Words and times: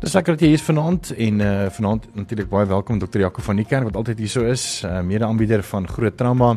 Dis 0.00 0.14
lekker 0.16 0.32
dat 0.32 0.40
jy 0.40 0.48
hier 0.48 0.56
is 0.56 0.62
vanaand 0.64 1.10
en 1.12 1.42
uh 1.44 1.48
vanaand 1.76 2.06
natuurlik 2.16 2.46
baie 2.48 2.64
welkom 2.70 2.96
Dr. 3.02 3.20
Jaco 3.20 3.42
van 3.44 3.58
die 3.60 3.66
kerk 3.68 3.84
wat 3.84 3.98
altyd 4.00 4.22
hier 4.22 4.30
so 4.32 4.46
is, 4.48 4.62
uh, 4.88 5.02
mede-aanbieder 5.04 5.60
van 5.68 5.84
Groot 5.84 6.16
Trauma. 6.16 6.54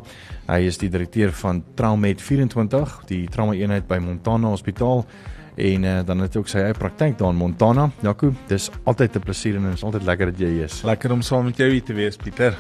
Hy 0.48 0.62
is 0.70 0.80
die 0.80 0.88
direkteur 0.88 1.34
van 1.42 1.60
Traumed 1.76 2.24
24, 2.24 2.94
die 3.10 3.26
trauma 3.28 3.58
eenheid 3.60 3.84
by 3.90 3.98
Montana 4.00 4.48
Hospitaal 4.54 5.04
en 5.60 5.84
uh, 5.84 5.98
dan 6.08 6.24
het 6.24 6.38
hy 6.38 6.40
ook 6.40 6.54
sy 6.54 6.64
eie 6.64 6.78
praktyk 6.78 7.18
daar 7.20 7.36
in 7.36 7.42
Montana. 7.42 7.90
Jaco, 8.00 8.32
dis 8.48 8.70
altyd 8.86 9.20
'n 9.20 9.26
plesier 9.28 9.60
en 9.60 9.68
dit 9.68 9.76
is 9.76 9.84
altyd 9.84 10.08
lekker 10.08 10.32
dat 10.32 10.40
jy 10.40 10.48
hier 10.48 10.72
is. 10.72 10.80
Lekker 10.88 11.12
om 11.12 11.22
saam 11.22 11.44
met 11.52 11.58
jou 11.58 11.70
hier 11.70 11.84
te 11.84 11.94
wees, 11.94 12.16
Pieter. 12.16 12.56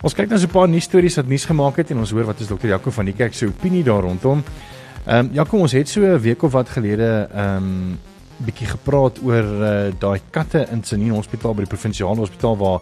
Ons 0.00 0.14
kyk 0.14 0.30
nou 0.30 0.38
so 0.38 0.46
'n 0.46 0.56
paar 0.56 0.68
nuus 0.68 0.88
stories 0.88 1.16
wat 1.16 1.28
nuus 1.28 1.44
gemaak 1.44 1.76
het 1.76 1.90
en 1.90 1.98
ons 1.98 2.10
hoor 2.10 2.24
wat 2.24 2.40
is 2.40 2.48
Dr. 2.48 2.68
Jaco 2.72 2.90
van 2.90 3.04
die 3.04 3.14
kerk 3.14 3.34
se 3.34 3.46
opinie 3.46 3.84
daar 3.84 4.00
rondom. 4.00 4.42
Ehm 5.04 5.26
um, 5.26 5.30
Jaco, 5.34 5.58
ons 5.58 5.72
het 5.72 5.88
so 5.88 6.00
'n 6.00 6.18
week 6.18 6.42
of 6.42 6.52
wat 6.52 6.68
gelede 6.68 7.28
ehm 7.30 7.56
um, 7.56 7.98
bietjie 8.38 8.66
gepraat 8.66 9.20
oor 9.22 9.44
uh, 9.44 9.92
daai 9.98 10.20
katte 10.30 10.66
in 10.72 10.82
Tsenin 10.82 11.14
Hospitaal 11.14 11.54
by 11.54 11.66
die 11.66 11.70
provinsiale 11.70 12.24
hospitaal 12.24 12.56
waar 12.58 12.80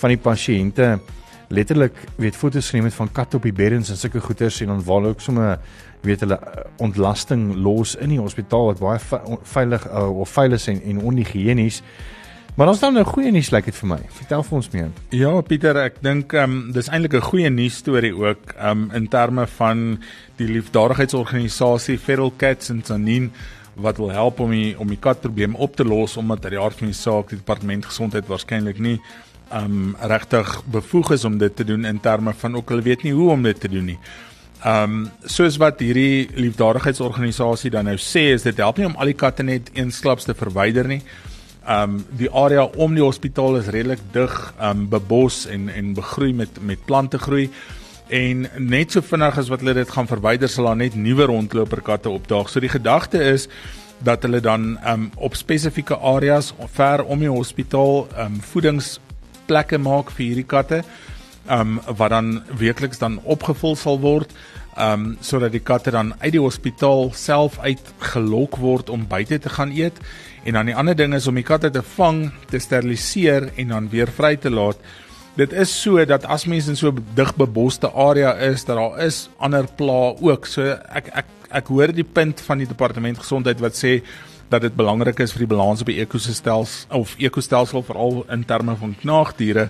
van 0.00 0.14
die 0.14 0.20
pasiënte 0.20 0.98
letterlik 1.48 1.96
weet 2.16 2.36
foto's 2.36 2.70
geneem 2.70 2.88
het 2.88 2.94
van 2.94 3.12
katte 3.12 3.36
op 3.36 3.42
die 3.42 3.52
beddens 3.52 3.90
en 3.90 3.96
sulke 3.96 4.20
goeters 4.20 4.60
en 4.60 4.72
dan 4.72 4.84
waar 4.84 5.04
ook 5.10 5.20
sommer 5.20 5.58
weet 6.04 6.20
hulle 6.20 6.38
eh, 6.38 6.64
ontlasting 6.76 7.54
los 7.54 7.94
in 7.96 8.12
die 8.12 8.20
hospitaal 8.20 8.72
wat 8.72 8.82
baie 8.82 8.98
veilig 9.54 9.86
uh, 9.88 10.08
of 10.20 10.28
veilig 10.28 10.66
en 10.68 10.82
en 10.82 11.00
onhigienies. 11.00 11.82
Maar 12.54 12.68
ons 12.68 12.80
dan 12.80 12.98
'n 12.98 13.04
goeie 13.04 13.30
nuus 13.30 13.50
lyk 13.50 13.64
like 13.64 13.70
dit 13.70 13.80
vir 13.80 13.88
my. 13.88 14.00
Vertel 14.08 14.42
vir 14.42 14.56
ons 14.56 14.70
meer. 14.70 14.90
Ja, 15.08 15.40
Pieter, 15.40 15.76
ek 15.76 16.02
dink 16.02 16.32
ehm 16.32 16.50
um, 16.50 16.72
dis 16.72 16.88
eintlik 16.88 17.14
'n 17.14 17.20
goeie 17.20 17.50
nuus 17.50 17.76
storie 17.76 18.14
ook 18.14 18.54
ehm 18.58 18.70
um, 18.70 18.90
in 18.92 19.08
terme 19.08 19.46
van 19.46 19.98
die 20.36 20.48
liefdadigheidsorganisasie 20.48 21.98
Feral 21.98 22.32
Cats 22.36 22.70
in 22.70 22.82
Tsenin 22.82 23.32
wat 23.74 23.96
wil 23.96 24.10
help 24.10 24.40
om 24.40 24.50
die 24.50 24.74
om 24.78 24.88
die 24.88 25.00
katprobleem 25.00 25.54
op 25.54 25.76
te 25.76 25.84
los 25.84 26.16
omdat 26.16 26.44
uit 26.44 26.54
die 26.56 26.60
aard 26.60 26.78
van 26.78 26.90
die 26.90 26.98
saak 26.98 27.30
die 27.32 27.38
departement 27.38 27.86
gesondheid 27.86 28.28
waarskynlik 28.30 28.78
nie 28.78 28.98
um 29.54 29.96
regtig 30.00 30.62
bevoeg 30.70 31.12
is 31.18 31.24
om 31.24 31.38
dit 31.38 31.56
te 31.56 31.64
doen 31.64 31.84
in 31.84 32.00
terme 32.00 32.34
van 32.38 32.56
ook 32.56 32.68
hulle 32.68 32.82
weet 32.82 33.02
nie 33.02 33.12
hoe 33.12 33.30
om 33.30 33.42
dit 33.42 33.60
te 33.60 33.68
doen 33.68 33.84
nie. 33.92 33.98
Um 34.64 35.10
soos 35.28 35.58
wat 35.60 35.82
hierdie 35.84 36.28
liefdadigheidsorganisasie 36.34 37.70
dan 37.70 37.90
nou 37.90 37.98
sê 38.00 38.30
is 38.32 38.46
dit 38.46 38.56
help 38.62 38.80
nie 38.80 38.88
om 38.88 38.96
al 38.96 39.12
die 39.12 39.18
katte 39.20 39.44
net 39.44 39.70
eensklaps 39.74 40.24
te 40.24 40.34
verwyder 40.34 40.88
nie. 40.88 41.02
Um 41.68 42.00
die 42.16 42.30
area 42.30 42.64
om 42.64 42.96
die 42.96 43.04
hospitaal 43.04 43.60
is 43.60 43.70
redelik 43.74 44.02
dig 44.12 44.38
um 44.60 44.88
bebos 44.88 45.44
en 45.46 45.68
en 45.68 45.94
begroei 45.94 46.32
met 46.32 46.62
met 46.62 46.84
plante 46.86 47.18
groei 47.18 47.50
en 48.14 48.44
net 48.62 48.94
so 48.94 49.02
vinnig 49.02 49.38
as 49.40 49.48
wat 49.50 49.64
hulle 49.64 49.74
dit 49.74 49.90
gaan 49.90 50.06
verwyder 50.06 50.50
sal 50.50 50.68
daar 50.68 50.78
net 50.78 50.94
nuwe 50.94 51.26
rondloperkatte 51.26 52.12
opdaag. 52.12 52.50
So 52.50 52.62
die 52.62 52.70
gedagte 52.70 53.18
is 53.18 53.48
dat 54.06 54.22
hulle 54.22 54.40
dan 54.44 54.76
um 54.86 55.08
op 55.16 55.34
spesifieke 55.38 55.96
areas 55.98 56.52
ver 56.76 57.02
om 57.04 57.24
die 57.24 57.32
hospitaal 57.32 58.04
um 58.26 58.38
voedingsplekke 58.52 59.80
maak 59.82 60.12
vir 60.14 60.26
hierdie 60.26 60.46
katte 60.46 60.82
um 61.50 61.80
wat 61.86 62.14
dan 62.14 62.36
weekliks 62.60 63.02
dan 63.02 63.18
opgevul 63.24 63.74
sal 63.76 63.98
word 64.02 64.34
um 64.78 65.14
sodat 65.20 65.54
die 65.54 65.62
katte 65.62 65.94
dan 65.94 66.14
uit 66.20 66.34
die 66.36 66.42
hospitaal 66.42 67.10
self 67.14 67.58
uit 67.66 67.94
gelok 68.14 68.58
word 68.62 68.90
om 68.90 69.08
buite 69.08 69.38
te 69.38 69.52
gaan 69.56 69.74
eet 69.74 69.98
en 70.44 70.58
dan 70.58 70.70
die 70.70 70.76
ander 70.76 70.96
ding 70.96 71.14
is 71.14 71.26
om 71.26 71.34
die 71.34 71.46
katte 71.46 71.70
te 71.72 71.82
vang, 71.96 72.28
te 72.50 72.60
steriliseer 72.60 73.50
en 73.56 73.74
dan 73.74 73.88
weer 73.90 74.10
vry 74.12 74.36
te 74.36 74.52
laat 74.52 74.78
dit 75.36 75.52
is 75.52 75.70
so 75.82 76.04
dat 76.04 76.24
as 76.30 76.44
mense 76.46 76.70
in 76.70 76.76
so 76.76 76.88
'n 76.88 77.04
digbeboste 77.14 77.90
area 77.92 78.34
is 78.34 78.64
dat 78.64 78.76
daar 78.76 79.04
is 79.04 79.28
ander 79.38 79.66
pla 79.76 80.14
ook. 80.20 80.46
So 80.46 80.62
ek 80.88 81.08
ek 81.12 81.26
ek 81.50 81.66
hoor 81.66 81.92
die 81.92 82.04
punt 82.04 82.40
van 82.40 82.58
die 82.58 82.66
departement 82.66 83.18
gesondheid 83.18 83.60
wat 83.60 83.74
sê 83.74 84.02
dat 84.48 84.60
dit 84.60 84.74
belangrik 84.74 85.18
is 85.20 85.32
vir 85.32 85.46
die 85.46 85.56
balans 85.56 85.80
op 85.80 85.86
die 85.86 86.00
ekosistels 86.00 86.86
of 86.90 87.14
ekostelsel 87.18 87.82
veral 87.82 88.24
in 88.30 88.44
terme 88.44 88.76
van 88.76 88.96
knaagdiere 89.00 89.68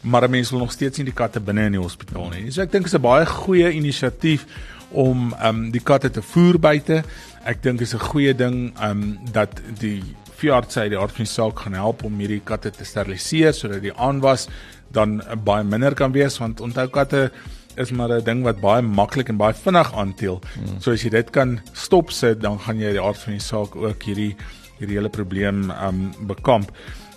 maar 0.00 0.30
mense 0.30 0.50
wil 0.50 0.60
nog 0.60 0.72
steeds 0.72 0.96
nie 0.98 1.04
die 1.04 1.14
katte 1.14 1.40
binne 1.40 1.66
in 1.68 1.72
die 1.72 1.80
hospitaal 1.80 2.30
nie. 2.30 2.50
So 2.50 2.62
ek 2.62 2.72
dink 2.72 2.84
dit 2.84 2.92
is 2.92 2.98
'n 2.98 3.02
baie 3.02 3.26
goeie 3.26 3.70
inisiatief 3.72 4.46
om 4.92 5.34
um, 5.42 5.70
die 5.70 5.82
katte 5.82 6.10
te 6.10 6.22
voer 6.22 6.58
buite. 6.58 7.02
Ek 7.44 7.62
dink 7.62 7.80
is 7.80 7.94
'n 7.94 7.98
goeie 8.10 8.34
ding 8.34 8.72
um, 8.82 9.18
dat 9.32 9.60
die 9.78 10.02
veeartsy 10.40 10.88
die 10.88 10.98
aard 10.98 11.12
van 11.12 11.24
die 11.24 11.32
saak 11.32 11.58
gaan 11.64 11.76
help 11.76 12.04
om 12.04 12.18
hierdie 12.18 12.42
katte 12.44 12.70
te 12.70 12.84
steriliseer 12.84 13.52
sodat 13.52 13.82
die 13.82 13.94
aanwas 13.96 14.48
dan 14.92 15.20
baie 15.44 15.64
minder 15.64 15.94
kan 15.94 16.12
wees 16.12 16.38
want 16.40 16.60
onthou 16.60 16.88
katte 16.88 17.30
is 17.76 17.90
maar 17.90 18.10
'n 18.12 18.24
ding 18.24 18.42
wat 18.42 18.60
baie 18.60 18.82
maklik 18.82 19.28
en 19.28 19.36
baie 19.36 19.54
vinnig 19.54 19.92
aanteel. 19.94 20.40
Hmm. 20.54 20.80
So 20.80 20.92
as 20.92 21.02
jy 21.02 21.10
dit 21.10 21.30
kan 21.30 21.60
stop 21.72 22.10
sit, 22.10 22.40
dan 22.40 22.58
gaan 22.58 22.78
jy 22.78 22.92
die 22.92 23.00
aard 23.02 23.18
van 23.18 23.32
die 23.32 23.40
saak 23.42 23.76
ook 23.76 24.02
hierdie 24.02 24.36
hierdie 24.78 24.96
hele 24.96 25.08
probleem 25.08 25.70
um 25.70 26.12
bekamp. 26.26 26.72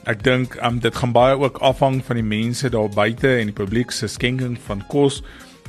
Ek 0.05 0.23
dink 0.23 0.57
um 0.61 0.79
dit 0.79 0.95
gaan 0.95 1.11
baie 1.11 1.37
ook 1.37 1.57
afhang 1.57 2.03
van 2.05 2.15
die 2.15 2.23
mense 2.23 2.69
daar 2.69 2.89
buite 2.89 3.39
en 3.39 3.45
die 3.45 3.55
publiek 3.55 3.91
se 3.91 4.07
skenking 4.07 4.57
van 4.67 4.83
kos 4.87 5.23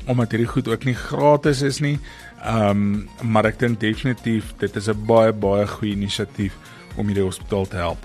omdat 0.07 0.31
hierdie 0.31 0.51
goed 0.51 0.69
ook 0.69 0.85
nie 0.85 0.95
gratis 0.95 1.63
is 1.63 1.81
nie. 1.81 1.99
Um 2.45 3.09
maar 3.23 3.47
ek 3.47 3.59
dink 3.59 3.81
definitief 3.81 4.55
dit 4.59 4.77
is 4.77 4.89
'n 4.89 5.07
baie 5.07 5.33
baie 5.33 5.67
goeie 5.67 5.93
inisiatief 5.93 6.53
om 6.97 7.07
hierdie 7.07 7.25
hospitaal 7.25 7.67
te 7.67 7.77
help. 7.77 7.99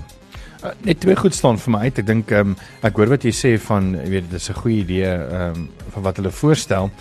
Uh, 0.64 0.74
net 0.84 1.00
twee 1.00 1.16
goed 1.16 1.36
staan 1.36 1.56
vir 1.56 1.72
my 1.72 1.80
uit. 1.88 2.00
Ek 2.02 2.08
dink 2.08 2.32
ehm 2.36 2.50
um, 2.52 2.56
ek 2.84 2.98
hoor 3.00 3.14
wat 3.14 3.24
jy 3.24 3.32
sê 3.32 3.52
van 3.64 3.94
jy 3.96 4.10
weet 4.12 4.26
dis 4.32 4.50
'n 4.50 4.60
goeie 4.60 4.82
idee 4.84 5.08
ehm 5.08 5.56
um, 5.56 5.70
van 5.94 6.04
wat 6.04 6.18
hulle 6.20 6.32
voorstel. 6.32 6.92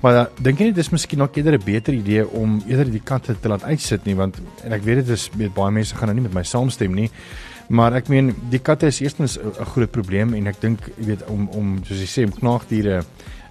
Maar 0.00 0.14
uh, 0.14 0.24
dink 0.38 0.60
jy 0.60 0.68
nie 0.68 0.76
dis 0.76 0.90
miskien 0.94 1.18
nog 1.18 1.34
eerder 1.34 1.58
'n 1.58 1.64
beter 1.64 1.94
idee 1.94 2.28
om 2.28 2.62
eerder 2.66 2.90
die 2.90 3.02
katte 3.02 3.34
te 3.40 3.48
laat 3.48 3.62
uitsit 3.62 4.04
nie 4.04 4.14
want 4.14 4.38
en 4.62 4.72
ek 4.72 4.84
weet 4.84 5.02
dit 5.02 5.08
is 5.08 5.30
weet 5.34 5.54
baie 5.54 5.72
mense 5.72 5.96
gaan 5.96 6.06
nou 6.06 6.14
nie 6.14 6.28
met 6.28 6.34
my 6.34 6.42
saamstem 6.42 6.94
nie. 6.94 7.10
Maar 7.68 7.92
ek 7.98 8.08
meen 8.08 8.34
die 8.50 8.62
katte 8.62 8.86
is 8.86 9.00
eerstens 9.00 9.38
'n 9.38 9.64
groot 9.64 9.90
probleem 9.90 10.34
en 10.34 10.46
ek 10.46 10.60
dink 10.60 10.78
jy 10.96 11.06
weet 11.06 11.26
om 11.26 11.48
om 11.48 11.84
soos 11.84 11.98
jy 11.98 12.06
sê 12.06 12.24
om 12.24 12.38
knaagdiere 12.38 13.02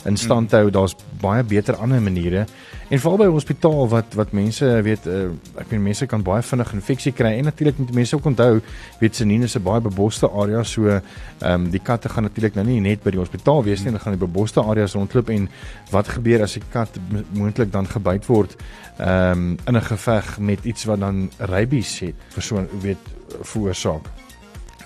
in 0.05 0.17
stand 0.17 0.51
hou. 0.51 0.69
Daar's 0.69 0.95
baie 1.21 1.43
beter 1.43 1.75
ander 1.75 2.01
maniere. 2.01 2.45
En 2.89 2.99
veral 2.99 3.17
by 3.17 3.23
'n 3.23 3.31
hospitaal 3.31 3.89
wat 3.89 4.13
wat 4.13 4.31
mense 4.31 4.81
weet 4.81 5.07
uh, 5.07 5.29
ek 5.59 5.71
meen 5.71 5.83
mense 5.83 6.05
kan 6.05 6.23
baie 6.23 6.41
vinnig 6.41 6.73
infeksie 6.73 7.11
kry 7.11 7.33
en 7.37 7.43
natuurlik 7.43 7.77
moet 7.77 7.93
mense 7.93 8.15
ook 8.15 8.25
onthou 8.25 8.61
weet 8.99 9.15
Senine 9.15 9.43
is 9.43 9.55
'n 9.55 9.63
baie 9.63 9.81
beboste 9.81 10.29
area 10.29 10.63
so 10.63 10.87
ehm 10.87 11.01
um, 11.41 11.69
die 11.69 11.79
katte 11.79 12.09
gaan 12.09 12.23
natuurlik 12.23 12.55
nou 12.55 12.65
nie 12.65 12.79
net 12.79 13.03
by 13.03 13.11
die 13.11 13.19
hospitaal 13.19 13.63
wees 13.63 13.79
nie, 13.79 13.87
hulle 13.91 13.99
gaan 13.99 14.13
in 14.13 14.19
beboste 14.19 14.61
areas 14.61 14.93
rondloop 14.93 15.29
en 15.29 15.49
wat 15.91 16.07
gebeur 16.07 16.41
as 16.41 16.57
'n 16.57 16.63
kat 16.71 16.89
moontlik 17.33 17.71
dan 17.71 17.87
gebyt 17.87 18.25
word 18.25 18.55
ehm 18.97 19.31
um, 19.31 19.57
in 19.67 19.75
'n 19.75 19.81
geveg 19.81 20.39
met 20.39 20.65
iets 20.65 20.85
wat 20.85 20.99
dan 20.99 21.29
rabies 21.37 21.99
het 21.99 22.15
vir 22.29 22.43
so 22.43 22.67
weet 22.81 23.03
veroorsaak. 23.41 24.07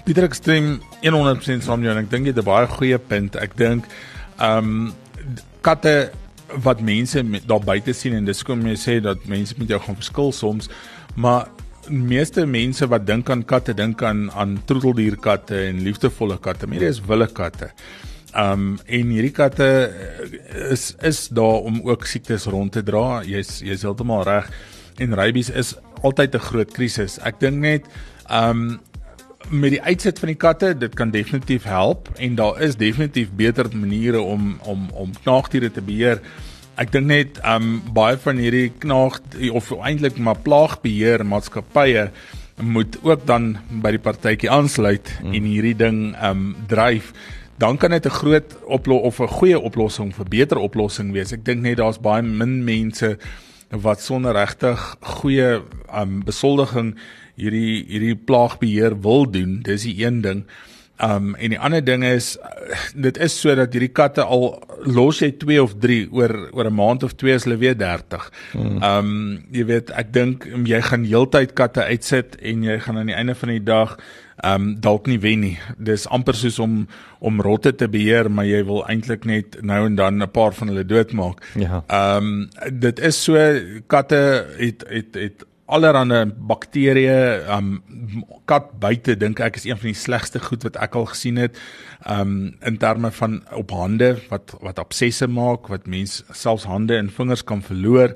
Pieter 0.03 0.23
Ekstrem 0.23 0.81
100% 1.01 1.63
saam 1.63 1.83
jou 1.83 1.91
en 1.91 2.03
ek 2.03 2.09
dink 2.09 2.25
jy 2.25 2.33
het 2.33 2.37
'n 2.37 2.45
baie 2.45 2.67
goeie 2.67 2.97
punt. 2.97 3.35
Ek 3.35 3.57
dink 3.57 3.85
ehm 4.39 4.57
um, 4.57 4.93
katte 5.61 6.11
wat 6.63 6.81
mense 6.81 7.23
daar 7.47 7.63
buite 7.63 7.93
sien 7.93 8.13
en 8.13 8.25
dis 8.25 8.43
kom 8.43 8.65
jy 8.67 8.75
sê 8.75 8.99
dat 9.01 9.25
mense 9.25 9.55
met 9.57 9.69
jou 9.69 9.79
gaan 9.79 9.95
verskil 9.95 10.31
soms 10.35 10.69
maar 11.15 11.47
meeste 11.89 12.45
mense 12.45 12.85
wat 12.87 13.05
dink 13.07 13.29
aan 13.29 13.43
katte 13.47 13.73
dink 13.73 14.03
aan 14.03 14.29
aan 14.31 14.57
troeteldierkatte 14.65 15.57
en 15.69 15.81
liefdevolle 15.85 16.37
katte 16.39 16.67
maar 16.67 16.79
dit 16.79 16.89
is 16.89 17.01
wille 17.07 17.27
katte. 17.27 17.71
Um 18.37 18.77
en 18.85 19.09
hierdie 19.11 19.33
katte 19.35 19.67
eh, 19.89 20.71
is 20.71 20.91
is 21.01 21.27
daar 21.27 21.65
om 21.67 21.81
ook 21.83 22.05
siektes 22.05 22.45
rond 22.45 22.71
te 22.71 22.83
dra. 22.83 23.23
Jy's 23.23 23.59
jy's 23.59 23.83
heeltemal 23.83 24.23
reg. 24.23 24.51
En 25.01 25.15
rabies 25.15 25.49
is 25.49 25.75
altyd 26.01 26.35
'n 26.35 26.39
groot 26.39 26.71
krisis. 26.71 27.19
Ek 27.19 27.39
dink 27.39 27.57
net 27.57 27.85
um 28.29 28.79
met 29.49 29.71
die 29.71 29.81
uitset 29.81 30.19
van 30.19 30.27
die 30.31 30.37
katte, 30.37 30.77
dit 30.77 30.93
kan 30.93 31.11
definitief 31.11 31.63
help 31.63 32.09
en 32.15 32.35
daar 32.35 32.61
is 32.61 32.75
definitief 32.75 33.31
beter 33.35 33.67
maniere 33.73 34.21
om 34.21 34.59
om 34.63 34.89
om 34.93 35.11
knaagdiere 35.23 35.71
te 35.71 35.81
beheer. 35.81 36.21
Ek 36.79 36.91
dink 36.91 37.05
net 37.05 37.41
um 37.45 37.81
baie 37.93 38.17
van 38.17 38.39
hierdie 38.41 38.71
knaag 38.83 39.19
of 39.51 39.71
eintlik 39.81 40.17
maar 40.17 40.39
plaagbeheer 40.39 41.25
maatskappye 41.25 42.09
moet 42.61 42.97
ook 43.03 43.25
dan 43.25 43.55
by 43.83 43.91
die 43.95 44.01
partytjie 44.01 44.51
aansluit 44.51 45.11
mm. 45.21 45.33
en 45.33 45.47
hierdie 45.49 45.75
ding 45.77 46.01
um 46.23 46.51
dryf. 46.67 47.11
Dan 47.61 47.77
kan 47.77 47.91
dit 47.91 48.05
'n 48.05 48.09
groot 48.09 48.57
oplossing 48.65 49.05
of 49.05 49.19
'n 49.19 49.27
goeie 49.27 49.59
oplossing 49.59 50.15
vir 50.15 50.25
beter 50.25 50.57
oplossing 50.57 51.11
wees. 51.11 51.31
Ek 51.31 51.45
dink 51.45 51.61
net 51.61 51.77
daar's 51.77 51.99
baie 51.99 52.21
min 52.21 52.63
mense 52.63 53.17
wat 53.69 54.01
sonder 54.01 54.33
regtig 54.33 54.79
goeie 55.01 55.61
um 55.93 56.23
besoldiging 56.23 56.95
hierdie 57.41 57.85
hierdie 57.89 58.15
plaagbeheer 58.15 58.97
wil 59.01 59.25
doen. 59.31 59.61
Dis 59.65 59.87
die 59.87 59.97
een 60.03 60.21
ding. 60.25 60.45
Um 61.01 61.33
en 61.35 61.53
die 61.53 61.59
ander 61.59 61.81
ding 61.81 62.03
is 62.05 62.35
dit 62.93 63.17
is 63.17 63.33
sodat 63.41 63.73
hierdie 63.73 63.93
katte 63.95 64.21
al 64.21 64.51
los 64.85 65.21
jy 65.21 65.31
2 65.41 65.61
of 65.63 65.75
3 65.81 66.09
oor 66.13 66.33
oor 66.53 66.69
'n 66.69 66.77
maand 66.77 67.03
of 67.03 67.15
2 67.17 67.33
is 67.33 67.47
hulle 67.47 67.57
weer 67.57 67.77
30. 67.77 68.29
Hmm. 68.53 68.81
Um 68.83 69.13
jy 69.51 69.65
weet 69.65 69.89
ek 69.97 70.13
dink 70.13 70.45
jy 70.45 70.81
gaan 70.81 71.05
heeltyd 71.05 71.55
katte 71.57 71.83
uitsit 71.89 72.37
en 72.41 72.63
jy 72.63 72.79
gaan 72.79 72.97
aan 72.97 73.09
die 73.09 73.17
einde 73.17 73.35
van 73.35 73.49
die 73.49 73.63
dag 73.63 73.97
um 74.45 74.75
dalk 74.81 75.07
nie 75.07 75.19
wen 75.19 75.41
nie. 75.41 75.57
Dis 75.77 76.07
amper 76.07 76.37
soos 76.37 76.59
om 76.59 76.87
om 77.19 77.41
rotte 77.41 77.75
te 77.75 77.87
beheer, 77.87 78.29
maar 78.29 78.45
jy 78.45 78.63
wil 78.65 78.85
eintlik 78.89 79.25
net 79.25 79.61
nou 79.61 79.85
en 79.85 79.95
dan 79.95 80.21
'n 80.21 80.31
paar 80.31 80.53
van 80.53 80.67
hulle 80.67 80.85
doodmaak. 80.85 81.41
Ja. 81.55 81.83
Um 81.89 82.49
dit 82.69 82.99
is 82.99 83.23
so 83.23 83.37
katte 83.87 84.45
het 84.57 84.85
het 84.89 85.15
het 85.15 85.45
allerlei 85.71 86.25
bakterieë 86.51 87.47
um 87.55 87.71
kat 88.49 88.71
buite 88.81 89.15
dink 89.19 89.39
ek 89.43 89.59
is 89.61 89.67
een 89.69 89.79
van 89.79 89.91
die 89.91 89.97
slegste 89.97 90.41
goed 90.43 90.65
wat 90.67 90.77
ek 90.83 90.97
al 90.99 91.07
gesien 91.13 91.39
het 91.39 91.57
um 92.09 92.53
in 92.67 92.79
terme 92.81 93.11
van 93.15 93.39
op 93.55 93.71
hande 93.75 94.13
wat 94.29 94.55
wat 94.59 94.81
absesse 94.83 95.27
maak 95.31 95.71
wat 95.71 95.87
mens 95.87 96.21
selfs 96.35 96.67
hande 96.67 96.97
en 96.99 97.11
vingers 97.11 97.43
kan 97.43 97.63
verloor. 97.63 98.15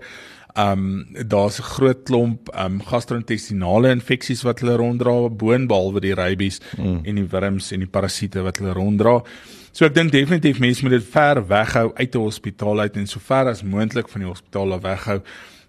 Um 0.56 1.08
daar's 1.16 1.60
'n 1.60 1.70
groot 1.76 2.04
klomp 2.04 2.50
um 2.66 2.82
gastro-intestinale 2.84 3.92
infeksies 3.92 4.44
wat 4.44 4.60
hulle 4.60 4.78
ronddra 4.78 5.30
boonbehalwe 5.30 6.00
die 6.02 6.16
rabies 6.16 6.60
mm. 6.78 7.02
en 7.04 7.16
die 7.16 7.28
wurms 7.32 7.72
en 7.72 7.80
die 7.80 7.92
parasiete 7.92 8.42
wat 8.42 8.58
hulle 8.58 8.74
ronddra. 8.74 9.22
So 9.72 9.86
ek 9.86 9.96
dink 9.96 10.12
definitief 10.12 10.60
mense 10.60 10.84
moet 10.84 10.92
dit 10.96 11.04
ver 11.04 11.48
weghou 11.48 11.92
uit 11.96 12.16
'n 12.16 12.20
hospitaal 12.20 12.80
uit 12.80 12.98
en 12.98 13.08
so 13.08 13.20
ver 13.20 13.48
as 13.48 13.64
moontlik 13.64 14.10
van 14.10 14.22
die 14.22 14.30
hospitaal 14.30 14.74
af 14.74 14.82
weghou 14.82 15.22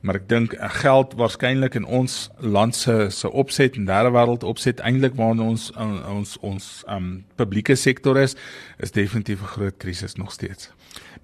maar 0.06 0.20
ek 0.20 0.28
dink 0.30 0.54
eh, 0.54 0.70
geld 0.80 1.16
waarskynlik 1.18 1.74
in 1.74 1.84
ons 1.84 2.28
land 2.38 2.76
se 2.76 3.08
se 3.10 3.30
opset 3.30 3.76
en 3.76 3.88
derde 3.88 4.12
wêreld 4.14 4.46
opset 4.46 4.80
eintlik 4.86 5.18
waar 5.18 5.34
ons 5.42 5.70
eh, 5.74 6.12
ons 6.14 6.36
ons 6.46 6.68
um 6.96 7.08
publieke 7.40 7.74
sektor 7.74 8.18
is 8.22 8.36
is 8.78 8.94
definitief 8.94 9.42
'n 9.42 9.54
groot 9.56 9.76
krisis 9.76 10.14
nog 10.14 10.32
steeds. 10.32 10.70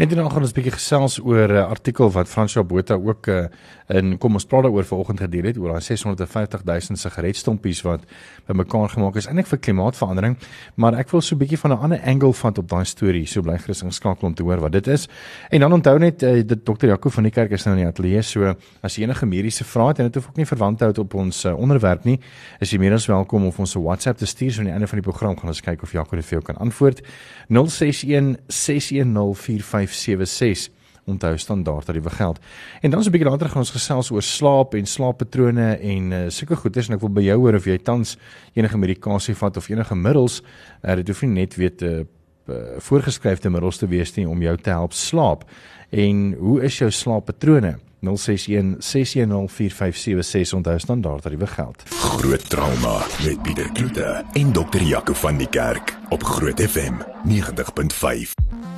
Net 0.01 0.09
dan 0.09 0.31
gaan 0.31 0.41
ons 0.41 0.53
'n 0.53 0.57
bietjie 0.57 0.73
gesels 0.73 1.21
oor 1.21 1.49
'n 1.49 1.57
uh, 1.57 1.69
artikel 1.69 2.11
wat 2.11 2.29
Fransjo 2.29 2.65
Botha 2.65 2.95
ook 2.95 3.27
uh, 3.27 3.45
in 3.89 4.19
kom 4.19 4.33
ons 4.33 4.47
praat 4.47 4.63
daaroor 4.63 4.85
vanoggend 4.85 5.21
gedeel 5.21 5.45
het 5.45 5.59
oor 5.59 5.69
daai 5.69 5.81
650 5.81 6.65
000 6.65 6.97
sigaretstompies 6.97 7.83
wat 7.83 8.01
bymekaar 8.47 8.89
gemaak 8.89 9.17
is 9.17 9.27
eintlik 9.27 9.47
vir 9.47 9.59
klimaatsverandering, 9.59 10.37
maar 10.77 10.95
ek 10.95 11.11
wil 11.11 11.21
so 11.21 11.35
'n 11.35 11.39
bietjie 11.39 11.59
van 11.59 11.73
'n 11.73 11.79
ander 11.79 12.01
angle 12.01 12.33
vat 12.33 12.59
op 12.59 12.69
daai 12.69 12.85
storie. 12.85 13.27
So 13.27 13.43
bly 13.43 13.59
gerus 13.59 13.83
ingeskakel 13.83 14.29
om 14.29 14.35
te 14.35 14.43
hoor 14.43 14.61
wat 14.61 14.73
dit 14.73 14.87
is. 14.87 15.09
En 15.51 15.61
dan 15.61 15.73
onthou 15.73 15.99
net 15.99 16.23
uh, 16.23 16.43
dit 16.43 16.65
Dr. 16.65 16.87
Jaco 16.87 17.11
van 17.11 17.23
die 17.23 17.33
kerk 17.33 17.51
is 17.51 17.65
nou 17.65 17.77
in 17.77 17.83
die 17.85 17.93
ateljee, 17.93 18.23
so 18.23 18.55
as 18.81 18.97
enige 18.97 19.27
mediese 19.27 19.65
vrae 19.65 19.89
het 19.89 19.99
en 19.99 20.05
dit 20.05 20.15
hoef 20.15 20.29
ook 20.29 20.37
nie 20.37 20.47
verwant 20.47 20.79
te 20.79 20.85
hou 20.85 20.95
op 20.99 21.15
ons 21.15 21.45
uh, 21.45 21.59
onderwerp 21.59 22.05
nie, 22.05 22.19
is 22.61 22.71
jy 22.71 22.79
meer 22.79 22.93
as 22.93 23.07
welkom 23.07 23.45
om 23.45 23.53
ons 23.59 23.77
'n 23.77 23.83
WhatsApp 23.83 24.19
te 24.19 24.27
stuur 24.27 24.53
so 24.53 24.61
aan 24.61 24.67
die 24.67 24.73
einde 24.73 24.87
van 24.87 24.99
die 24.99 25.11
program 25.11 25.37
gaan 25.37 25.49
ons 25.49 25.61
kyk 25.61 25.83
of 25.83 25.93
Jaco 25.93 26.17
dit 26.17 26.25
vir 26.25 26.41
jou 26.41 26.43
kan 26.43 26.57
antwoord. 26.57 27.03
061 27.49 28.37
610 28.49 29.82
4576 29.87 30.81
onthou 31.05 31.39
standaard 31.39 31.87
dat 31.87 31.95
dit 31.95 32.05
begeld. 32.05 32.39
En 32.81 32.91
dan 32.91 33.03
so 33.03 33.09
'n 33.09 33.13
bietjie 33.13 33.31
later 33.31 33.49
gaan 33.49 33.59
ons 33.59 33.71
gesels 33.71 34.11
oor 34.11 34.23
slaap 34.23 34.75
en 34.75 34.87
slaappatrone 34.87 35.79
en 35.79 36.13
uh, 36.13 36.25
sulke 36.29 36.57
goedes 36.57 36.89
en 36.89 36.95
ek 36.95 37.01
wil 37.01 37.11
by 37.11 37.23
jou 37.23 37.39
hoor 37.39 37.55
of 37.55 37.65
jy 37.65 37.79
tans 37.79 38.17
enige 38.53 38.79
medikasie 38.79 39.35
vat 39.35 39.57
of 39.57 39.69
enige 39.69 39.95
middels. 39.95 40.43
Uh, 40.83 40.95
dit 40.95 41.09
hoef 41.09 41.23
nie 41.23 41.31
net 41.31 41.55
weet 41.55 41.79
te 41.79 42.07
uh, 42.47 42.55
voorgeskrewe 42.79 43.51
middels 43.51 43.77
te 43.79 43.87
wees 43.87 44.15
nie 44.15 44.29
om 44.29 44.43
jou 44.43 44.57
te 44.57 44.71
help 44.71 44.93
slaap. 44.93 45.45
En 45.91 46.35
hoe 46.39 46.63
is 46.63 46.79
jou 46.79 46.91
slaappatrone? 46.91 47.79
061 48.03 48.77
6104576 48.79 50.55
onthou 50.55 50.79
standaard 50.79 51.23
dat 51.23 51.33
dit 51.33 51.41
begeld. 51.41 51.83
Groot 51.89 52.51
trauma 52.51 53.07
met 53.25 53.43
Pieter 53.43 53.73
Kloete 53.73 54.25
en 54.33 54.53
dokter 54.53 54.83
Jaco 54.83 55.13
van 55.13 55.37
die 55.37 55.49
Kerk 55.49 55.99
op 56.09 56.23
Groot 56.23 56.61
FM 56.61 56.95
90.5. 57.29 58.72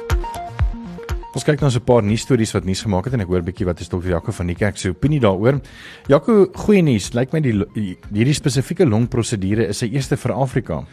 Ons 1.35 1.43
kyk 1.43 1.65
nou 1.65 1.71
so 1.71 1.81
'n 1.81 1.85
paar 1.85 2.03
nuus 2.03 2.23
stories 2.23 2.53
wat 2.55 2.65
nuus 2.65 2.83
gemaak 2.83 3.05
het 3.07 3.15
en 3.15 3.21
ek 3.21 3.27
hoor 3.27 3.43
bietjie 3.43 3.67
wat 3.67 3.81
is 3.81 3.89
dokter 3.89 4.11
Jaco 4.11 4.31
van 4.31 4.47
die 4.47 4.55
kerk 4.55 4.77
se 4.77 4.91
opinie 4.91 5.19
daaroor. 5.19 5.61
Jaco, 6.07 6.47
goeie 6.55 6.83
nuus. 6.83 7.13
Lyk 7.13 7.33
my 7.33 7.41
die 7.41 7.67
hierdie 8.13 8.35
spesifieke 8.35 8.87
longprosedure 8.87 9.67
is 9.67 9.79
sy 9.79 9.87
eerste 9.87 10.17
vir 10.17 10.33
Afrika. 10.33 10.87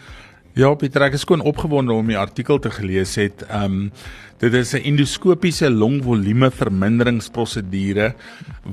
Ja, 0.51 0.68
Pieter, 0.75 1.06
ek 1.06 1.13
is 1.15 1.21
skoon 1.24 1.39
opgewonde 1.48 1.95
om 1.95 2.09
die 2.12 2.18
artikel 2.19 2.57
te 2.59 2.71
gelees 2.75 3.15
het. 3.15 3.45
Ehm 3.48 3.63
um, 3.63 3.86
dit 4.42 4.53
is 4.57 4.74
'n 4.74 4.83
endoskopiese 4.89 5.69
longvolume 5.69 6.50
verminderingsprosedure 6.51 8.13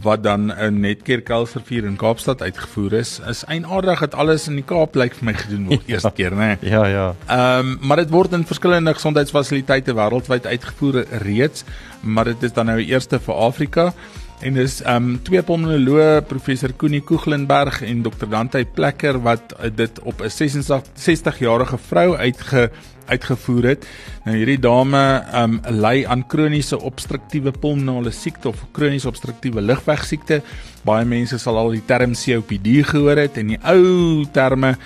wat 0.03 0.23
dan 0.23 0.51
in 0.57 0.81
Netcare 0.81 1.21
Kelsrivier 1.21 1.85
in 1.85 1.97
Kaapstad 1.97 2.43
uitgevoer 2.43 2.93
is. 2.93 3.21
Is 3.29 3.45
eienaardig 3.45 4.01
dat 4.01 4.15
alles 4.15 4.49
in 4.49 4.55
die 4.55 4.65
Kaap 4.65 4.97
lyk 4.97 5.15
vir 5.15 5.25
my 5.25 5.35
gedoen 5.35 5.67
word 5.67 5.87
ja. 5.87 5.95
eerste 5.95 6.11
keer, 6.11 6.33
né? 6.35 6.57
Ja, 6.61 6.87
ja. 6.87 7.15
Ehm 7.29 7.67
um, 7.67 7.79
maar 7.81 7.97
dit 7.97 8.11
word 8.11 8.33
in 8.33 8.45
verskillende 8.45 8.95
gesondheidsfasiliteite 8.95 9.95
wêreldwyd 9.95 10.47
uitgevoer 10.47 11.05
reeds, 11.23 11.65
maar 12.01 12.25
dit 12.25 12.43
is 12.43 12.53
dan 12.53 12.67
nou 12.67 12.79
die 12.79 12.91
eerste 12.91 13.21
vir 13.21 13.35
Afrika 13.35 13.93
en 14.41 14.55
dis 14.55 14.75
um 14.87 15.17
twee 15.27 15.41
pulmonoloë 15.43 16.21
professor 16.31 16.71
Koenie 16.79 17.01
Koeglenberg 17.03 17.81
en 17.87 18.05
dokter 18.05 18.31
Dante 18.31 18.61
Plekker 18.75 19.19
wat 19.25 19.55
uh, 19.57 19.71
dit 19.75 19.99
op 20.07 20.23
'n 20.23 20.31
66 20.31 21.39
jarige 21.39 21.79
vrou 21.79 22.17
uitge 22.17 22.71
uitgevoer 23.09 23.65
het. 23.65 23.87
Nou 24.25 24.37
hierdie 24.37 24.61
dame 24.61 25.25
um 25.35 25.61
ly 25.69 26.05
aan 26.07 26.27
kroniese 26.27 26.79
obstruktiewe 26.79 27.51
pulmonale 27.51 28.11
siekte 28.11 28.49
of 28.49 28.67
kroniese 28.73 29.09
obstruktiewe 29.09 29.61
lugweegsiekte. 29.61 30.43
Baie 30.85 31.05
mense 31.05 31.39
sal 31.39 31.57
al 31.57 31.71
die 31.71 31.85
term 31.87 32.13
COPD 32.15 32.85
gehoor 32.91 33.17
het 33.17 33.37
en 33.37 33.47
die 33.47 33.61
ou 33.63 34.25
terme 34.33 34.77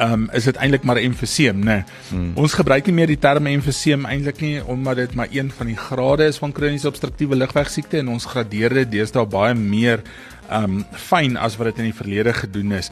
um, 0.00 0.28
is 0.32 0.46
dit 0.48 0.56
eintlik 0.56 0.84
maar 0.86 1.00
emfyseem, 1.00 1.58
né? 1.58 1.64
Nee. 1.64 1.82
Hmm. 2.10 2.30
Ons 2.40 2.54
gebruik 2.58 2.86
nie 2.88 2.96
meer 2.96 3.10
die 3.12 3.20
term 3.20 3.46
emfyseem 3.50 4.06
eintlik 4.10 4.40
nie 4.44 4.54
omdat 4.60 5.02
dit 5.02 5.16
maar 5.18 5.32
een 5.32 5.50
van 5.54 5.70
die 5.70 5.78
grade 5.78 6.28
is 6.30 6.38
van 6.42 6.52
kroniese 6.52 6.88
obstruktiewe 6.88 7.38
lugweegsiekte 7.38 8.00
en 8.02 8.12
ons 8.14 8.28
gradeer 8.30 8.74
dit 8.82 8.94
deesdae 8.98 9.26
baie 9.26 9.54
meer 9.58 10.04
ehm 10.48 10.80
um, 10.80 10.80
fyn 10.92 11.38
as 11.40 11.56
wat 11.56 11.72
dit 11.72 11.84
in 11.84 11.90
die 11.90 11.96
verlede 11.96 12.34
gedoen 12.36 12.74
is. 12.76 12.90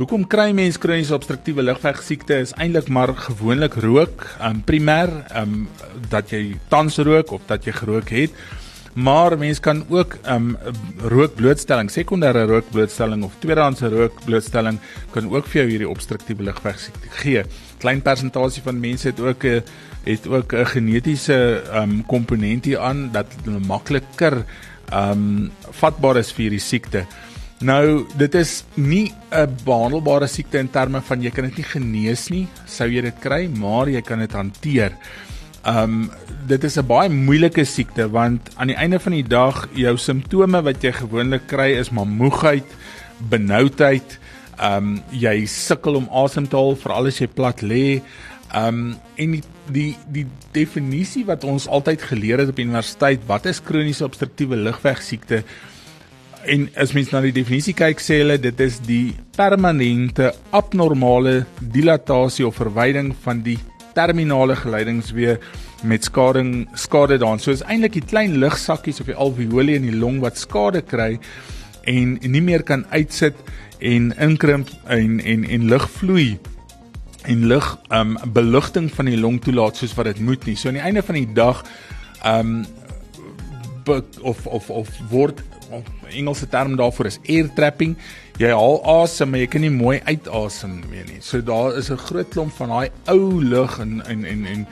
Hoekom 0.00 0.26
kry 0.32 0.50
mense 0.56 0.80
kroniese 0.80 1.14
obstruktiewe 1.16 1.64
lugweegsiekte 1.64 2.38
is 2.40 2.54
eintlik 2.56 2.88
maar 2.88 3.14
gewoonlik 3.16 3.74
rook, 3.84 4.26
ehm 4.38 4.60
um, 4.60 4.64
primêr, 4.64 5.12
ehm 5.28 5.54
um, 5.60 5.68
dat 6.12 6.32
jy 6.32 6.56
tans 6.72 6.98
rook 6.98 7.32
of 7.36 7.46
dat 7.48 7.64
jy 7.64 7.74
gerook 7.76 8.12
het. 8.16 8.36
Maar 8.92 9.38
mens 9.38 9.60
kan 9.60 9.84
ook 9.88 10.16
um 10.26 10.56
rookblootstelling, 10.98 11.90
sekondêre 11.90 12.42
rookblootstelling 12.50 13.22
of 13.24 13.36
tweedehandse 13.38 13.88
rookblootstelling 13.88 14.80
kan 15.14 15.30
ook 15.30 15.46
vir 15.46 15.62
jou 15.62 15.68
hierdie 15.70 15.88
obstruktiewe 15.88 16.42
lugweegsiekte 16.48 17.12
gee. 17.22 17.44
Klein 17.78 18.02
persentasie 18.02 18.62
van 18.62 18.80
mense 18.80 19.08
het 19.08 19.20
ook 19.20 19.44
'n 19.44 19.62
het 20.04 20.26
ook 20.26 20.52
'n 20.52 20.66
genetiese 20.66 21.62
um 21.74 22.06
komponent 22.06 22.64
hier 22.64 22.78
aan 22.78 23.10
dat 23.12 23.26
hulle 23.44 23.60
makliker 23.60 24.44
um 24.92 25.52
vatbaar 25.70 26.16
is 26.16 26.32
vir 26.32 26.42
hierdie 26.42 26.60
siekte. 26.60 27.06
Nou, 27.60 28.06
dit 28.16 28.34
is 28.34 28.64
nie 28.74 29.12
'n 29.30 29.56
behandelbare 29.64 30.26
siekte 30.26 30.58
in 30.58 30.70
terme 30.70 31.00
van 31.00 31.22
jy 31.22 31.30
kan 31.30 31.44
dit 31.44 31.56
nie 31.56 31.64
genees 31.64 32.28
nie, 32.28 32.48
sou 32.66 32.88
jy 32.88 33.02
dit 33.02 33.18
kry, 33.20 33.46
maar 33.46 33.88
jy 33.88 34.00
kan 34.00 34.18
dit 34.18 34.32
hanteer. 34.32 34.92
Um 35.68 36.10
dit 36.48 36.64
is 36.64 36.78
'n 36.78 36.86
baie 36.86 37.08
moeilike 37.08 37.64
siekte 37.64 38.08
want 38.10 38.50
aan 38.56 38.66
die 38.72 38.76
einde 38.76 38.98
van 38.98 39.12
die 39.12 39.28
dag 39.28 39.68
jou 39.72 39.96
simptome 39.96 40.62
wat 40.62 40.82
jy 40.82 40.92
gewoonlik 40.92 41.46
kry 41.46 41.76
is 41.76 41.90
maar 41.90 42.06
moegheid, 42.06 42.64
benoudheid, 43.28 44.18
um 44.58 45.02
jy 45.10 45.46
sukkel 45.46 45.94
om 45.94 46.08
asem 46.10 46.48
te 46.48 46.56
haal 46.56 46.76
veral 46.76 47.06
as 47.06 47.20
jy 47.20 47.26
plat 47.26 47.60
lê. 47.62 48.02
Um 48.54 48.96
en 49.16 49.30
die 49.30 49.42
die 49.68 49.96
die 50.08 50.26
definisie 50.52 51.24
wat 51.26 51.44
ons 51.44 51.68
altyd 51.68 52.02
geleer 52.02 52.38
het 52.38 52.48
op 52.48 52.58
universiteit, 52.58 53.20
wat 53.26 53.46
is 53.46 53.60
kroniese 53.60 54.04
obstruktiewe 54.04 54.56
lugweegsiekte? 54.56 55.44
En 56.46 56.70
as 56.74 56.92
mens 56.92 57.10
na 57.12 57.20
die 57.20 57.36
definisie 57.36 57.74
kyk, 57.74 58.00
sê 58.00 58.22
hulle 58.22 58.38
dit 58.40 58.60
is 58.60 58.78
die 58.80 59.14
permanente 59.36 60.32
abnormale 60.50 61.44
dilatasie 61.60 62.46
of 62.46 62.56
verwyding 62.56 63.12
van 63.22 63.42
die 63.42 63.58
terminale 63.94 64.56
geleidingsweë 64.56 65.36
met 65.82 66.04
skading 66.04 66.68
skade 66.74 67.18
daan. 67.22 67.40
So 67.40 67.54
is 67.54 67.64
eintlik 67.64 67.98
die 67.98 68.04
klein 68.04 68.38
lugsakkies 68.42 69.00
of 69.00 69.10
die 69.10 69.16
alveoli 69.16 69.78
in 69.78 69.88
die 69.88 69.96
long 69.96 70.20
wat 70.24 70.38
skade 70.38 70.82
kry 70.86 71.16
en 71.88 72.18
nie 72.20 72.42
meer 72.44 72.62
kan 72.66 72.84
uitsit 72.92 73.36
en 73.80 74.10
inkrimp 74.20 74.72
en 74.86 75.20
en 75.20 75.44
en 75.44 75.68
lug 75.68 75.86
vloei 75.98 76.38
en 77.28 77.46
lug 77.46 77.70
um 77.92 78.18
belugting 78.32 78.90
van 78.92 79.08
die 79.08 79.20
long 79.20 79.40
toelaat 79.42 79.76
soos 79.76 79.94
wat 79.96 80.10
dit 80.12 80.20
moet 80.20 80.44
nie. 80.46 80.56
So 80.56 80.68
aan 80.68 80.80
die 80.80 80.84
einde 80.84 81.02
van 81.02 81.20
die 81.20 81.32
dag 81.34 81.64
um 82.26 82.60
of 84.22 84.46
of 84.46 84.70
of 84.70 84.88
word 85.10 85.42
Engelse 86.10 86.48
term 86.48 86.76
daarvoor 86.76 87.06
is 87.06 87.20
air 87.28 87.46
trapping. 87.54 87.96
Jy 88.40 88.54
haal 88.56 88.78
asem, 88.88 89.28
maar 89.28 89.42
jy 89.42 89.48
kan 89.52 89.60
nie 89.60 89.72
mooi 89.72 89.98
uitasem 90.06 90.78
meer 90.88 91.04
nie. 91.10 91.18
So 91.20 91.42
daar 91.44 91.76
is 91.76 91.90
'n 91.90 91.98
groot 92.08 92.28
klomp 92.32 92.52
van 92.56 92.68
daai 92.68 92.90
ou 93.12 93.42
lug 93.42 93.78
en 93.78 94.00
en 94.06 94.24
en 94.24 94.46
en 94.46 94.66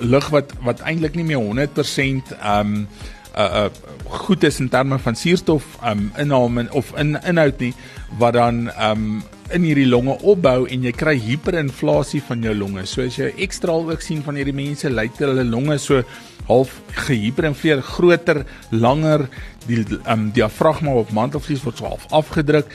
lug 0.00 0.28
wat 0.30 0.50
wat 0.64 0.80
eintlik 0.80 1.14
nie 1.14 1.24
meer 1.24 1.38
100% 1.38 2.34
um 2.42 2.88
uh 3.36 3.66
uh 3.66 3.70
goed 4.08 4.42
is 4.42 4.58
in 4.60 4.68
terme 4.68 4.98
van 4.98 5.14
suurstof 5.14 5.62
um 5.84 6.10
inname 6.18 6.66
of 6.72 6.92
in 6.98 7.16
inhoud 7.22 7.60
nie 7.60 7.74
wat 8.18 8.34
dan 8.34 8.70
um 8.80 9.22
in 9.50 9.62
hierdie 9.62 9.86
longe 9.86 10.18
opbou 10.22 10.66
en 10.66 10.82
jy 10.82 10.92
kry 10.92 11.14
hiperinflasie 11.18 12.22
van 12.22 12.42
jou 12.42 12.54
longe. 12.54 12.86
So 12.86 13.02
as 13.02 13.16
jy 13.16 13.30
ekstra 13.38 13.72
ook 13.72 14.02
sien 14.02 14.22
van 14.22 14.34
hierdie 14.34 14.54
mense 14.54 14.90
lyk 14.90 15.18
hulle 15.18 15.44
longe 15.44 15.78
so 15.78 16.02
half 16.48 16.82
gehiperinfleer, 17.06 17.82
groter, 17.82 18.44
langer, 18.70 19.28
die 19.66 19.84
um, 20.10 20.30
diafragma 20.34 20.90
op 20.90 21.12
mantelvlies 21.12 21.62
word 21.64 21.78
so 21.78 21.86
half 21.86 22.06
afgedruk 22.10 22.66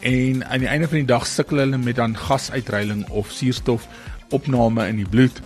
en 0.00 0.44
aan 0.46 0.62
die 0.62 0.68
einde 0.68 0.88
van 0.88 1.02
die 1.02 1.08
dag 1.08 1.26
sukkel 1.26 1.62
hulle 1.62 1.78
met 1.78 1.96
dan 1.96 2.16
gasuitreiling 2.16 3.06
of 3.08 3.30
suurstof 3.30 3.86
opname 4.30 4.86
in 4.88 5.00
die 5.02 5.08
bloed. 5.08 5.40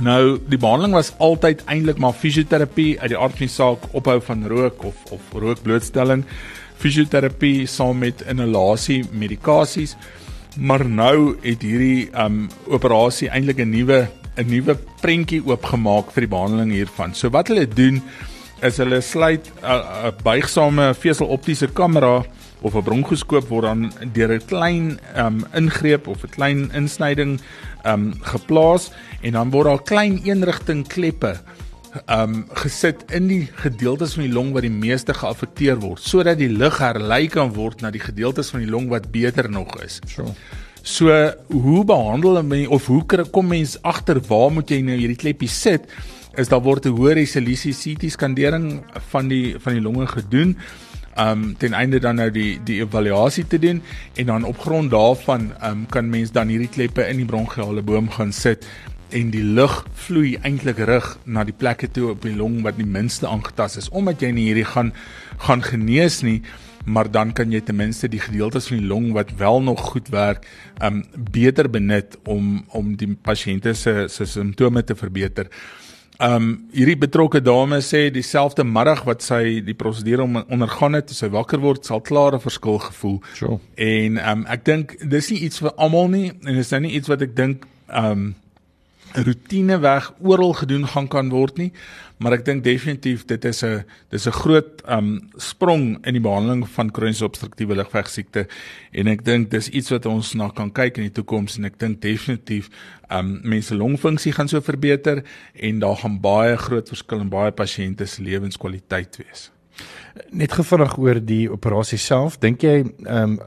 Nou, 0.00 0.38
die 0.48 0.58
behandeling 0.58 0.94
was 0.96 1.12
altyd 1.20 1.64
eintlik 1.68 2.00
maar 2.00 2.16
fisioterapie 2.16 2.96
uit 3.00 3.12
die 3.12 3.18
aard 3.18 3.36
van 3.36 3.46
die 3.46 3.52
saak, 3.52 3.84
ophou 3.92 4.18
van 4.24 4.46
rook 4.48 4.84
of 4.88 5.12
of 5.12 5.34
rookblootstelling, 5.36 6.24
fisioterapie 6.80 7.66
saam 7.68 8.00
met 8.00 8.24
inhalasie 8.28 9.02
medikasies. 9.12 9.96
Maar 10.56 10.84
nou 10.88 11.36
het 11.44 11.62
hierdie 11.64 12.08
um 12.18 12.48
operasie 12.66 13.28
eintlik 13.28 13.60
'n 13.60 13.70
nuwe 13.70 14.08
'n 14.36 14.48
nuwe 14.48 14.76
prentjie 15.00 15.42
oopgemaak 15.44 16.12
vir 16.12 16.24
die 16.24 16.32
behandeling 16.34 16.72
hiervan. 16.72 17.14
So 17.14 17.30
wat 17.30 17.48
hulle 17.48 17.66
doen 17.68 18.02
is 18.62 18.76
hulle 18.76 19.00
sluit 19.00 19.50
'n 19.62 20.12
buigsame 20.24 20.94
veseloptiese 20.94 21.68
kamera 21.72 22.24
of 22.62 22.74
'n 22.74 22.82
bronkoskoop 22.82 23.48
word 23.48 23.64
dan 23.64 23.92
deur 24.12 24.32
'n 24.32 24.46
klein 24.46 25.00
um 25.16 25.44
ingreep 25.54 26.06
of 26.06 26.24
'n 26.24 26.30
klein 26.30 26.70
insnyding 26.74 27.40
um 27.84 28.14
geplaas 28.20 28.90
en 29.20 29.32
dan 29.32 29.50
word 29.50 29.66
daar 29.66 29.82
klein 29.82 30.20
eenrigting 30.24 30.86
kleppe 30.86 31.36
um 32.08 32.46
gesit 32.54 33.04
in 33.12 33.28
die 33.28 33.48
gedeeltes 33.54 34.14
van 34.14 34.24
die 34.24 34.32
long 34.32 34.52
wat 34.52 34.62
die 34.62 34.72
meeste 34.72 35.14
geaffekteer 35.14 35.80
word 35.80 36.00
sodat 36.00 36.38
die 36.38 36.48
lug 36.48 36.78
herlei 36.78 37.28
kan 37.28 37.52
word 37.52 37.82
na 37.82 37.90
die 37.90 38.02
gedeeltes 38.02 38.50
van 38.50 38.60
die 38.60 38.70
long 38.70 38.88
wat 38.88 39.10
beter 39.12 39.50
nog 39.50 39.74
is. 39.82 40.00
So. 40.06 40.34
So 40.82 41.14
hoe 41.46 41.84
behandel 41.84 42.42
men 42.42 42.66
of 42.68 42.86
hoe 42.86 43.04
kom 43.30 43.46
mens 43.46 43.76
agter 43.82 44.20
waar 44.26 44.50
moet 44.50 44.70
jy 44.70 44.80
nou 44.82 44.96
hierdie 44.98 45.16
kleppie 45.16 45.48
sit? 45.48 45.86
Is 46.34 46.48
daar 46.48 46.62
word 46.62 46.86
'n 46.86 46.96
hoë 46.96 47.14
resolusie 47.14 47.74
CT 47.74 48.10
skandering 48.10 48.82
van 49.10 49.28
die 49.28 49.54
van 49.58 49.74
die 49.74 49.82
longe 49.82 50.06
gedoen 50.06 50.56
um 51.18 51.56
ten 51.58 51.74
einde 51.74 52.00
dan 52.00 52.16
nou 52.16 52.30
die 52.30 52.60
die 52.64 52.80
evaluasie 52.80 53.46
te 53.46 53.58
doen 53.58 53.82
en 54.16 54.26
dan 54.26 54.44
op 54.44 54.58
grond 54.58 54.90
daarvan 54.90 55.52
um 55.64 55.86
kan 55.86 56.08
mens 56.10 56.32
dan 56.32 56.48
hierdie 56.48 56.70
kleppe 56.72 57.06
in 57.08 57.16
die 57.16 57.28
bronchiale 57.28 57.82
boom 57.82 58.10
gaan 58.10 58.32
sit 58.32 58.66
en 59.12 59.30
die 59.30 59.44
lug 59.44 59.82
vloei 60.06 60.38
eintlik 60.42 60.80
rig 60.88 61.16
na 61.24 61.44
die 61.44 61.56
plekke 61.56 61.90
toe 61.90 62.10
op 62.14 62.22
die 62.24 62.36
long 62.36 62.62
wat 62.62 62.76
die 62.80 62.88
minste 62.88 63.28
aangetast 63.28 63.76
is 63.76 63.88
omdat 63.90 64.22
jy 64.24 64.32
nie 64.32 64.48
hierdie 64.50 64.68
gaan 64.72 64.92
gaan 65.38 65.62
genees 65.62 66.22
nie 66.22 66.40
maar 66.84 67.10
dan 67.10 67.32
kan 67.32 67.52
jy 67.52 67.60
ten 67.60 67.76
minste 67.78 68.08
die 68.10 68.20
gedeeltes 68.20 68.66
van 68.70 68.80
die 68.80 68.88
long 68.88 69.12
wat 69.14 69.30
wel 69.38 69.62
nog 69.62 69.80
goed 69.92 70.08
werk 70.10 70.46
um 70.82 71.04
beter 71.30 71.70
benut 71.70 72.16
om 72.24 72.64
om 72.68 72.96
die 72.96 73.14
pasiënte 73.14 73.74
se 73.74 74.08
se 74.08 74.26
simptome 74.26 74.84
te 74.84 74.96
verbeter. 74.96 75.46
Um 76.20 76.68
hierdie 76.74 76.98
betrokke 77.00 77.40
dame 77.40 77.80
sê 77.82 78.04
dieselfde 78.12 78.64
middag 78.68 79.04
wat 79.08 79.24
sy 79.24 79.62
die 79.64 79.74
prosedure 79.74 80.26
ondergaan 80.26 80.98
het, 80.98 81.08
toe 81.08 81.16
sy 81.16 81.30
wakker 81.32 81.62
word, 81.62 81.86
sal 81.88 82.02
klare 82.04 82.40
verskil 82.42 82.78
gevoel. 82.84 83.18
Sure. 83.38 83.58
En 83.80 84.20
um 84.20 84.44
ek 84.52 84.66
dink 84.68 84.96
dis 85.02 85.32
nie 85.32 85.40
iets 85.48 85.62
vir 85.64 85.74
almal 85.76 86.12
nie 86.12 86.28
en 86.30 86.60
dis 86.60 86.72
nou 86.74 86.82
nie 86.84 86.94
iets 86.98 87.10
wat 87.10 87.24
ek 87.24 87.36
dink 87.38 87.66
um 87.88 88.32
rotine 89.14 89.78
weg 89.78 90.12
oral 90.20 90.52
gedoen 90.52 90.86
gaan 90.88 91.08
kan 91.08 91.30
word 91.30 91.58
nie 91.60 91.72
maar 92.22 92.36
ek 92.36 92.44
dink 92.46 92.62
definitief 92.64 93.24
dit 93.26 93.44
is 93.44 93.62
'n 93.64 93.84
dis 94.10 94.26
'n 94.26 94.32
groot 94.32 94.82
um 94.88 95.28
sprong 95.36 95.98
in 96.06 96.14
die 96.14 96.22
behandeling 96.22 96.68
van 96.68 96.90
kroniese 96.90 97.24
obstruktiewe 97.24 97.74
lugweegsiekte 97.74 98.46
en 98.92 99.06
ek 99.08 99.24
dink 99.24 99.50
dis 99.50 99.68
iets 99.68 99.90
wat 99.90 100.06
ons 100.06 100.34
na 100.34 100.48
kan 100.48 100.70
kyk 100.72 100.98
in 100.98 101.10
die 101.10 101.16
toekoms 101.22 101.58
en 101.58 101.64
ek 101.64 101.78
dink 101.78 102.00
definitief 102.00 102.70
um 103.10 103.40
mense 103.42 103.74
longfunksie 103.74 104.32
gaan 104.32 104.48
so 104.48 104.60
verbeter 104.60 105.24
en 105.54 105.78
daar 105.78 105.96
gaan 105.96 106.20
baie 106.20 106.56
groot 106.56 106.88
verskil 106.88 107.20
in 107.20 107.28
baie 107.28 107.50
pasiënte 107.50 108.06
se 108.06 108.22
lewenskwaliteit 108.22 109.16
wees. 109.16 109.50
Net 110.30 110.52
gefvraag 110.52 110.98
oor 110.98 111.20
die 111.20 111.50
operasie 111.50 111.98
self, 111.98 112.38
dink 112.38 112.62
jy 112.62 112.84
um 113.06 113.38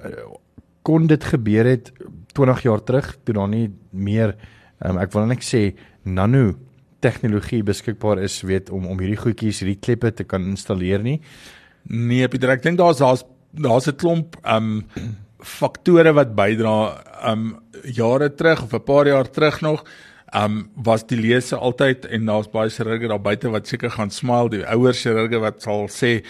kon 0.84 1.07
dit 1.07 1.24
gebeur 1.24 1.65
het 1.65 1.91
20 2.34 2.62
jaar 2.62 2.84
terug 2.84 3.17
toe 3.24 3.34
daar 3.34 3.50
nie 3.50 3.72
meer 3.91 4.36
um, 4.86 5.01
ek 5.01 5.13
wil 5.15 5.27
net 5.30 5.44
sê 5.46 5.74
nano 6.06 6.54
tegnologie 7.06 7.63
beskikbaar 7.65 8.22
is 8.24 8.39
weet 8.46 8.72
om 8.74 8.88
om 8.89 9.00
hierdie 9.01 9.20
goedjies 9.20 9.62
hierdie 9.62 9.82
kleppe 9.82 10.12
te 10.15 10.25
kan 10.27 10.46
installeer 10.46 11.04
nie. 11.06 11.20
Nee, 11.89 12.27
Pieter, 12.32 12.54
ek 12.56 12.63
dink 12.65 12.80
daar's 12.82 13.01
daar's 13.04 13.25
daar's 13.56 13.88
'n 13.88 13.98
klomp 13.98 14.38
um 14.44 14.86
faktore 15.39 16.13
wat 16.13 16.36
bydra 16.36 17.04
um 17.32 17.60
jare 17.84 18.30
terug 18.34 18.63
of 18.63 18.74
'n 18.74 18.84
paar 18.84 19.08
jaar 19.08 19.30
terug 19.30 19.62
nog 19.62 19.86
um 20.34 20.70
was 20.75 21.05
die 21.08 21.17
lese 21.20 21.58
altyd 21.58 22.05
en 22.10 22.25
daar's 22.25 22.50
baie 22.51 22.70
chirurge 22.74 23.08
daar 23.08 23.22
buite 23.22 23.51
wat 23.53 23.67
seker 23.67 23.91
gaan 23.94 24.12
smile 24.12 24.50
die 24.50 24.63
ouer 24.65 24.98
chirurge 24.98 25.39
wat 25.44 25.62
sal 25.62 25.86
sê 25.91 26.22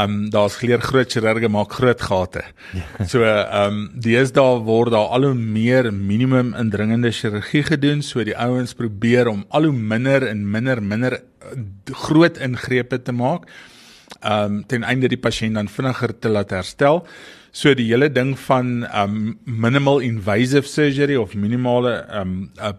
um 0.00 0.30
daar's 0.32 0.56
geleer 0.62 0.80
groot 0.80 1.12
chirurge 1.12 1.48
maak 1.52 1.72
groot 1.76 2.00
gate. 2.00 2.44
Ja. 2.72 3.06
So 3.06 3.26
um 3.26 3.90
deesdae 3.94 4.62
word 4.64 4.94
daar 4.94 5.12
al 5.12 5.28
hoe 5.28 5.34
meer 5.34 5.90
minimum 5.92 6.54
indringende 6.58 7.12
chirurgie 7.12 7.64
gedoen, 7.68 8.02
so 8.02 8.24
die 8.24 8.36
ouens 8.36 8.74
probeer 8.74 9.28
om 9.28 9.44
al 9.50 9.68
hoe 9.68 9.76
minder 9.76 10.26
en 10.28 10.46
minder 10.50 10.82
minder 10.82 11.18
uh, 11.20 11.58
groot 12.06 12.40
ingrepe 12.40 13.02
te 13.02 13.12
maak. 13.12 13.46
Um 14.24 14.62
ten 14.66 14.84
einde 14.84 15.12
die 15.12 15.20
pasiënt 15.20 15.60
dan 15.60 15.68
vinniger 15.68 16.18
te 16.18 16.32
laat 16.32 16.56
herstel. 16.56 17.04
So 17.52 17.74
die 17.76 17.90
hele 17.90 18.06
ding 18.08 18.30
van 18.46 18.86
um 18.96 19.16
minimal 19.44 19.98
invasive 20.00 20.64
surgery 20.64 21.18
of 21.20 21.34
minimale 21.36 21.98
um 22.16 22.46
uh, 22.56 22.70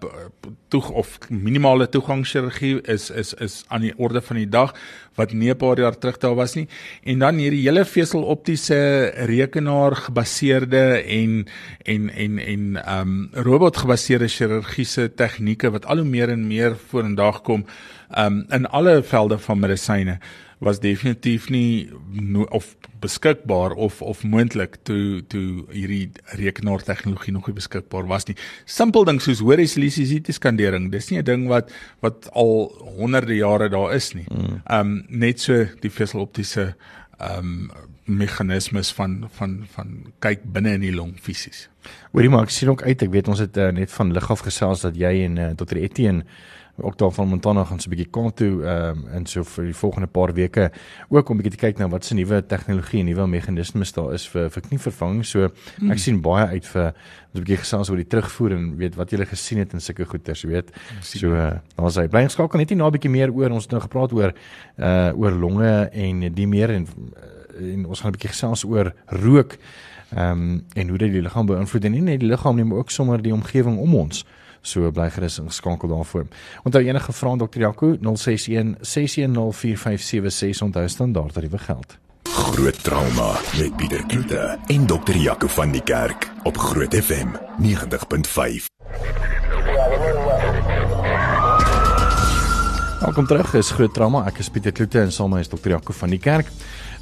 toeg 0.74 0.88
of 0.90 1.12
minimale 1.30 1.86
toegangschirurgie 1.94 2.80
is 2.90 3.12
is 3.12 3.36
is 3.38 3.60
aan 3.68 3.86
die 3.86 3.94
orde 4.02 4.22
van 4.26 4.40
die 4.42 4.50
dag 4.50 4.74
wat 5.14 5.34
nie 5.34 5.52
'n 5.54 5.58
paar 5.58 5.78
jaar 5.78 5.98
terug 5.98 6.18
daar 6.18 6.36
was 6.36 6.56
nie. 6.56 6.68
En 7.04 7.20
dan 7.20 7.38
hierdie 7.38 7.62
hele 7.62 7.86
veseloptiese 7.86 9.14
rekenaar 9.30 9.96
gebaseerde 9.96 11.04
en 11.06 11.46
en 11.86 12.10
en 12.10 12.40
en 12.40 12.64
um 13.00 13.30
robot 13.32 13.78
gebaseerde 13.78 14.28
chirurgiese 14.28 15.14
tegnieke 15.14 15.70
wat 15.70 15.86
al 15.86 15.98
hoe 15.98 16.10
meer 16.10 16.30
en 16.30 16.48
meer 16.48 16.76
vorendag 16.76 17.42
kom 17.42 17.66
um 18.18 18.46
in 18.50 18.66
alle 18.66 19.04
velde 19.04 19.38
van 19.38 19.60
medisyne 19.60 20.18
was 20.64 20.80
definitief 20.80 21.50
nie 21.52 21.90
no, 22.12 22.46
of 22.56 22.76
beskikbaar 23.04 23.76
of 23.76 24.02
of 24.02 24.24
moontlik 24.24 24.78
toe 24.88 25.22
toe 25.28 25.66
hierdie 25.72 26.12
rekenaar 26.40 26.84
tegnologie 26.84 27.34
nog 27.36 27.48
nie 27.48 27.58
beskikbaar 27.58 28.08
was 28.08 28.28
nie. 28.30 28.38
Simpel 28.66 29.06
ding 29.10 29.20
soos 29.22 29.44
hoë 29.44 29.60
resolusie 29.60 30.08
CT-skandering, 30.08 30.90
dis 30.92 31.10
nie 31.12 31.20
'n 31.20 31.26
ding 31.26 31.48
wat 31.52 31.72
wat 32.02 32.30
al 32.32 32.72
honderde 32.98 33.36
jare 33.36 33.70
daar 33.70 33.96
is 33.96 34.14
nie. 34.14 34.26
Mm. 34.30 34.62
Ehm 34.66 34.88
mm. 34.88 34.98
um, 34.98 35.06
net 35.10 35.40
so 35.40 35.66
die 35.82 35.92
veseloptiese 35.92 36.76
ehm 37.20 37.70
um, 37.70 37.92
meganismes 38.06 38.92
van 38.94 39.28
van 39.38 39.60
van 39.76 39.94
kyk 40.20 40.44
binne 40.44 40.74
in 40.78 40.82
die 40.82 40.96
long 40.96 41.14
fisies. 41.20 41.70
Hoorie 42.12 42.30
maar 42.30 42.48
ek 42.48 42.56
sien 42.56 42.70
ook 42.70 42.84
uit, 42.84 43.02
ek 43.02 43.12
weet 43.12 43.28
ons 43.28 43.40
het 43.40 43.58
uh, 43.58 43.70
net 43.76 43.92
van 43.92 44.12
lig 44.16 44.32
af 44.32 44.44
gesels 44.48 44.84
dat 44.84 44.96
jy 45.00 45.14
en 45.26 45.38
uh, 45.38 45.50
eh, 45.50 45.56
Dr 45.58 45.80
Etienne 45.80 46.24
ook 46.78 46.98
daar 46.98 47.12
van 47.12 47.28
Montana 47.28 47.64
gaan 47.64 47.80
so 47.80 47.90
'n 47.90 47.96
bietjie 47.96 48.10
kom 48.10 48.34
toe 48.34 48.64
ehm 48.66 48.98
um, 48.98 49.08
in 49.14 49.26
so 49.26 49.44
vir 49.44 49.64
die 49.66 49.76
volgende 49.76 50.08
paar 50.08 50.34
weke 50.34 50.72
ook 51.10 51.30
om 51.30 51.36
'n 51.38 51.42
bietjie 51.42 51.60
te 51.60 51.66
kyk 51.66 51.78
na 51.78 51.88
wat 51.88 52.06
se 52.06 52.14
nuwe 52.14 52.46
tegnologie 52.46 53.00
en 53.00 53.06
nuwe 53.06 53.28
meganismes 53.28 53.94
daar 53.94 54.14
is 54.14 54.28
vir 54.30 54.50
vir 54.50 54.62
knievervanging. 54.62 55.26
So 55.26 55.50
hmm. 55.78 55.92
ek 55.92 55.98
sien 55.98 56.22
baie 56.22 56.46
uit 56.48 56.66
vir 56.66 56.94
'n 57.34 57.40
bietjie 57.40 57.58
gesels 57.58 57.90
oor 57.90 57.98
die 57.98 58.08
terugvoer 58.08 58.52
en 58.52 58.78
weet 58.78 58.96
wat 58.96 59.12
jy 59.12 59.26
gesien 59.26 59.58
het 59.58 59.74
in 59.74 59.82
sulke 59.82 60.06
goeters, 60.06 60.44
weet. 60.44 60.72
So 61.02 61.28
uh, 61.28 61.52
daar's 61.76 61.96
hy. 61.96 62.08
Bly 62.08 62.24
geskakel 62.24 62.60
net 62.60 62.70
nie 62.70 62.78
na 62.78 62.88
'n 62.88 62.92
bietjie 62.92 63.12
meer 63.12 63.32
oor 63.32 63.52
ons 63.52 63.68
nou 63.68 63.82
gepraat 63.82 64.12
oor 64.14 64.34
uh 64.78 65.12
oor 65.16 65.32
longe 65.32 65.90
en 65.92 66.34
die 66.34 66.48
meer 66.48 66.70
en 66.70 66.88
en 67.60 67.86
ons 67.86 68.00
gaan 68.00 68.12
'n 68.12 68.16
bietjie 68.18 68.30
gesels 68.30 68.64
oor 68.64 68.94
rook 69.06 69.58
ehm 70.16 70.32
um, 70.32 70.66
en 70.74 70.90
hoe 70.90 70.98
dit 70.98 71.12
die 71.12 71.22
liggaam 71.22 71.46
beïnvloed 71.46 71.86
en 71.86 71.92
nie 71.92 72.02
net 72.02 72.20
die 72.20 72.30
liggaam 72.30 72.56
nie 72.56 72.64
maar 72.64 72.78
ook 72.78 72.92
sommer 72.92 73.22
die 73.22 73.34
omgewing 73.34 73.78
om 73.78 73.96
ons. 73.96 74.26
So 74.62 74.92
bly 74.92 75.10
gerus 75.10 75.40
ingeskakel 75.40 75.90
daarvoor. 75.90 76.28
Onthou 76.64 76.84
enige 76.84 77.12
vrae 77.12 77.38
Dr. 77.38 77.60
Jaco 77.60 77.98
061 78.00 78.76
6104576 78.82 80.62
onthou 80.62 80.88
standaard 80.88 81.34
tariewe 81.34 81.58
geld. 81.58 81.98
Groot 82.24 82.84
trauma 82.84 83.36
met 83.58 83.76
Pieter 83.76 84.06
Kloete 84.06 84.58
en 84.68 84.86
Dr. 84.86 85.16
Jaco 85.16 85.48
van 85.48 85.72
die 85.72 85.84
Kerk 85.84 86.32
op 86.44 86.58
Groot 86.58 86.96
FM 86.96 87.28
90.5. 87.62 88.66
Welkom 93.04 93.28
terug. 93.28 93.54
Is 93.54 93.72
Groot 93.72 93.94
Trauma. 93.94 94.24
Ek 94.26 94.38
is 94.40 94.48
Pieter 94.50 94.72
Kloete 94.72 95.02
en 95.02 95.12
saam 95.12 95.34
met 95.36 95.50
Dr. 95.50 95.70
Jaco 95.70 95.94
van 95.94 96.10
die 96.10 96.20
Kerk. 96.20 96.48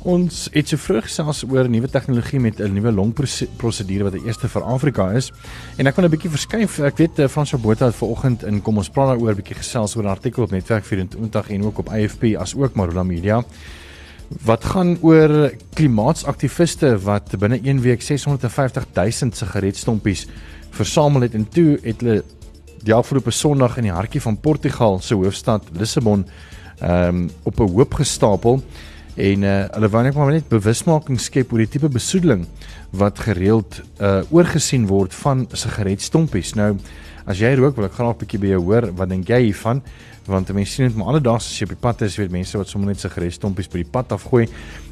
Ons 0.02 0.48
het 0.50 0.66
so 0.66 0.82
vroeg 0.82 1.06
gesels 1.06 1.44
oor 1.46 1.68
nuwe 1.70 1.88
tegnologie 1.88 2.40
met 2.40 2.60
'n 2.60 2.74
nuwe 2.74 2.92
longprosedure 2.92 4.04
wat 4.04 4.14
die 4.14 4.26
eerste 4.26 4.48
vir 4.48 4.64
Afrika 4.64 5.12
is. 5.12 5.32
En 5.78 5.88
ek 5.88 5.96
wil 5.96 6.06
'n 6.06 6.10
bietjie 6.10 6.30
verskuif. 6.30 6.80
Ek 6.80 6.98
weet 6.98 7.20
uh, 7.20 7.28
Frans 7.28 7.52
Botha 7.52 7.86
het 7.86 7.96
vanoggend 7.96 8.44
in 8.44 8.62
kom 8.62 8.78
ons 8.78 8.90
praat 8.90 9.08
daaroor 9.08 9.32
'n 9.32 9.36
bietjie 9.36 9.58
gesels 9.58 9.96
oor 9.96 10.04
'n 10.04 10.08
artikel 10.08 10.44
op 10.44 10.52
Netwerk 10.52 10.86
24 10.86 11.50
en 11.50 11.64
ook 11.64 11.78
op 11.78 11.90
AFP 11.90 12.36
as 12.36 12.56
ook 12.56 12.76
Marula 12.76 13.04
Media. 13.04 13.44
wat 14.46 14.64
gaan 14.66 14.98
oor 15.02 15.52
klimaatsaktiviste 15.76 16.94
wat 17.04 17.34
binne 17.40 17.60
1 17.64 17.82
week 17.82 18.02
650 18.02 18.86
000 18.94 19.36
sigaretstompies 19.36 20.28
versamel 20.70 21.22
het 21.28 21.36
en 21.36 21.48
toe 21.50 21.80
het 21.84 22.02
hulle 22.02 22.24
die 22.82 22.94
afgelope 22.94 23.32
Sondag 23.32 23.78
in 23.78 23.90
die 23.90 23.94
hartjie 23.94 24.22
van 24.22 24.40
Portugal 24.40 25.00
se 25.00 25.16
hoofstad 25.16 25.68
Lissabon 25.78 26.26
ehm 26.80 27.08
um, 27.08 27.30
op 27.44 27.60
'n 27.60 27.70
hoop 27.76 27.94
gestapel 27.94 28.64
en 29.16 29.44
uh, 29.44 29.56
hulle 29.76 29.90
wou 29.90 30.04
net 30.04 30.16
maar 30.16 30.32
net 30.32 30.50
bewusmaking 30.50 31.20
skep 31.20 31.52
oor 31.52 31.64
die 31.64 31.72
tipe 31.72 31.90
besoedeling 31.92 32.46
wat 32.92 33.20
gereeld 33.20 33.82
uh 34.00 34.22
oorgesien 34.32 34.88
word 34.88 35.14
van 35.14 35.48
sigaretstompies. 35.52 36.56
Nou 36.56 36.78
as 37.26 37.40
jy 37.40 37.54
rook, 37.56 37.76
wil 37.78 37.86
ek 37.86 37.96
graag 37.96 38.16
'n 38.16 38.20
bietjie 38.24 38.40
by 38.40 38.48
jou 38.48 38.62
hoor, 38.62 38.92
wat 38.96 39.10
dink 39.10 39.30
jy 39.30 39.42
hiervan? 39.52 39.82
want 40.30 40.52
mense 40.54 40.76
sien 40.76 40.86
dit 40.86 40.98
maar 40.98 41.14
alledaags 41.14 41.48
as 41.50 41.58
jy 41.58 41.66
op 41.66 41.74
die 41.74 41.82
pad 41.82 42.04
is, 42.06 42.16
weet 42.20 42.34
mense 42.34 42.58
wat 42.60 42.70
sommer 42.70 42.92
net 42.92 43.02
sigaretstompies 43.02 43.70
by 43.72 43.82
die 43.82 43.90
pad 43.90 44.14
afgooi 44.14 44.44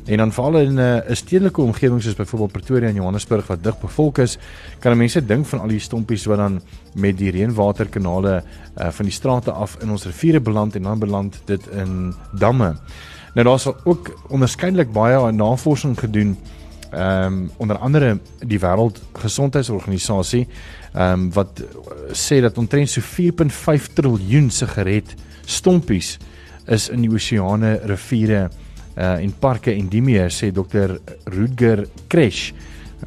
en 0.10 0.24
dan 0.24 0.32
veral 0.34 0.58
in 0.64 0.80
eh, 0.80 0.86
'n 1.06 1.12
uh, 1.12 1.16
stedelike 1.16 1.62
omgewing 1.62 2.02
soos 2.02 2.16
byvoorbeeld 2.18 2.52
Pretoria 2.52 2.90
en 2.90 2.96
Johannesburg 2.96 3.48
wat 3.48 3.64
dig 3.64 3.78
bevolk 3.80 4.18
is, 4.18 4.38
kan 4.80 4.98
mense 4.98 5.22
dink 5.22 5.46
van 5.46 5.60
al 5.60 5.68
die 5.68 5.80
stompies 5.80 6.26
wat 6.26 6.38
dan 6.38 6.62
met 6.96 7.18
die 7.18 7.32
reënwaterkanale 7.32 8.42
uh, 8.42 8.90
van 8.90 9.06
die 9.06 9.14
strate 9.14 9.52
af 9.52 9.78
in 9.82 9.90
ons 9.90 10.06
riviere 10.06 10.40
beland 10.40 10.76
en 10.76 10.84
dan 10.84 11.00
beland 11.00 11.42
dit 11.46 11.68
in 11.68 12.14
damme. 12.34 12.76
Nou 13.40 13.48
daar's 13.48 13.70
ook 13.84 14.10
onderskeidelik 14.28 14.92
baie 14.92 15.32
navorsing 15.32 16.00
gedoen 16.00 16.38
ehm 16.92 17.26
um, 17.26 17.52
onder 17.58 17.78
andere 17.78 18.20
die 18.40 18.60
wêreldgesondheidsorganisasie 18.60 20.48
ehm 20.94 21.14
um, 21.14 21.34
wat 21.34 21.62
sê 22.12 22.42
dat 22.42 22.58
omtrent 22.58 22.90
so 22.90 23.02
4.5 23.02 23.06
triljoen 23.94 24.50
sigaret 24.52 25.14
stompies 25.46 26.18
is 26.66 26.90
in 26.90 27.02
die 27.02 27.12
oseane, 27.14 27.80
riviere 27.84 28.50
uh 28.98 29.24
en 29.24 29.34
parke 29.40 29.72
en 29.72 29.88
die 29.88 30.02
meer 30.02 30.30
sê 30.30 30.52
dokter 30.52 31.00
Rudger 31.24 31.88
Kresh, 32.08 32.52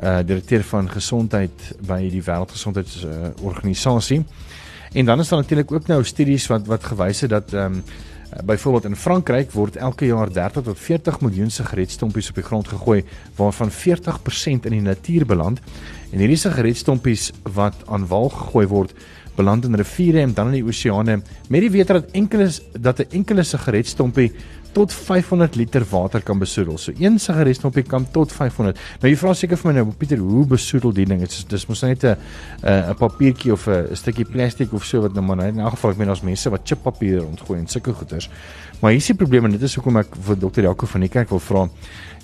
uh 0.03 0.19
direkteur 0.25 0.65
van 0.65 0.89
gesondheid 0.89 1.77
by 1.81 2.09
die 2.09 2.23
wêreldgesondheidsorganisasie. 2.23 4.19
Uh, 4.19 4.25
en 4.93 5.05
dan 5.05 5.21
is 5.21 5.29
daar 5.29 5.39
natuurlik 5.39 5.73
ook 5.73 5.87
nou 5.87 6.05
studies 6.05 6.47
wat 6.47 6.67
wat 6.67 6.85
gewys 6.85 7.21
het 7.21 7.31
dat 7.31 7.53
ehm 7.53 7.65
um, 7.65 7.85
Byvoorbeeld 8.41 8.85
in 8.85 8.97
Frankryk 8.97 9.51
word 9.53 9.77
elke 9.77 10.07
jaar 10.09 10.31
30 10.33 10.63
tot 10.65 10.79
40 10.79 11.21
miljoen 11.21 11.51
sigaretstompies 11.53 12.31
op 12.33 12.39
die 12.41 12.45
grond 12.45 12.69
gegooi 12.69 13.03
waarvan 13.37 13.71
40% 13.71 14.69
in 14.69 14.77
die 14.79 14.81
natuur 14.81 15.27
beland. 15.27 15.61
En 16.13 16.19
hierdie 16.19 16.41
sigaretstompies 16.41 17.31
wat 17.53 17.77
aan 17.93 18.07
wal 18.09 18.31
gegooi 18.33 18.67
word, 18.67 18.95
beland 19.37 19.65
in 19.65 19.77
riviere 19.77 20.21
en 20.21 20.33
dan 20.35 20.53
in 20.53 20.61
die 20.61 20.65
oseane 20.65 21.21
met 21.49 21.65
die 21.65 21.71
wete 21.73 22.01
dat 22.01 22.11
enkele 22.17 22.49
dat 22.73 23.01
'n 23.01 23.17
enkele 23.21 23.43
sigaretstompie 23.43 24.33
tot 24.73 24.93
500 24.93 25.55
liter 25.55 25.85
water 25.91 26.23
kan 26.23 26.39
besoedel. 26.39 26.79
So 26.79 26.93
een 26.99 27.19
sigaretstompie 27.21 27.83
kan 27.83 28.07
tot 28.11 28.33
500. 28.33 28.79
Nou 29.01 29.11
jy 29.11 29.19
vra 29.21 29.35
seker 29.37 29.61
vir 29.61 29.71
my 29.71 29.75
nou 29.79 29.93
Pieter, 29.99 30.19
hoe 30.19 30.47
besoedel 30.49 30.95
die 30.97 31.07
ding? 31.07 31.21
Dit 31.21 31.31
is 31.31 31.45
dis 31.49 31.67
mos 31.69 31.83
net 31.83 32.05
'n 32.05 32.17
'n 32.63 32.97
papiertjie 32.97 33.53
of 33.53 33.69
'n 33.69 33.97
stukkie 33.97 34.25
plastiek 34.25 34.73
of 34.73 34.85
so 34.85 35.01
wat 35.03 35.15
nou 35.15 35.25
maar 35.25 35.47
in 35.47 35.61
'n 35.61 35.71
geval 35.71 35.91
ek 35.91 35.97
meen 35.97 36.09
daar's 36.09 36.23
mense 36.23 36.51
wat 36.51 36.61
chippapier 36.65 37.21
rondgooi 37.21 37.59
en 37.59 37.67
sulke 37.67 37.93
goeders. 37.93 38.31
Maar 38.81 38.91
hier 38.91 39.01
is 39.01 39.07
die 39.07 39.15
probleem 39.15 39.45
en 39.45 39.51
dit 39.51 39.63
is 39.63 39.75
hoekom 39.75 39.97
ek 39.97 40.17
vir 40.27 40.39
dokter 40.39 40.63
Jaco 40.63 40.87
van 40.87 41.01
die 41.01 41.09
kerk 41.09 41.29
wil 41.29 41.39
vra. 41.39 41.69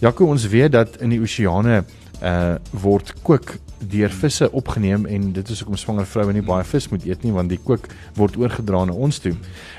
Jaco, 0.00 0.26
ons 0.26 0.48
weet 0.48 0.72
dat 0.72 0.96
in 1.00 1.10
die 1.10 1.20
oseane 1.20 1.84
uh 2.22 2.56
word 2.82 3.12
kook 3.22 3.58
deur 3.78 4.10
visse 4.10 4.48
opgeneem 4.52 5.06
en 5.06 5.32
dit 5.32 5.50
is 5.50 5.60
hoekom 5.62 5.78
swanger 5.78 6.06
vroue 6.06 6.32
nie 6.34 6.42
baie 6.42 6.64
vis 6.66 6.88
moet 6.90 7.04
eet 7.06 7.22
nie 7.22 7.32
want 7.32 7.50
die 7.52 7.60
kook 7.62 7.86
word 8.16 8.36
oorgedra 8.36 8.84
na 8.88 8.92
ons 8.92 9.20
toe. 9.22 9.36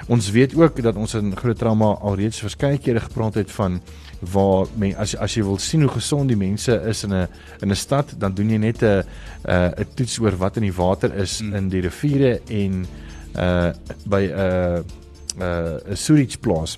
Ons 0.08 0.30
weet 0.32 0.56
ook 0.56 0.80
dat 0.84 0.96
ons 0.96 1.18
in 1.20 1.36
groot 1.36 1.60
trauma 1.60 1.98
alreeds 2.00 2.40
verskeie 2.40 2.80
kere 2.80 3.04
gepraat 3.04 3.42
het 3.42 3.52
van 3.52 3.82
waar 4.20 4.68
men, 4.76 4.96
as 5.00 5.16
as 5.16 5.36
jy 5.36 5.44
wil 5.44 5.60
sien 5.64 5.84
hoe 5.84 5.92
gesond 5.92 6.32
die 6.32 6.40
mense 6.40 6.76
is 6.92 7.04
in 7.04 7.14
'n 7.14 7.28
in 7.62 7.72
'n 7.72 7.76
stad 7.76 8.16
dan 8.18 8.34
doen 8.34 8.50
jy 8.50 8.58
net 8.58 8.84
'n 8.84 9.04
'n 9.48 9.86
toets 9.96 10.20
oor 10.20 10.36
wat 10.38 10.58
in 10.58 10.64
die 10.64 10.76
water 10.76 11.14
is 11.16 11.40
hmm. 11.40 11.56
in 11.56 11.70
die 11.70 11.82
riviere 11.82 12.40
en 12.48 12.86
uh 13.36 13.72
by 14.06 14.24
'n 14.28 14.32
uh, 14.32 14.80
'n 15.38 15.44
uh, 15.44 15.96
sewage 15.96 16.38
plaas. 16.40 16.78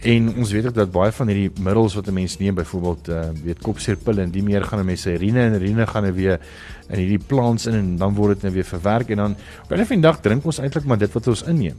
En 0.00 0.34
ons 0.36 0.50
weet 0.52 0.66
ook 0.66 0.74
dat 0.74 0.90
baie 0.92 1.12
van 1.12 1.28
hierdie 1.32 1.62
middels 1.62 1.94
wat 1.94 2.06
'n 2.06 2.12
mens 2.12 2.38
neem, 2.38 2.54
byvoorbeeld 2.54 3.08
uh 3.08 3.20
weet 3.44 3.58
kopseerpille 3.58 4.22
en 4.22 4.30
die 4.30 4.42
meer 4.42 4.64
gaan 4.64 4.80
'n 4.80 4.84
mens 4.84 5.00
se 5.02 5.14
urine 5.14 5.40
en 5.40 5.54
urine 5.54 5.86
gaan 5.86 6.12
weer 6.12 6.40
in 6.88 6.98
hierdie 6.98 7.26
plants 7.26 7.66
in 7.66 7.74
en 7.74 7.96
dan 7.96 8.14
word 8.14 8.34
dit 8.34 8.42
net 8.42 8.52
weer 8.52 8.64
verwerk 8.64 9.08
en 9.08 9.16
dan 9.16 9.36
op 9.64 9.70
'n 9.72 9.76
van 9.76 9.96
die 9.96 10.00
dag 10.00 10.20
drink 10.20 10.44
ons 10.44 10.58
eintlik 10.58 10.84
maar 10.84 10.98
dit 10.98 11.12
wat 11.12 11.26
ons 11.26 11.42
inneem. 11.42 11.76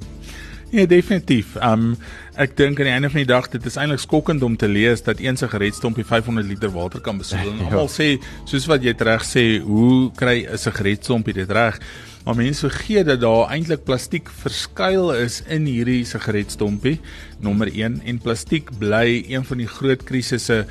Ja, 0.69 0.86
definitief. 0.86 1.56
Um 1.63 1.95
ek 2.36 2.58
dink 2.58 2.80
aan 2.80 2.86
die 2.86 2.93
einde 2.93 3.10
van 3.10 3.21
die 3.23 3.30
dag 3.30 3.47
dit 3.49 3.65
is 3.65 3.77
eintlik 3.80 3.99
skokkend 3.99 4.43
om 4.43 4.58
te 4.58 4.67
lees 4.67 5.01
dat 5.03 5.19
een 5.19 5.38
sigaretstompie 5.38 6.06
500 6.06 6.47
liter 6.47 6.71
water 6.71 7.01
kan 7.01 7.17
besoedel. 7.17 7.53
ja. 7.60 7.63
Almal 7.63 7.88
sê 7.88 8.17
soos 8.45 8.65
wat 8.65 8.84
jy 8.84 8.93
reg 8.97 9.23
sê, 9.23 9.62
hoe 9.63 10.12
kry 10.15 10.45
'n 10.45 10.58
sigaretstompie 10.58 11.34
dit 11.34 11.51
reg? 11.51 11.80
Maar 12.27 12.35
mense 12.35 12.67
vergeet 12.67 13.05
dat 13.07 13.21
daar 13.23 13.53
eintlik 13.55 13.85
plastiek 13.87 14.27
verskuil 14.41 15.13
is 15.15 15.37
in 15.47 15.63
hierdie 15.63 16.01
sigaretstompie. 16.03 16.97
Nommer 17.39 17.69
1 17.71 18.01
en 18.03 18.17
plastiek 18.19 18.67
bly 18.81 19.21
een 19.31 19.45
van 19.47 19.61
die 19.63 19.67
groot 19.71 20.03
krisisse 20.03 20.65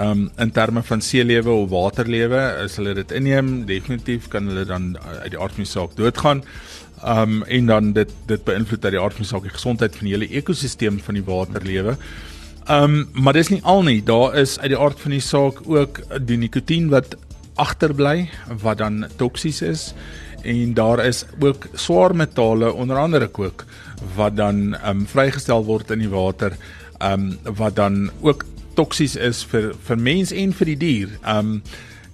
um 0.00 0.22
in 0.40 0.54
terme 0.56 0.80
van 0.88 1.04
seelewe 1.04 1.52
of 1.52 1.68
waterlewe. 1.68 2.40
As 2.62 2.78
hulle 2.80 2.94
dit 2.96 3.12
inneem, 3.12 3.50
definitief 3.68 4.30
kan 4.32 4.48
hulle 4.48 4.64
dan 4.64 4.94
uit 5.02 5.34
die 5.34 5.40
aard 5.40 5.58
van 5.58 5.66
die 5.66 5.72
saak 5.74 5.92
doodgaan. 6.00 6.40
Um 7.04 7.42
en 7.44 7.68
dan 7.68 7.92
dit 7.92 8.16
dit 8.32 8.48
beïnvloed 8.48 8.88
uit 8.88 8.96
die 8.96 9.02
aard 9.02 9.20
van 9.20 9.26
die 9.26 9.32
saak 9.34 9.44
die 9.50 9.56
gesondheid 9.58 10.00
van 10.00 10.08
die 10.08 10.16
hele 10.16 10.30
ekosisteem 10.40 10.96
van 11.04 11.20
die 11.20 11.26
waterlewe. 11.28 11.98
Um 12.72 13.02
maar 13.12 13.36
dis 13.36 13.52
nie 13.52 13.60
al 13.60 13.84
nie. 13.84 14.00
Daar 14.00 14.40
is 14.46 14.56
uit 14.64 14.72
die 14.72 14.80
aard 14.80 15.04
van 15.04 15.18
die 15.18 15.20
saak 15.28 15.60
ook 15.68 16.06
die 16.24 16.40
nikotien 16.40 16.88
wat 16.88 17.18
agterbly 17.60 18.30
wat 18.64 18.80
dan 18.80 19.04
toksies 19.20 19.60
is 19.60 19.90
en 20.42 20.74
daar 20.74 21.04
is 21.04 21.24
ook 21.40 21.66
swaar 21.74 22.14
metale 22.16 22.72
onder 22.72 22.96
andere 22.98 23.28
kook 23.28 23.64
wat 24.14 24.36
dan 24.36 24.74
ehm 24.74 25.02
um, 25.02 25.06
vrygestel 25.06 25.64
word 25.64 25.90
in 25.90 25.98
die 25.98 26.10
water 26.12 26.56
ehm 26.98 27.32
um, 27.46 27.54
wat 27.56 27.76
dan 27.76 28.10
ook 28.20 28.44
toksies 28.74 29.16
is 29.16 29.44
vir 29.44 29.72
vir 29.86 29.98
mens 29.98 30.32
en 30.32 30.52
vir 30.52 30.66
die 30.72 30.76
dier. 30.76 31.08
Ehm 31.22 31.38
um, 31.38 31.62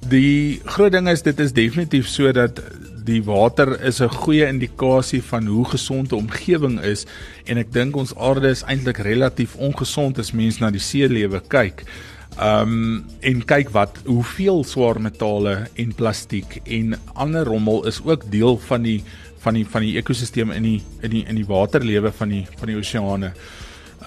die 0.08 0.60
groot 0.64 0.92
ding 0.94 1.08
is 1.10 1.24
dit 1.26 1.40
is 1.42 1.52
definitief 1.52 2.06
sodat 2.06 2.60
die 3.08 3.22
water 3.24 3.80
is 3.82 4.00
'n 4.00 4.08
goeie 4.08 4.46
indikasie 4.46 5.22
van 5.22 5.46
hoe 5.46 5.64
gesond 5.64 6.12
'n 6.12 6.14
omgewing 6.14 6.80
is 6.80 7.06
en 7.46 7.58
ek 7.58 7.72
dink 7.72 7.96
ons 7.96 8.14
aarde 8.16 8.48
is 8.48 8.62
eintlik 8.62 8.98
relatief 8.98 9.56
ongesond 9.56 10.18
as 10.18 10.32
mens 10.32 10.58
na 10.58 10.70
die 10.70 10.80
see 10.80 11.08
lewe 11.08 11.40
kyk. 11.48 11.84
Ehm 12.38 12.72
um, 12.72 13.04
en 13.20 13.40
kyk 13.44 13.72
wat 13.74 13.96
hoeveel 14.06 14.60
swaar 14.64 15.00
metale 15.02 15.66
en 15.74 15.94
plastiek 15.94 16.60
en 16.62 16.94
ander 17.18 17.44
rommel 17.44 17.86
is 17.90 17.98
ook 18.04 18.30
deel 18.30 18.58
van 18.62 18.82
die 18.82 19.02
van 19.42 19.58
die 19.58 19.66
van 19.66 19.82
die 19.82 19.96
ekosisteem 19.98 20.52
in 20.54 20.62
die 20.62 20.82
in 21.02 21.10
die 21.10 21.24
in 21.26 21.34
die 21.34 21.46
waterlewe 21.46 22.12
van 22.14 22.30
die 22.30 22.44
van 22.60 22.70
die 22.70 22.76
oseane. 22.78 23.32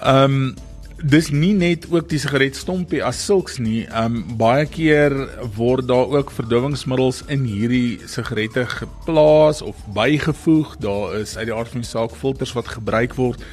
Ehm 0.00 0.38
um, 0.38 0.54
dis 1.02 1.28
nie 1.34 1.52
net 1.52 1.88
ook 1.90 2.06
die 2.08 2.20
sigaretstompie 2.22 3.02
as 3.04 3.20
sulks 3.26 3.58
nie. 3.58 3.82
Ehm 3.84 4.16
um, 4.16 4.36
baie 4.40 4.64
keer 4.64 5.12
word 5.58 5.90
daar 5.90 6.08
ook 6.16 6.32
verdowingsmiddels 6.32 7.24
in 7.28 7.44
hierdie 7.44 8.00
sigarette 8.06 8.64
geplaas 8.78 9.60
of 9.62 9.76
bygevoeg. 9.92 10.78
Daar 10.80 11.18
is 11.20 11.36
uit 11.36 11.50
die 11.50 11.54
aard 11.54 11.68
van 11.68 11.84
die 11.84 11.90
saak 11.90 12.16
filters 12.16 12.56
wat 12.56 12.72
gebruik 12.78 13.18
word 13.20 13.44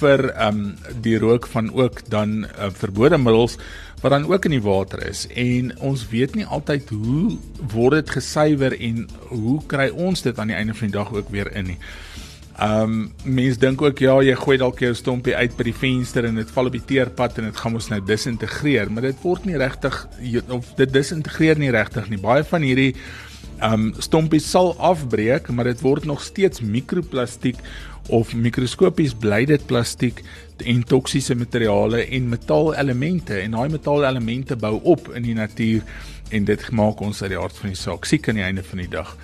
vir 0.00 0.30
ehm 0.30 0.58
um, 0.60 0.98
die 1.04 1.18
rook 1.18 1.46
van 1.52 1.70
ook 1.74 2.02
dan 2.10 2.44
uh, 2.44 2.70
verbode 2.72 3.18
middels 3.18 3.56
wat 4.00 4.14
dan 4.14 4.26
ook 4.26 4.44
in 4.48 4.56
die 4.56 4.64
water 4.64 5.02
is 5.06 5.26
en 5.36 5.72
ons 5.78 6.06
weet 6.08 6.34
nie 6.34 6.46
altyd 6.46 6.88
hoe 6.88 7.36
word 7.74 8.00
dit 8.00 8.14
gesuiwer 8.16 8.76
en 8.80 9.04
hoe 9.28 9.58
kry 9.68 9.90
ons 9.90 10.22
dit 10.24 10.38
aan 10.38 10.52
die 10.52 10.56
einde 10.56 10.74
van 10.74 10.88
die 10.88 10.96
dag 10.96 11.12
ook 11.12 11.28
weer 11.30 11.52
in 11.52 11.74
nie. 11.74 11.78
Um 12.60 13.12
mense 13.24 13.60
dink 13.60 13.80
ook 13.82 14.00
ja, 14.04 14.18
jy 14.24 14.34
gooi 14.36 14.56
dalk 14.60 14.82
jou 14.84 14.92
stompie 14.96 15.36
uit 15.36 15.54
by 15.56 15.64
die 15.70 15.76
venster 15.76 16.26
en 16.28 16.36
dit 16.36 16.50
val 16.52 16.68
op 16.68 16.76
die 16.76 16.84
teerpad 16.92 17.38
en 17.40 17.48
dit 17.48 17.56
gaan 17.56 17.72
mos 17.72 17.88
nou 17.88 18.00
disintegreer, 18.04 18.90
maar 18.92 19.08
dit 19.08 19.22
word 19.24 19.46
nie 19.48 19.56
regtig 19.60 19.96
of 20.52 20.74
dit 20.76 20.92
disintegreer 20.92 21.60
nie 21.60 21.72
regtig 21.72 22.10
nie. 22.12 22.20
Baie 22.20 22.44
van 22.44 22.64
hierdie 22.66 22.92
um 23.62 23.90
stompies 23.98 24.50
sal 24.50 24.74
afbreek, 24.78 25.48
maar 25.48 25.64
dit 25.64 25.80
word 25.80 26.04
nog 26.04 26.22
steeds 26.22 26.60
mikroplastiek 26.60 27.58
of 28.08 28.34
mikroskopies 28.34 29.14
bly 29.14 29.44
dit 29.46 29.66
plastiek 29.66 30.22
en 30.66 30.82
toksiese 30.84 31.34
materiale 31.38 32.04
en 32.06 32.28
metaalelemente 32.28 33.38
en 33.40 33.56
daai 33.56 33.68
metaalelemente 33.72 34.56
bou 34.56 34.78
op 34.82 35.12
in 35.14 35.28
die 35.28 35.36
natuur 35.36 35.84
en 36.30 36.44
dit 36.48 36.70
maak 36.70 37.00
ons 37.04 37.22
uit 37.22 37.30
die 37.32 37.38
aard 37.38 37.56
van 37.56 37.72
die 37.72 37.78
saak 37.78 38.08
siek 38.08 38.28
aan 38.28 38.40
die 38.40 38.46
einde 38.46 38.64
van 38.66 38.82
die 38.82 38.90
dag. 38.90 39.14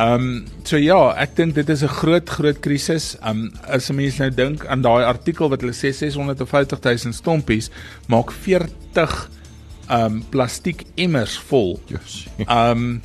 Um, 0.00 0.46
so 0.64 0.78
ja, 0.80 1.12
ek 1.20 1.34
dink 1.36 1.54
dit 1.54 1.68
is 1.68 1.82
'n 1.84 1.92
groot 2.00 2.28
groot 2.28 2.60
krisis. 2.60 3.16
Um, 3.20 3.52
as 3.68 3.90
'n 3.90 3.94
mens 3.94 4.18
nou 4.18 4.30
dink 4.30 4.66
aan 4.66 4.80
daai 4.82 5.04
artikel 5.04 5.48
wat 5.48 5.60
hulle 5.60 5.76
sê 5.76 5.92
650 5.92 6.80
000 6.80 7.12
stompies 7.12 7.70
maak 8.08 8.32
40 8.32 9.30
ehm 9.88 10.04
um, 10.04 10.24
plastiek 10.30 10.84
emmers 10.96 11.36
vol. 11.38 11.80
Ehm 12.46 12.70
um, 12.70 13.02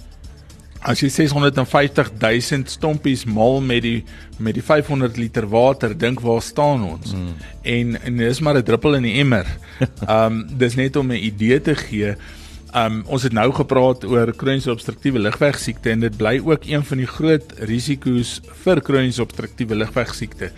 as 0.85 1.01
jy 1.01 1.09
650 1.09 2.11
000 2.21 2.69
stompies 2.69 3.25
mal 3.25 3.61
met 3.61 3.81
die 3.85 4.03
met 4.37 4.57
die 4.57 4.63
500 4.63 5.17
liter 5.17 5.47
water 5.49 5.95
dink 5.97 6.21
waar 6.21 6.41
staan 6.41 6.83
ons 6.85 7.13
mm. 7.13 7.35
en 7.63 7.95
en 8.01 8.17
dis 8.17 8.39
maar 8.39 8.57
'n 8.57 8.63
druppel 8.63 8.95
in 8.95 9.03
die 9.03 9.19
emmer. 9.19 9.47
Um 10.17 10.45
dis 10.57 10.75
net 10.75 10.95
om 10.95 11.11
'n 11.11 11.23
idee 11.23 11.61
te 11.61 11.75
gee. 11.75 12.15
Um 12.75 13.03
ons 13.07 13.23
het 13.23 13.33
nou 13.33 13.51
gepraat 13.53 14.05
oor 14.05 14.33
kroniese 14.35 14.71
obstruktiewe 14.71 15.19
ligwegsiekte 15.19 15.89
en 15.89 15.99
dit 15.99 16.17
bly 16.17 16.41
ook 16.45 16.65
een 16.65 16.83
van 16.83 16.97
die 16.97 17.07
groot 17.07 17.53
risiko's 17.59 18.41
vir 18.63 18.81
kroniese 18.81 19.21
obstruktiewe 19.21 19.75
ligwegsiekte 19.75 20.51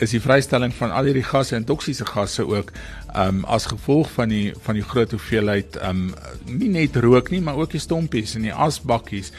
is 0.00 0.14
die 0.14 0.20
vrystelling 0.22 0.72
van 0.74 0.92
al 0.94 1.08
hierdie 1.08 1.26
gasse 1.26 1.56
en 1.56 1.66
toksiese 1.68 2.06
gasse 2.08 2.44
ook 2.48 2.72
um 3.18 3.42
as 3.44 3.68
gevolg 3.70 4.10
van 4.16 4.32
die 4.32 4.52
van 4.64 4.78
die 4.78 4.84
groot 4.84 5.12
hoeveelheid 5.12 5.76
um 5.88 6.14
nie 6.46 6.70
net 6.72 6.96
rook 7.04 7.30
nie 7.30 7.42
maar 7.44 7.60
ook 7.60 7.74
die 7.76 7.82
stompies 7.82 8.34
en 8.38 8.48
die 8.48 8.54
asbakkies 8.54 9.32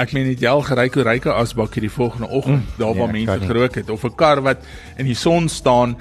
ek 0.00 0.14
meen 0.16 0.30
net 0.30 0.40
jy 0.42 0.48
al 0.50 0.64
geryk 0.66 0.96
hoe 0.96 1.04
ryke 1.06 1.32
asbakkie 1.32 1.84
die 1.84 1.92
volgende 1.92 2.28
oggend. 2.28 2.64
Mm, 2.64 2.78
daar 2.80 2.96
waar 2.96 3.12
nee, 3.12 3.26
mense 3.26 3.46
gerook 3.46 3.74
het 3.80 3.90
of 3.90 4.04
'n 4.04 4.14
kar 4.14 4.42
wat 4.42 4.64
in 4.96 5.06
die 5.06 5.18
son 5.18 5.48
staan 5.48 5.96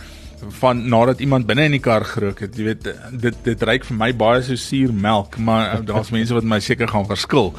van 0.59 0.87
nadat 0.89 1.19
iemand 1.19 1.45
binne 1.45 1.63
in 1.67 1.75
die 1.75 1.83
kar 1.83 2.05
gerook 2.05 2.39
het. 2.39 2.55
Jy 2.55 2.63
weet 2.63 2.89
dit 3.11 3.35
dit 3.43 3.63
ryk 3.63 3.85
vir 3.85 3.97
my 3.97 4.11
baie 4.15 4.41
so 4.41 4.55
suur 4.55 4.93
melk 4.93 5.37
maar 5.37 5.79
uh, 5.79 5.85
daar's 5.85 6.11
mense 6.11 6.33
wat 6.33 6.43
my 6.43 6.59
seker 6.59 6.87
gaan 6.87 7.05
verskil. 7.05 7.53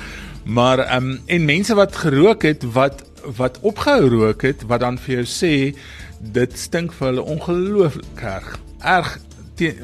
Maar 0.45 0.87
um, 0.97 1.21
en 1.27 1.45
mense 1.45 1.75
wat 1.75 1.97
gerook 1.97 2.43
het 2.43 2.65
wat 2.73 3.05
wat 3.37 3.59
opgehou 3.61 4.09
rook 4.09 4.43
het 4.43 4.63
wat 4.67 4.81
dan 4.81 4.99
vir 4.99 5.15
jou 5.21 5.27
sê 5.29 5.77
dit 6.21 6.59
stink 6.59 6.93
vir 6.93 7.07
hulle 7.13 7.23
ongelooflik 7.23 8.23
erg. 8.23 8.59
Erg 8.81 9.19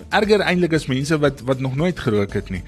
erger 0.08 0.40
eintlik 0.40 0.72
as 0.72 0.86
mense 0.88 1.18
wat 1.20 1.42
wat 1.44 1.60
nog 1.60 1.76
nooit 1.76 1.98
gerook 2.00 2.32
het 2.32 2.50
nie. 2.50 2.62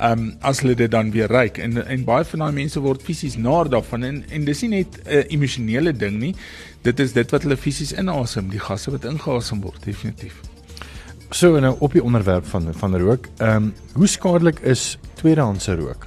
Um, 0.00 0.38
as 0.40 0.62
hulle 0.62 0.74
dit 0.74 0.90
dan 0.90 1.10
weer 1.12 1.28
ruik 1.28 1.58
en 1.60 1.76
en 1.84 2.04
baie 2.04 2.24
van 2.24 2.46
daai 2.46 2.54
mense 2.56 2.80
word 2.80 3.02
fisies 3.04 3.36
naar 3.36 3.68
daarvan 3.68 4.06
en 4.08 4.22
en 4.32 4.44
dis 4.44 4.62
nie 4.62 4.70
net 4.70 4.96
'n 4.96 5.08
uh, 5.08 5.24
emosionele 5.28 5.92
ding 5.92 6.16
nie. 6.18 6.34
Dit 6.82 7.00
is 7.00 7.12
dit 7.12 7.30
wat 7.30 7.42
hulle 7.42 7.56
fisies 7.56 7.92
inasem, 7.92 8.48
die 8.48 8.58
gasse 8.58 8.90
wat 8.90 9.04
ingeasem 9.04 9.60
word 9.60 9.84
definitief. 9.84 10.40
So 11.30 11.60
nou 11.60 11.76
op 11.78 11.92
die 11.92 12.02
onderwerp 12.02 12.46
van 12.46 12.74
van 12.74 12.96
rook, 12.96 13.28
ehm 13.36 13.56
um, 13.56 13.74
hoe 13.92 14.06
skadelik 14.06 14.60
is 14.60 14.98
tweedehandse 15.14 15.74
rook? 15.74 16.06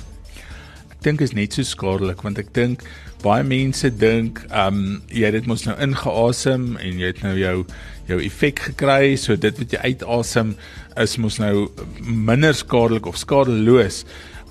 Ek 0.89 1.01
dink 1.01 1.21
is 1.21 1.33
net 1.33 1.53
so 1.53 1.63
skadelik 1.63 2.21
want 2.21 2.37
ek 2.37 2.53
dink 2.53 2.81
baie 3.25 3.43
mense 3.43 3.89
dink 3.89 4.43
ehm 4.45 4.79
um, 4.79 5.01
jy 5.09 5.25
het 5.27 5.39
dit 5.39 5.49
mos 5.49 5.65
nou 5.65 5.75
ingeasem 5.81 6.75
en 6.77 7.01
jy 7.01 7.11
het 7.11 7.21
nou 7.25 7.35
jou 7.39 7.57
jou 8.05 8.21
effek 8.21 8.59
gekry, 8.69 9.15
so 9.17 9.35
dit 9.35 9.61
wat 9.61 9.73
jy 9.73 9.81
uitasem 9.91 10.53
is 11.01 11.17
mos 11.17 11.39
nou 11.41 11.67
minder 12.05 12.53
skadelik 12.53 13.07
of 13.09 13.17
skadeloos. 13.17 14.03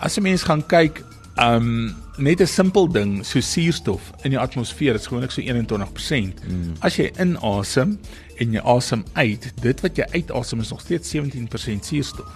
As 0.02 0.18
'n 0.18 0.22
mens 0.22 0.42
gaan 0.42 0.66
kyk, 0.66 1.04
um 1.38 1.94
net 2.16 2.40
'n 2.40 2.46
simpel 2.46 2.88
ding 2.88 3.24
so 3.26 3.40
suurstof 3.40 4.12
in 4.22 4.30
die 4.30 4.38
atmosfeer 4.38 4.94
is 4.94 5.06
gewoonlik 5.06 5.30
so 5.30 5.40
21%. 5.40 6.40
Mm. 6.46 6.74
As 6.80 6.96
jy 6.96 7.10
inasem 7.18 7.98
en 8.38 8.52
jy 8.52 8.60
asem 8.60 9.04
uit, 9.12 9.52
dit 9.62 9.80
wat 9.80 9.96
jy 9.96 10.04
uitasem 10.10 10.60
is 10.60 10.70
nog 10.70 10.80
steeds 10.80 11.08
17% 11.08 11.84
suurstof. 11.84 12.30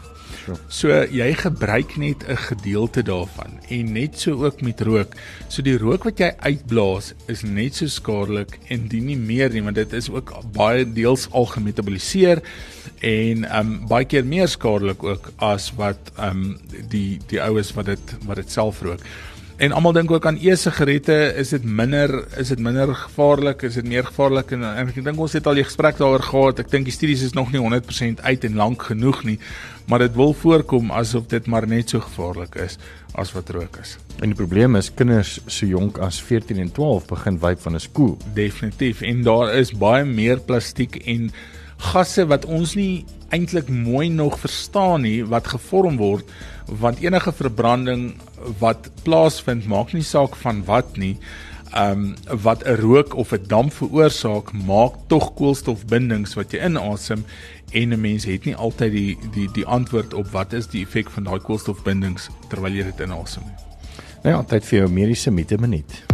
So 0.68 0.92
jy 1.12 1.28
gebruik 1.34 1.96
net 1.96 2.24
'n 2.28 2.36
gedeelte 2.36 3.02
daarvan 3.02 3.60
en 3.68 3.92
net 3.92 4.18
so 4.18 4.44
ook 4.44 4.60
met 4.60 4.80
rook. 4.80 5.14
So 5.48 5.62
die 5.62 5.76
rook 5.78 6.04
wat 6.04 6.18
jy 6.18 6.32
uitblaas 6.38 7.14
is 7.26 7.42
net 7.42 7.74
so 7.74 7.86
skadelik 7.86 8.58
en 8.68 8.88
dien 8.88 9.04
nie 9.04 9.16
meer 9.16 9.50
nie 9.52 9.62
want 9.62 9.76
dit 9.76 9.92
is 9.92 10.10
ook 10.10 10.32
baie 10.52 10.84
deels 10.92 11.28
al 11.30 11.46
gemetaboliseer 11.46 12.42
en 13.00 13.58
um 13.58 13.86
baie 13.88 14.04
keer 14.04 14.24
meer 14.24 14.48
skadelik 14.48 15.02
ook 15.02 15.32
as 15.36 15.72
wat 15.76 16.12
um 16.18 16.58
die 16.88 17.18
die 17.28 17.42
oues 17.42 17.72
wat 17.72 17.86
dit 17.86 18.16
wat 18.26 18.36
dit 18.36 18.50
self 18.50 18.82
rook. 18.82 19.00
En 19.58 19.72
almal 19.72 19.92
dink 19.92 20.10
ook 20.10 20.26
aan 20.26 20.36
e-sigarette, 20.38 21.14
is 21.34 21.48
dit 21.50 21.64
minder 21.64 22.12
is 22.38 22.52
dit 22.52 22.60
minder 22.62 22.92
gevaarlik, 22.94 23.62
is 23.66 23.74
dit 23.74 23.88
meer 23.90 24.04
gevaarlik 24.06 24.52
en, 24.54 24.62
en 24.62 24.92
ek 24.92 25.00
dink 25.02 25.18
ons 25.18 25.34
het 25.34 25.48
al 25.50 25.58
die 25.58 25.64
gesprek 25.66 25.98
daaroor 25.98 26.22
gehad. 26.22 26.62
Ek 26.62 26.70
dink 26.70 26.86
die 26.86 26.94
studies 26.94 27.24
is 27.26 27.34
nog 27.34 27.50
nie 27.50 27.58
100% 27.58 28.22
uit 28.22 28.46
en 28.46 28.60
lank 28.60 28.86
genoeg 28.92 29.24
nie, 29.26 29.34
maar 29.88 29.98
dit 30.04 30.14
wil 30.14 30.34
voorkom 30.36 30.90
asof 30.92 31.26
dit 31.26 31.46
maar 31.46 31.66
net 31.66 31.90
so 31.90 32.00
gevaarlik 32.04 32.54
is 32.60 32.76
as 33.12 33.32
wat 33.32 33.50
rook 33.50 33.78
is. 33.80 33.96
En 34.20 34.32
die 34.32 34.38
probleem 34.38 34.76
is 34.76 34.90
kinders 34.94 35.38
so 35.46 35.66
jonk 35.66 35.98
as 36.04 36.20
14 36.22 36.58
en 36.60 36.72
12 36.72 37.06
begin 37.06 37.38
wyp 37.40 37.60
van 37.60 37.74
'n 37.74 37.80
skool. 37.80 38.16
Definitief 38.34 39.00
en 39.00 39.22
daar 39.22 39.54
is 39.54 39.72
baie 39.72 40.04
meer 40.04 40.40
plastiek 40.40 40.96
en 41.06 41.30
gasse 41.78 42.26
wat 42.26 42.44
ons 42.44 42.74
nie 42.74 43.04
eintlik 43.30 43.68
mooi 43.68 44.08
nog 44.08 44.38
verstaan 44.40 45.04
nie 45.06 45.24
wat 45.24 45.46
gevorm 45.46 45.96
word 45.96 46.30
want 46.66 47.00
enige 47.00 47.32
verbranding 47.32 48.14
wat 48.58 48.90
plaasvind 49.02 49.66
maak 49.66 49.92
nie 49.92 50.02
saak 50.02 50.36
van 50.36 50.64
wat 50.64 50.96
nie 50.96 51.16
um, 51.76 52.14
wat 52.42 52.64
'n 52.64 52.80
rook 52.80 53.14
of 53.14 53.32
'n 53.32 53.44
damp 53.46 53.72
veroorsaak 53.72 54.52
maak 54.52 54.92
tog 55.06 55.34
koolstofbindings 55.34 56.34
wat 56.34 56.52
jy 56.52 56.64
inasem 56.64 57.24
en 57.72 57.92
'n 57.92 58.00
mens 58.00 58.24
het 58.24 58.44
nie 58.44 58.56
altyd 58.56 58.92
die 58.92 59.18
die 59.32 59.48
die 59.52 59.66
antwoord 59.66 60.14
op 60.14 60.26
wat 60.26 60.52
is 60.52 60.66
die 60.66 60.82
effek 60.82 61.10
van 61.10 61.24
daai 61.24 61.38
koolstofbindings 61.38 62.28
terwyl 62.48 62.72
jy 62.72 62.82
dit 62.82 63.00
inasem 63.00 63.42
nie. 63.44 63.56
Nou 64.22 64.36
ja, 64.36 64.42
tyd 64.42 64.64
vir 64.64 64.78
jou 64.78 64.88
mediese 64.88 65.30
minuut. 65.30 66.04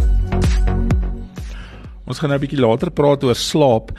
Ons 2.05 2.19
gaan 2.19 2.29
nou 2.29 2.37
'n 2.37 2.45
bietjie 2.45 2.59
later 2.59 2.91
praat 2.91 3.23
oor 3.23 3.35
slaap 3.35 3.91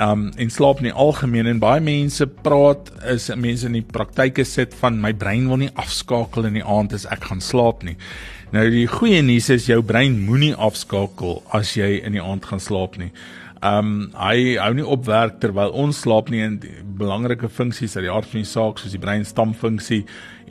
um 0.00 0.32
en 0.36 0.50
slaap 0.50 0.80
in 0.82 0.88
die 0.88 0.92
algemeen 0.92 1.46
en 1.46 1.60
baie 1.62 1.80
mense 1.80 2.26
praat 2.26 2.90
is 3.12 3.28
mense 3.36 3.66
in 3.66 3.72
die 3.72 3.86
praktyke 3.86 4.44
sit 4.44 4.74
van 4.74 5.00
my 5.00 5.12
brein 5.12 5.46
wil 5.48 5.56
nie 5.56 5.70
afskakel 5.74 6.44
in 6.44 6.58
die 6.58 6.64
aand 6.64 6.92
as 6.92 7.06
ek 7.06 7.24
gaan 7.30 7.40
slaap 7.40 7.84
nie. 7.86 7.96
Nou 8.54 8.68
die 8.70 8.84
goeie 8.86 9.18
nuus 9.26 9.48
is 9.50 9.64
jou 9.66 9.80
brein 9.82 10.20
moenie 10.22 10.52
afskakel 10.62 11.40
as 11.56 11.72
jy 11.74 11.96
in 12.06 12.14
die 12.14 12.22
aand 12.22 12.44
gaan 12.46 12.60
slaap 12.62 12.94
nie. 13.00 13.08
Um 13.66 14.12
hy 14.14 14.54
hou 14.60 14.68
nie 14.78 14.84
op 14.86 15.08
werk 15.08 15.40
terwyl 15.42 15.72
ons 15.74 16.04
slaap 16.04 16.28
nie 16.30 16.44
en 16.44 16.60
belangrike 17.00 17.48
funksies 17.50 17.96
uit 17.96 18.04
die 18.04 18.12
aard 18.14 18.28
van 18.30 18.44
die 18.44 18.46
saak 18.46 18.78
soos 18.78 18.92
die 18.94 19.00
breinstamfunksie 19.02 20.04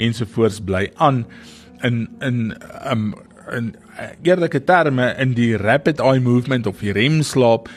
ensovoorts 0.03 0.59
bly 0.67 0.89
aan 1.05 1.21
in 1.87 2.01
in 2.27 2.41
um 2.91 3.13
in 3.55 3.69
eerlike 4.27 4.59
terme 4.67 5.05
in 5.23 5.35
die 5.37 5.53
rapid 5.61 6.01
eye 6.03 6.19
movement 6.25 6.67
of 6.67 6.83
die 6.83 6.91
REM 6.97 7.21
slaap 7.23 7.69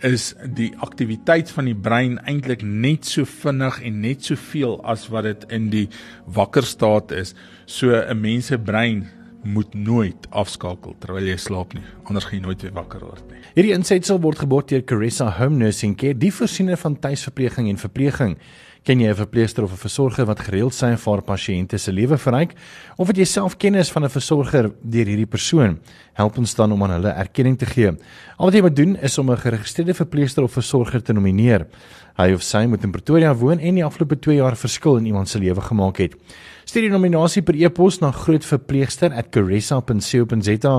is 0.00 0.30
die 0.56 0.70
aktiwiteit 0.86 1.52
van 1.52 1.68
die 1.68 1.76
brein 1.88 2.16
eintlik 2.24 2.64
net 2.64 3.04
so 3.10 3.28
vinnig 3.28 3.82
en 3.84 4.00
net 4.06 4.24
soveel 4.30 4.78
as 4.80 5.04
wat 5.12 5.28
dit 5.28 5.44
in 5.58 5.68
die 5.74 5.84
wakker 6.24 6.64
staat 6.64 7.12
is. 7.12 7.34
So 7.66 7.92
'n 7.92 8.20
mens 8.20 8.46
se 8.46 8.58
brein 8.58 9.04
moet 9.44 9.74
nooit 9.74 10.26
afskakel 10.30 10.94
terwyl 10.98 11.26
jy 11.28 11.36
slaap 11.36 11.74
nie, 11.74 11.84
anders 12.04 12.24
gaan 12.24 12.38
jy 12.38 12.44
nooit 12.44 12.62
weer 12.62 12.74
wakker 12.76 13.00
word 13.00 13.24
nie. 13.30 13.40
Hierdie 13.54 13.74
insetsel 13.76 14.20
word 14.20 14.38
geborg 14.38 14.66
deur 14.66 14.82
Caressa 14.82 15.30
Home 15.38 15.56
Nursing 15.60 15.96
Care, 15.96 16.16
die 16.18 16.32
voorsiener 16.32 16.80
van 16.80 16.96
tuisverpleging 17.00 17.68
en 17.68 17.80
verpleging. 17.80 18.38
Ken 18.84 19.00
jy 19.00 19.08
'n 19.08 19.16
verpleegster 19.16 19.64
of 19.64 19.72
'n 19.72 19.80
versorger 19.80 20.26
wat 20.26 20.40
gereeld 20.40 20.74
sy 20.74 20.86
en 20.92 20.98
vir 20.98 21.22
pasiënte 21.22 21.78
se 21.78 21.90
lewe 21.92 22.18
verryk 22.18 22.52
of 22.98 23.08
het 23.08 23.16
jy 23.16 23.24
self 23.24 23.56
kennis 23.56 23.90
van 23.90 24.04
'n 24.04 24.10
versorger 24.10 24.72
deur 24.82 25.06
hierdie 25.06 25.26
persoon? 25.26 25.78
Help 26.12 26.38
ons 26.38 26.54
dan 26.54 26.72
om 26.72 26.82
aan 26.82 26.90
hulle 26.90 27.08
erkenning 27.08 27.58
te 27.58 27.66
gee. 27.66 27.96
Al 28.36 28.46
wat 28.46 28.54
jy 28.54 28.60
moet 28.60 28.76
doen 28.76 28.96
is 28.96 29.18
om 29.18 29.30
'n 29.30 29.36
geregistreerde 29.36 29.94
verpleegster 29.94 30.42
of 30.42 30.52
versorger 30.52 31.02
te 31.02 31.12
nomineer. 31.12 31.66
Hy 32.16 32.32
of 32.32 32.42
sy 32.42 32.66
moet 32.66 32.84
in 32.84 32.90
Pretoria 32.90 33.34
woon 33.34 33.58
en 33.58 33.74
die 33.74 33.84
afgelope 33.84 34.18
2 34.18 34.36
jaar 34.36 34.56
verskil 34.56 34.96
in 34.96 35.06
iemand 35.06 35.28
se 35.28 35.38
lewe 35.38 35.60
gemaak 35.60 35.96
het. 35.96 36.14
Stuur 36.74 36.88
die 36.88 36.90
nominasie 36.90 37.38
per 37.46 37.54
e-pos 37.54 38.00
na 38.02 38.08
grootverpleegster@caressa.co.za 38.10 40.72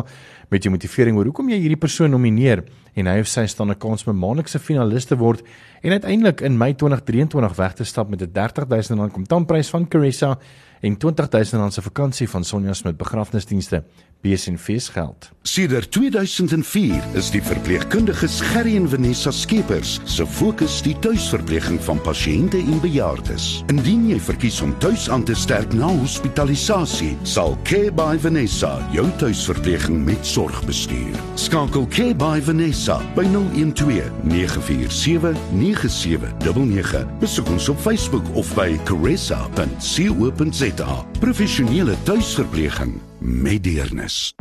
met 0.51 0.65
jou 0.65 0.71
motivering 0.73 1.15
oor 1.15 1.29
hoekom 1.29 1.47
jy 1.53 1.59
hierdie 1.61 1.79
persoon 1.79 2.11
nomineer 2.11 2.67
en 2.99 3.07
hy 3.07 3.23
of 3.23 3.31
sy 3.31 3.47
staan 3.47 3.71
'n 3.71 3.79
kans 3.79 4.03
om 4.03 4.11
'n 4.11 4.19
maandelikse 4.19 4.59
finalis 4.59 5.05
te 5.05 5.15
word 5.15 5.39
en 5.83 5.91
uiteindelik 5.91 6.41
in 6.41 6.57
Mei 6.57 6.75
2023 6.75 7.55
weg 7.55 7.73
te 7.75 7.83
stap 7.85 8.09
met 8.09 8.21
'n 8.21 8.27
R30000 8.27 9.11
kontantprys 9.13 9.69
van 9.69 9.87
Caressa 9.87 10.37
en 10.85 10.97
R20000 10.97 11.67
se 11.67 11.81
vakansie 11.81 12.29
van 12.29 12.43
Sonja 12.43 12.73
Smit 12.73 12.97
begrafnisdienste. 12.97 13.83
BSNV's 14.21 14.89
geld. 14.89 15.29
Sedert 15.41 15.91
2004 15.91 17.03
is 17.13 17.27
die 17.29 17.41
verpleegkundige 17.45 18.27
Gerry 18.27 18.75
en 18.79 18.87
Vanessa 18.89 19.31
Skeepers 19.31 19.99
se 20.09 20.25
fokus 20.25 20.79
die 20.81 20.95
tuisverpleging 20.99 21.77
van 21.85 22.01
pasiënte 22.01 22.57
en 22.57 22.79
bejaardes. 22.81 23.63
Indien 23.69 24.07
jy 24.09 24.17
verkies 24.17 24.57
om 24.65 24.73
tuis 24.81 25.05
aan 25.13 25.23
te 25.27 25.35
sterk 25.37 25.73
na 25.77 25.91
hospitalisasie, 25.99 27.13
sal 27.21 27.53
Care 27.69 27.93
by 27.93 28.17
Vanessa 28.23 28.79
jou 28.95 29.05
tuisverpleging 29.21 30.01
met 30.07 30.25
sorg 30.25 30.57
bestuur. 30.65 31.13
Skakel 31.37 31.85
Care 31.93 32.17
by 32.17 32.41
Vanessa 32.41 32.97
by 33.13 33.27
012 33.29 34.09
947 34.25 35.37
9799. 35.61 37.05
Besoek 37.21 37.53
ons 37.53 37.69
op 37.69 37.85
Facebook 37.85 38.25
of 38.33 38.49
by 38.57 38.73
caressa.co.za. 38.89 40.74
Professionele 41.19 41.95
tuisverpleging 42.03 42.97
met 43.19 43.63
deernis. 43.63 44.33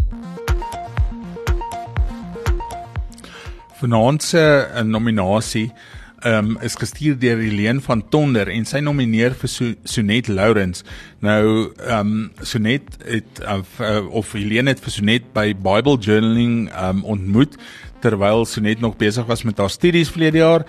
Vanaand 3.78 4.22
se 4.22 4.42
nominasie 4.84 5.68
um, 6.26 6.56
is 6.60 6.74
gestuur 6.74 7.18
deur 7.18 7.38
Helene 7.38 7.80
van 7.80 8.02
Tonder 8.08 8.50
en 8.50 8.66
sy 8.66 8.80
nomineer 8.82 9.36
vir 9.38 9.52
so 9.52 9.70
Sonet 9.84 10.28
Lawrence. 10.28 10.82
Nou 11.22 11.70
ehm 11.78 12.00
um, 12.00 12.32
Sonet 12.42 12.98
het 13.04 13.42
uh, 13.44 13.60
of 14.10 14.32
Helene 14.34 14.74
het 14.74 14.82
vir 14.82 14.96
Sonet 14.96 15.30
by 15.36 15.52
Bible 15.54 15.98
Journaling 16.00 16.66
um, 16.74 17.04
ontmoet 17.04 17.54
terwyl 18.02 18.42
Sonet 18.44 18.82
nog 18.82 18.98
besig 18.98 19.30
was 19.30 19.46
met 19.46 19.62
haar 19.62 19.70
studies 19.70 20.10
verlede 20.10 20.42
jaar 20.42 20.66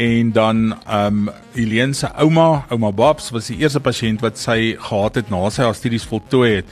en 0.00 0.32
dan 0.32 0.76
ehm 0.86 1.28
um, 1.28 1.30
Helene 1.52 1.92
se 1.92 2.08
ouma, 2.16 2.64
ouma 2.70 2.92
Babs 2.92 3.30
was 3.30 3.50
die 3.50 3.58
eerste 3.60 3.80
pasiënt 3.84 4.22
wat 4.24 4.38
sy 4.38 4.76
gehad 4.78 5.18
het 5.18 5.28
na 5.28 5.42
sy 5.50 5.66
haar 5.66 5.76
studies 5.76 6.06
voltooi 6.08 6.54
het. 6.60 6.70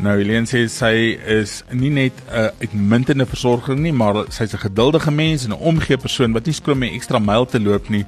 Nou 0.00 0.14
Helene 0.16 0.48
sê 0.48 0.62
sy 0.72 0.94
is 1.40 1.58
nie 1.76 1.90
net 1.92 2.16
'n 2.24 2.38
uh, 2.40 2.46
uitmuntende 2.62 3.26
versorger 3.26 3.76
nie, 3.76 3.92
maar 3.92 4.24
sy's 4.32 4.54
'n 4.54 4.64
geduldige 4.64 5.10
mens 5.10 5.44
en 5.44 5.52
'n 5.52 5.60
omgee 5.60 5.96
persoon 5.96 6.32
wat 6.32 6.46
nie 6.46 6.54
skroom 6.54 6.82
om 6.82 6.88
ekstra 6.88 7.18
myl 7.18 7.46
te 7.46 7.60
loop 7.60 7.88
nie 7.88 8.06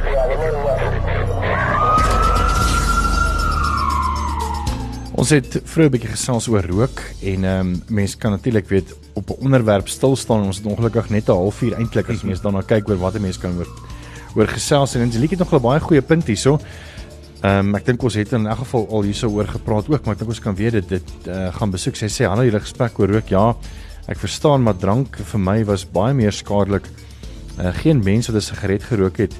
Ons 5.21 5.29
het 5.29 5.59
vroeër 5.69 5.89
'n 5.89 5.93
bietjie 5.93 6.09
gesels 6.09 6.47
oor 6.49 6.65
rook 6.65 7.01
en 7.21 7.43
ehm 7.45 7.59
um, 7.59 7.83
mense 7.93 8.17
kan 8.17 8.31
natuurlik 8.31 8.67
weet 8.69 8.95
op 9.13 9.29
'n 9.29 9.43
onderwerp 9.45 9.87
stil 9.87 10.15
staan. 10.15 10.45
Ons 10.45 10.57
het 10.57 10.65
ongelukkig 10.65 11.09
net 11.09 11.29
'n 11.29 11.31
halfuur 11.31 11.73
eintlik 11.77 12.09
as 12.09 12.23
mense 12.23 12.41
daarna 12.41 12.61
kyk 12.61 12.89
oor 12.89 12.97
wat 12.97 13.19
mense 13.19 13.39
kan 13.39 13.57
oor 13.57 13.67
oor 14.35 14.47
gesels 14.47 14.95
en 14.95 15.01
Angelique 15.01 15.37
het 15.37 15.39
nog 15.39 15.53
'n 15.53 15.61
baie 15.61 15.79
goeie 15.79 16.01
punt 16.01 16.25
hierso. 16.25 16.59
Ehm 17.41 17.67
um, 17.67 17.75
ek 17.75 17.85
dink 17.85 18.03
ons 18.03 18.13
het 18.13 18.31
in 18.31 18.47
'n 18.47 18.55
geval 18.55 18.87
al 18.89 19.01
hierso 19.03 19.29
oor 19.29 19.47
gepraat 19.47 19.89
ook, 19.89 20.05
maar 20.05 20.13
ek 20.13 20.19
dink 20.19 20.29
ons 20.29 20.39
kan 20.39 20.55
weer 20.55 20.71
dit 20.71 20.89
dit 20.89 21.09
uh, 21.27 21.53
gaan 21.53 21.69
besoek. 21.69 21.95
Sy 21.95 22.07
sê 22.07 22.25
hallo 22.25 22.43
julle 22.43 22.59
gesprek 22.59 22.99
oor 22.99 23.11
rook. 23.11 23.29
Ja, 23.29 23.55
ek 24.07 24.17
verstaan, 24.17 24.63
maar 24.63 24.77
drank 24.77 25.17
vir 25.17 25.39
my 25.39 25.65
was 25.65 25.85
baie 25.85 26.13
meer 26.13 26.31
skadelik. 26.31 26.87
Uh, 27.59 27.73
geen 27.73 28.03
mens 28.03 28.27
wat 28.27 28.35
'n 28.35 28.41
sigaret 28.41 28.83
gerook 28.83 29.17
het 29.17 29.33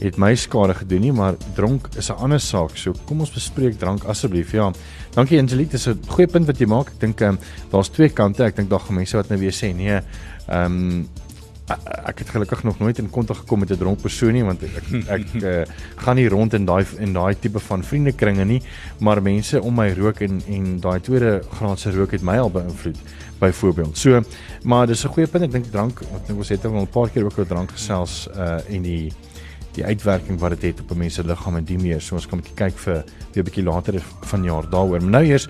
het 0.00 0.18
my 0.20 0.34
skade 0.36 0.74
gedoen 0.76 1.00
nie, 1.00 1.12
maar 1.12 1.34
dronk 1.54 1.88
is 1.96 2.10
'n 2.10 2.20
ander 2.20 2.40
saak. 2.40 2.76
So 2.76 2.92
kom 3.06 3.20
ons 3.20 3.30
bespreek 3.30 3.78
drank 3.78 4.04
asseblief. 4.04 4.52
Ja. 4.52 4.72
Dankie 5.16 5.38
Angelique, 5.40 5.70
dis 5.70 5.86
'n 5.88 5.98
goeie 6.12 6.28
punt 6.28 6.44
wat 6.46 6.58
jy 6.60 6.66
maak. 6.68 6.88
Ek 6.92 7.00
dink 7.00 7.20
ehm 7.20 7.30
um, 7.30 7.38
daar's 7.72 7.88
twee 7.88 8.10
kante. 8.12 8.44
Ek 8.44 8.56
dink 8.56 8.68
daar 8.68 8.80
gaan 8.80 8.96
mense 8.96 9.16
wat 9.16 9.28
nou 9.28 9.38
weer 9.40 9.52
sê 9.52 9.72
nee. 9.74 10.00
Ehm 10.48 10.64
um, 10.64 11.08
ek 12.06 12.18
het 12.18 12.28
gelukkig 12.30 12.62
nog 12.62 12.78
nooit 12.78 12.98
in 12.98 13.08
kontak 13.10 13.36
gekom 13.36 13.58
met 13.58 13.70
'n 13.70 13.78
dronk 13.78 14.00
persoon 14.00 14.32
nie 14.32 14.44
want 14.44 14.62
ek 14.62 14.84
ek, 15.08 15.42
uh, 15.42 15.64
gaan 15.96 16.16
nie 16.16 16.28
rond 16.28 16.54
in 16.54 16.64
daai 16.64 16.84
in 16.98 17.12
daai 17.12 17.34
tipe 17.34 17.58
van 17.58 17.82
vriendekringe 17.82 18.44
nie, 18.44 18.62
maar 19.00 19.22
mense 19.22 19.62
om 19.62 19.74
my 19.74 19.92
rook 19.92 20.20
en 20.20 20.42
en 20.48 20.80
daai 20.80 21.00
tweede 21.00 21.42
graadse 21.50 21.90
rook 21.90 22.12
het 22.12 22.22
my 22.22 22.36
al 22.36 22.50
beïnvloed 22.50 22.98
byvoorbeeld. 23.40 23.96
So, 23.98 24.22
maar 24.64 24.86
dis 24.86 25.04
'n 25.04 25.08
goeie 25.08 25.26
punt. 25.26 25.44
Ek 25.44 25.52
dink 25.52 25.64
drank, 25.72 26.00
ek 26.00 26.26
dink 26.26 26.38
ons 26.38 26.48
het 26.48 26.64
al 26.64 26.80
'n 26.82 26.86
paar 26.86 27.08
keer 27.08 27.24
ook 27.24 27.38
oor 27.38 27.46
drank 27.46 27.70
gesels 27.70 28.28
uh 28.36 28.60
en 28.68 28.82
die 28.82 29.12
die 29.76 29.84
uitwerking 29.84 30.38
wat 30.40 30.56
dit 30.56 30.62
het, 30.62 30.78
het 30.78 30.84
op 30.84 30.96
'n 30.96 30.98
mens 30.98 31.14
se 31.14 31.24
liggaam 31.24 31.56
en 31.56 31.64
die 31.64 31.78
meer. 31.78 32.00
So 32.00 32.14
ons 32.14 32.26
kan 32.26 32.38
'n 32.38 32.42
bietjie 32.42 32.56
kyk 32.56 32.78
vir 32.78 33.04
weer 33.32 33.42
'n 33.42 33.48
bietjie 33.48 33.64
later 33.64 34.02
vanjaar 34.22 34.70
daaroor. 34.70 35.00
Maar 35.00 35.10
nou 35.10 35.24
eers 35.24 35.48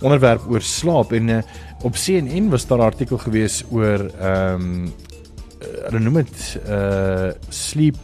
onderwerp 0.00 0.42
oor 0.48 0.62
slaap 0.62 1.12
en 1.12 1.28
uh, 1.28 1.42
op 1.82 1.94
CNN 1.94 2.50
was 2.50 2.66
daar 2.66 2.78
'n 2.78 2.90
artikel 2.92 3.18
gewees 3.18 3.64
oor 3.70 4.10
ehm 4.20 4.54
um, 4.54 4.92
hulle 5.88 6.00
noem 6.00 6.14
dit 6.14 6.60
uh 6.68 7.30
sleep 7.48 7.96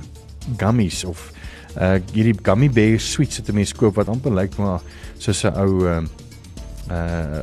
gummies 0.57 1.05
of 1.05 1.31
uh 1.77 1.99
hierdie 2.13 2.37
gummy 2.43 2.71
bear 2.71 3.01
sweets 3.01 3.41
wat 3.41 3.53
mense 3.53 3.77
koop 3.77 3.95
wat 4.01 4.09
amper 4.09 4.35
lyk 4.35 4.57
maar 4.57 4.81
soos 5.19 5.45
'n 5.45 5.55
ou 5.55 5.87
uh 5.87 6.03
uh 6.91 7.43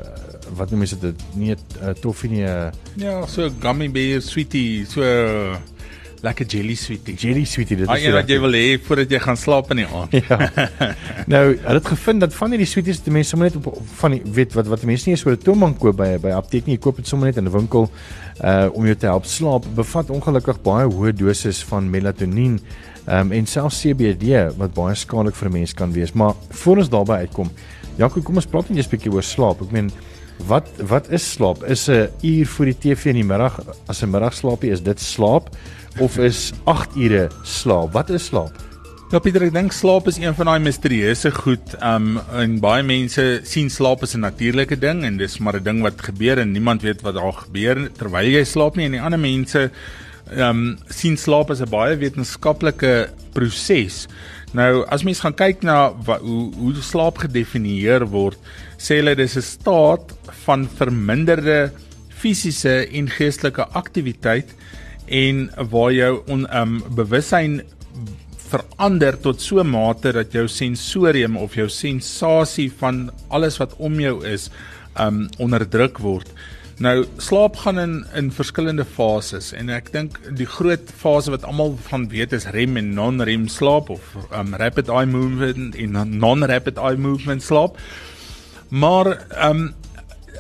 wat 0.58 0.72
noem 0.72 0.84
jy 0.84 1.00
dit 1.00 1.24
nie 1.36 1.52
'n 1.52 1.60
uh, 1.84 1.94
toffie 2.02 2.30
nie 2.30 2.44
uh, 2.44 2.72
ja 2.96 3.26
so 3.26 3.50
gummy 3.60 3.90
bear 3.92 4.22
sweetie 4.22 4.86
so 4.86 5.04
lekker 6.26 6.46
jelly 6.46 6.76
sweetie. 6.76 7.16
Jelly 7.16 7.44
sweetie, 7.46 7.78
dit 7.78 7.86
is 7.86 7.92
wat, 7.92 8.14
wat 8.16 8.32
jy 8.32 8.38
wil 8.44 8.56
hê 8.58 8.66
voordat 8.84 9.12
jy 9.12 9.20
gaan 9.24 9.38
slaap 9.38 9.72
in 9.76 9.82
die 9.84 9.88
aand. 9.88 10.16
ja. 10.18 10.38
nou, 11.34 11.44
hulle 11.54 11.78
het 11.78 11.92
gevind 11.92 12.26
dat 12.26 12.36
van 12.38 12.56
hierdie 12.56 12.70
sweeties 12.70 13.04
die 13.06 13.14
mense 13.14 13.34
sommer 13.34 13.50
net 13.50 13.60
op, 13.60 13.70
op 13.74 13.94
van 14.02 14.18
die 14.18 14.22
weet 14.38 14.58
wat 14.58 14.72
wat 14.72 14.86
mense 14.90 15.08
nie 15.08 15.16
eens 15.16 15.26
so 15.26 15.32
'n 15.32 15.38
toeman 15.44 15.78
koop 15.78 15.98
by 15.98 16.18
by 16.24 16.34
apteek 16.38 16.66
nie, 16.66 16.78
jy 16.78 16.84
koop 16.88 17.02
dit 17.02 17.08
sommer 17.08 17.30
net 17.30 17.38
in 17.38 17.46
'n 17.46 17.54
winkel 17.54 17.90
uh 18.42 18.68
om 18.74 18.86
jou 18.86 18.96
te 18.96 19.08
help 19.08 19.26
slaap, 19.26 19.66
bevat 19.76 20.10
ongelukkig 20.10 20.62
baie 20.62 20.86
hoë 20.86 21.14
doses 21.14 21.64
van 21.64 21.90
melatonien 21.90 22.60
um, 23.08 23.32
en 23.32 23.46
selfs 23.46 23.82
CBD 23.82 24.46
wat 24.58 24.74
baie 24.74 24.96
skadelik 24.96 25.36
vir 25.36 25.50
'n 25.50 25.54
mens 25.54 25.74
kan 25.74 25.92
wees. 25.92 26.14
Maar 26.14 26.34
voor 26.50 26.78
ons 26.78 26.90
daarby 26.90 27.26
uitkom, 27.26 27.50
Jaco, 27.98 28.22
kom 28.22 28.36
ons 28.36 28.46
praat 28.46 28.70
net 28.70 28.86
'n 28.86 28.90
bietjie 28.90 29.12
oor 29.12 29.24
slaap. 29.24 29.62
Ek 29.62 29.72
meen 29.72 29.92
Wat 30.46 30.70
wat 30.86 31.10
is 31.10 31.32
slaap? 31.32 31.64
Is 31.64 31.88
'n 31.90 32.10
uur 32.22 32.48
voor 32.48 32.66
die 32.66 32.78
TV 32.78 33.06
in 33.06 33.16
die 33.16 33.24
middag 33.24 33.60
as 33.88 34.04
'n 34.04 34.10
middagslaapie 34.10 34.72
is 34.72 34.82
dit 34.84 35.00
slaap? 35.00 35.50
Of 36.00 36.18
is 36.18 36.52
8 36.66 36.96
ure 36.96 37.28
slaap? 37.44 37.94
Wat 37.94 38.10
is 38.10 38.26
slaap? 38.30 38.56
Ja 39.08 39.22
Pieter, 39.24 39.46
ek 39.48 39.54
dink 39.56 39.72
slaap 39.72 40.10
is 40.12 40.18
een 40.20 40.36
van 40.36 40.50
daai 40.50 40.60
misterieuse 40.60 41.30
goed. 41.32 41.76
Um 41.80 42.18
en 42.36 42.58
baie 42.60 42.84
mense 42.84 43.24
sien 43.48 43.70
slaap 43.72 44.04
as 44.04 44.16
'n 44.16 44.26
natuurlike 44.26 44.76
ding 44.76 45.06
en 45.08 45.18
dis 45.18 45.38
maar 45.40 45.56
'n 45.56 45.64
ding 45.64 45.82
wat 45.82 46.02
gebeur 46.02 46.40
en 46.40 46.52
niemand 46.52 46.82
weet 46.82 47.02
wat 47.02 47.16
daar 47.16 47.34
gebeur 47.34 47.90
terwyl 47.94 48.28
jy 48.28 48.44
slaap 48.44 48.76
nie 48.76 48.86
en 48.86 48.92
die 48.92 49.02
ander 49.02 49.20
mense 49.20 49.72
um 50.36 50.78
sien 50.90 51.16
slaap 51.18 51.52
as 51.52 51.62
'n 51.62 51.70
baie 51.70 51.96
wetenskaplike 51.96 53.10
proses. 53.34 54.08
Nou 54.54 54.86
as 54.90 55.04
mens 55.04 55.20
gaan 55.20 55.36
kyk 55.36 55.64
na 55.64 55.94
wat, 56.06 56.20
hoe 56.20 56.52
hoe 56.56 56.74
slaap 56.76 57.18
gedefinieer 57.18 58.06
word, 58.06 58.38
sê 58.78 59.00
hulle 59.00 59.16
dis 59.16 59.38
'n 59.38 59.42
staat 59.42 60.14
van 60.46 60.68
verminderde 60.68 61.72
fisiese 62.10 62.88
en 62.92 63.08
geestelike 63.08 63.66
aktiwiteit 63.72 64.52
en 65.08 65.50
waar 65.70 65.92
jou 65.94 66.14
on, 66.28 66.46
um 66.54 66.82
bewussyn 66.96 67.62
verander 68.48 69.18
tot 69.20 69.42
so 69.42 69.60
'n 69.60 69.70
mate 69.70 70.12
dat 70.12 70.32
jou 70.32 70.48
sensorium 70.48 71.38
of 71.38 71.56
jou 71.56 71.70
sensasie 71.70 72.72
van 72.80 73.12
alles 73.30 73.58
wat 73.58 73.76
om 73.78 74.00
jou 74.00 74.26
is 74.26 74.50
um 75.00 75.30
onderdruk 75.38 75.98
word. 75.98 76.28
Nou 76.80 77.06
slaap 77.18 77.56
gaan 77.56 77.80
in 77.80 78.06
in 78.16 78.32
verskillende 78.32 78.86
fases 78.86 79.54
en 79.54 79.70
ek 79.70 79.92
dink 79.92 80.20
die 80.38 80.46
groot 80.46 80.92
fase 80.94 81.32
wat 81.32 81.44
almal 81.44 81.78
van 81.90 82.08
weet 82.10 82.34
is 82.34 82.46
REM 82.54 82.78
en 82.78 82.94
non-REM 82.94 83.48
slaap 83.48 83.90
of 83.90 84.16
um 84.32 84.54
rapid 84.54 84.90
eye 84.90 85.06
movement 85.06 85.76
en 85.76 86.20
non-rapid 86.20 86.78
eye 86.78 86.98
movement 86.98 87.44
slaap. 87.44 87.78
Maar 88.70 89.26
um 89.50 89.74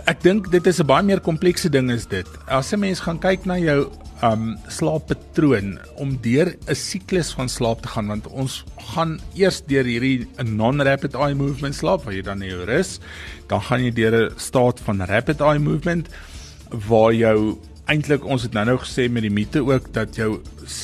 ek 0.05 0.21
dink 0.23 0.51
dit 0.51 0.67
is 0.67 0.79
'n 0.79 0.85
baie 0.85 1.03
meer 1.03 1.19
komplekse 1.19 1.69
ding 1.69 1.91
is 1.91 2.05
dit. 2.05 2.27
As 2.47 2.71
'n 2.71 2.79
mens 2.79 2.99
gaan 2.99 3.19
kyk 3.19 3.45
na 3.45 3.57
jou 3.57 3.89
um 4.25 4.57
slaappatroon 4.67 5.77
om 6.01 6.17
deur 6.21 6.55
'n 6.67 6.75
siklus 6.75 7.33
van 7.37 7.49
slaap 7.49 7.81
te 7.81 7.87
gaan 7.87 8.07
want 8.07 8.27
ons 8.27 8.63
gaan 8.93 9.19
eers 9.35 9.61
deur 9.67 9.85
hierdie 9.85 10.27
non-rapid 10.43 11.13
eye 11.15 11.35
movement 11.35 11.75
slaap 11.75 12.03
waar 12.03 12.13
jy 12.13 12.21
dan 12.21 12.41
jou 12.41 12.65
rus, 12.65 12.99
dan 13.47 13.61
gaan 13.61 13.83
jy 13.83 13.91
deur 13.91 14.15
'n 14.29 14.33
staat 14.37 14.79
van 14.79 15.01
rapid 15.01 15.41
eye 15.41 15.59
movement 15.59 16.09
waar 16.71 17.13
jou 17.13 17.57
eintlik 17.91 18.25
ons 18.27 18.43
het 18.43 18.55
nou-nou 18.55 18.77
gesê 18.81 19.07
met 19.11 19.23
die 19.25 19.33
mite 19.33 19.61
ook 19.63 19.91
dat 19.95 20.17
jou 20.19 20.41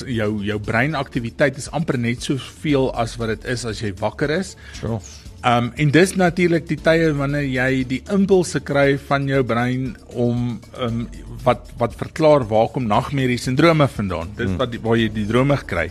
jou 0.08 0.30
jou 0.46 0.60
breinaktiwiteit 0.64 1.60
is 1.60 1.70
amper 1.76 2.00
net 2.00 2.24
soveel 2.24 2.90
as 3.00 3.18
wat 3.20 3.34
dit 3.34 3.52
is 3.54 3.66
as 3.68 3.84
jy 3.84 3.92
wakker 4.00 4.32
is. 4.40 4.56
So. 4.80 5.02
Um 5.44 5.74
en 5.76 5.92
dis 5.92 6.14
natuurlik 6.16 6.70
die 6.70 6.80
tye 6.80 7.10
wanneer 7.20 7.44
jy 7.44 7.84
die 7.90 8.00
impulse 8.16 8.62
kry 8.64 8.96
van 9.10 9.28
jou 9.28 9.42
brein 9.44 9.92
om 10.16 10.56
um 10.80 11.04
wat 11.44 11.68
wat 11.82 12.00
verklaar 12.00 12.48
waar 12.48 12.72
kom 12.72 12.88
nagmerrie 12.88 13.40
sindrome 13.42 13.90
vandaan. 13.92 14.32
Dis 14.38 14.54
hmm. 14.54 14.62
wat 14.62 14.80
waar 14.86 15.00
jy 15.02 15.12
die 15.12 15.28
drome 15.28 15.60
kry. 15.68 15.90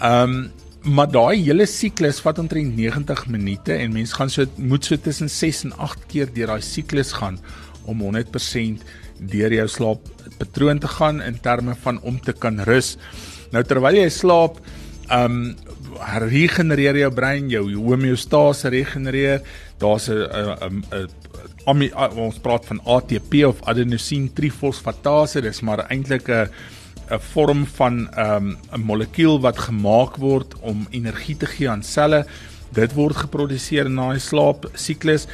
Um 0.00 0.50
maar 0.82 1.06
daai 1.06 1.38
hele 1.38 1.62
siklus 1.70 2.16
vat 2.24 2.40
omtrent 2.42 2.74
90 2.74 3.28
minute 3.30 3.74
en 3.76 3.92
mens 3.94 4.16
gaan 4.18 4.30
so 4.32 4.48
moet 4.56 4.84
so 4.84 4.96
tussen 4.98 5.28
6 5.30 5.60
en 5.68 5.76
8 5.78 6.08
keer 6.10 6.32
deur 6.34 6.56
daai 6.56 6.64
siklus 6.66 7.12
gaan 7.20 7.38
om 7.84 8.02
100% 8.02 8.82
deur 9.32 9.52
jou 9.52 9.68
slaappatroon 9.68 10.78
te 10.82 10.88
gaan 10.88 11.22
in 11.22 11.38
terme 11.40 11.74
van 11.82 12.00
om 12.02 12.20
te 12.20 12.32
kan 12.32 12.60
rus. 12.66 12.96
Nou 13.52 13.62
terwyl 13.64 13.96
jy 14.02 14.08
slaap, 14.10 14.58
um 15.12 15.54
regenereer 16.32 16.96
jou 17.02 17.10
brein, 17.14 17.50
jou 17.50 17.64
homeostase 17.74 18.70
regenereer. 18.72 19.42
Daar's 19.78 20.08
'n 20.08 20.82
'n 20.88 21.08
'n 21.66 22.18
ons 22.18 22.38
praat 22.38 22.64
van 22.66 22.80
ATP 22.84 23.44
of 23.46 23.62
adenosine 23.62 24.32
trifosfatase, 24.32 25.40
dis 25.40 25.60
maar 25.60 25.86
eintlik 25.90 26.28
'n 26.28 26.48
'n 27.10 27.20
vorm 27.20 27.66
van 27.66 28.08
'n 28.08 28.18
um, 28.18 28.56
'n 28.72 28.80
molekuul 28.80 29.40
wat 29.40 29.58
gemaak 29.58 30.16
word 30.16 30.54
om 30.60 30.86
energie 30.90 31.36
te 31.36 31.46
gee 31.46 31.68
aan 31.68 31.82
selle. 31.82 32.26
Dit 32.72 32.92
word 32.92 33.16
geproduseer 33.16 33.86
in 33.86 33.96
daai 33.96 34.18
slaap 34.18 34.70
siklus. 34.74 35.26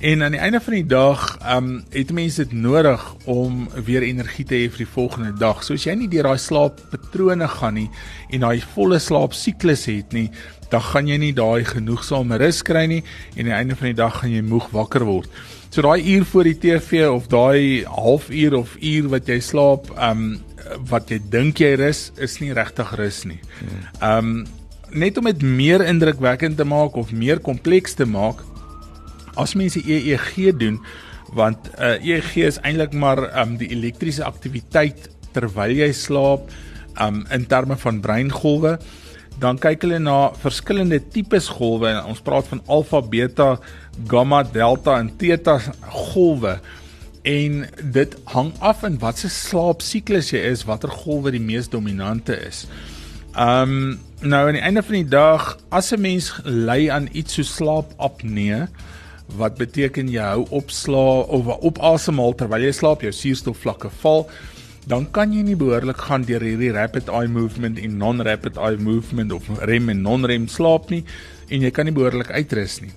En 0.00 0.22
aan 0.22 0.32
die 0.32 0.40
einde 0.40 0.60
van 0.64 0.72
die 0.72 0.86
dag, 0.86 1.38
ehm 1.44 1.64
um, 1.64 1.84
het 1.92 2.12
mense 2.12 2.46
dit 2.46 2.52
nodig 2.56 3.02
om 3.24 3.68
weer 3.84 4.02
energie 4.02 4.46
te 4.48 4.56
hê 4.56 4.70
vir 4.72 4.86
die 4.86 4.92
volgende 4.94 5.32
dag. 5.36 5.60
So 5.60 5.76
as 5.76 5.84
jy 5.84 5.92
nie 5.92 6.08
deur 6.08 6.24
daai 6.30 6.40
slaappatrone 6.40 7.48
gaan 7.52 7.76
nie 7.76 7.90
en 8.32 8.46
daai 8.46 8.62
volle 8.72 8.96
slaap 8.98 9.36
siklus 9.36 9.84
het 9.90 10.16
nie, 10.16 10.30
dan 10.72 10.80
gaan 10.86 11.10
jy 11.10 11.18
nie 11.20 11.34
daai 11.36 11.68
genoegsame 11.68 12.38
rus 12.40 12.62
kry 12.64 12.86
nie 12.88 13.02
en 13.34 13.42
aan 13.42 13.50
die 13.50 13.56
einde 13.58 13.76
van 13.76 13.90
die 13.90 13.98
dag 13.98 14.16
gaan 14.22 14.32
jy 14.32 14.40
moeg 14.40 14.70
wakker 14.72 15.04
word. 15.04 15.28
So 15.68 15.84
daai 15.84 16.00
uur 16.14 16.24
voor 16.32 16.48
die 16.48 16.58
TV 16.64 17.04
of 17.10 17.28
daai 17.28 17.84
halfuur 17.84 18.56
of 18.56 18.76
uur 18.80 19.10
wat 19.12 19.28
jy 19.28 19.36
slaap, 19.44 19.92
ehm 19.98 20.24
um, 20.24 20.38
wat 20.88 21.12
jy 21.12 21.18
dink 21.28 21.60
jy 21.60 21.74
rus, 21.76 22.06
is 22.16 22.38
nie 22.40 22.54
regtig 22.56 22.96
rus 22.96 23.26
nie. 23.28 23.42
Ehm 24.00 24.32
um, 24.32 24.46
net 24.90 25.18
om 25.20 25.28
dit 25.28 25.42
meer 25.44 25.84
indrukwekkend 25.84 26.56
te 26.56 26.64
maak 26.64 26.96
of 26.96 27.12
meer 27.12 27.38
kompleks 27.38 27.92
te 27.94 28.08
maak, 28.08 28.40
as 29.42 29.56
mense 29.58 29.80
EEG 29.80 30.52
doen 30.58 30.80
want 31.34 31.70
uh, 31.78 31.98
EEG 32.02 32.36
is 32.48 32.58
eintlik 32.66 32.92
maar 32.92 33.22
um, 33.42 33.56
die 33.60 33.70
elektriese 33.70 34.24
aktiwiteit 34.26 35.08
terwyl 35.34 35.76
jy 35.76 35.92
slaap 35.94 36.50
um, 37.00 37.22
in 37.30 37.46
terme 37.46 37.76
van 37.78 38.00
breingolwe 38.02 38.78
dan 39.40 39.58
kyk 39.60 39.86
hulle 39.86 40.00
na 40.02 40.18
verskillende 40.42 40.98
tipes 41.14 41.48
golwe 41.56 41.92
ons 42.02 42.20
praat 42.24 42.48
van 42.50 42.60
alfa 42.68 43.00
beta 43.00 43.54
gamma 44.10 44.42
delta 44.44 44.98
en 45.00 45.10
theta 45.16 45.58
golwe. 46.12 46.58
En 47.22 47.64
dit 47.96 48.16
hang 48.32 48.52
af 48.64 48.84
in 48.88 48.98
watter 49.00 49.32
slaapsiklus 49.32 50.32
jy 50.32 50.40
is 50.50 50.66
watter 50.68 50.92
golwe 51.02 51.32
die 51.34 51.42
mees 51.42 51.68
dominante 51.72 52.36
is. 52.48 52.66
Um 53.36 54.00
nou 54.20 54.42
aan 54.46 54.58
die 54.58 54.64
einde 54.64 54.82
van 54.84 54.98
die 54.98 55.08
dag 55.08 55.56
as 55.72 55.92
'n 55.92 56.00
mens 56.00 56.32
ly 56.44 56.90
aan 56.90 57.08
iets 57.12 57.34
so 57.34 57.42
slaapapnee 57.42 58.66
wat 59.36 59.58
beteken 59.58 60.08
jy 60.08 60.22
hou 60.22 60.46
opslaa 60.50 61.26
of 61.28 61.46
op 61.60 61.78
asemhaal 61.78 62.34
terwyl 62.34 62.62
jy 62.62 62.72
slaap, 62.72 63.02
jou 63.02 63.12
suurstofvlakke 63.12 63.90
val, 64.02 64.26
dan 64.88 65.06
kan 65.12 65.32
jy 65.32 65.42
nie 65.44 65.58
behoorlik 65.58 66.00
gaan 66.08 66.24
deur 66.26 66.42
hierdie 66.42 66.72
rapid 66.72 67.08
eye 67.08 67.28
movement 67.28 67.78
en 67.78 67.98
non-rapid 68.00 68.56
eye 68.56 68.80
movement 68.80 69.32
of 69.32 69.48
REM 69.68 69.90
en 69.92 70.02
non-REM 70.02 70.48
slaap 70.48 70.90
nie 70.90 71.04
en 71.50 71.62
jy 71.62 71.70
kan 71.70 71.86
nie 71.86 71.94
behoorlik 71.94 72.30
uitrus 72.30 72.80
nie. 72.80 72.92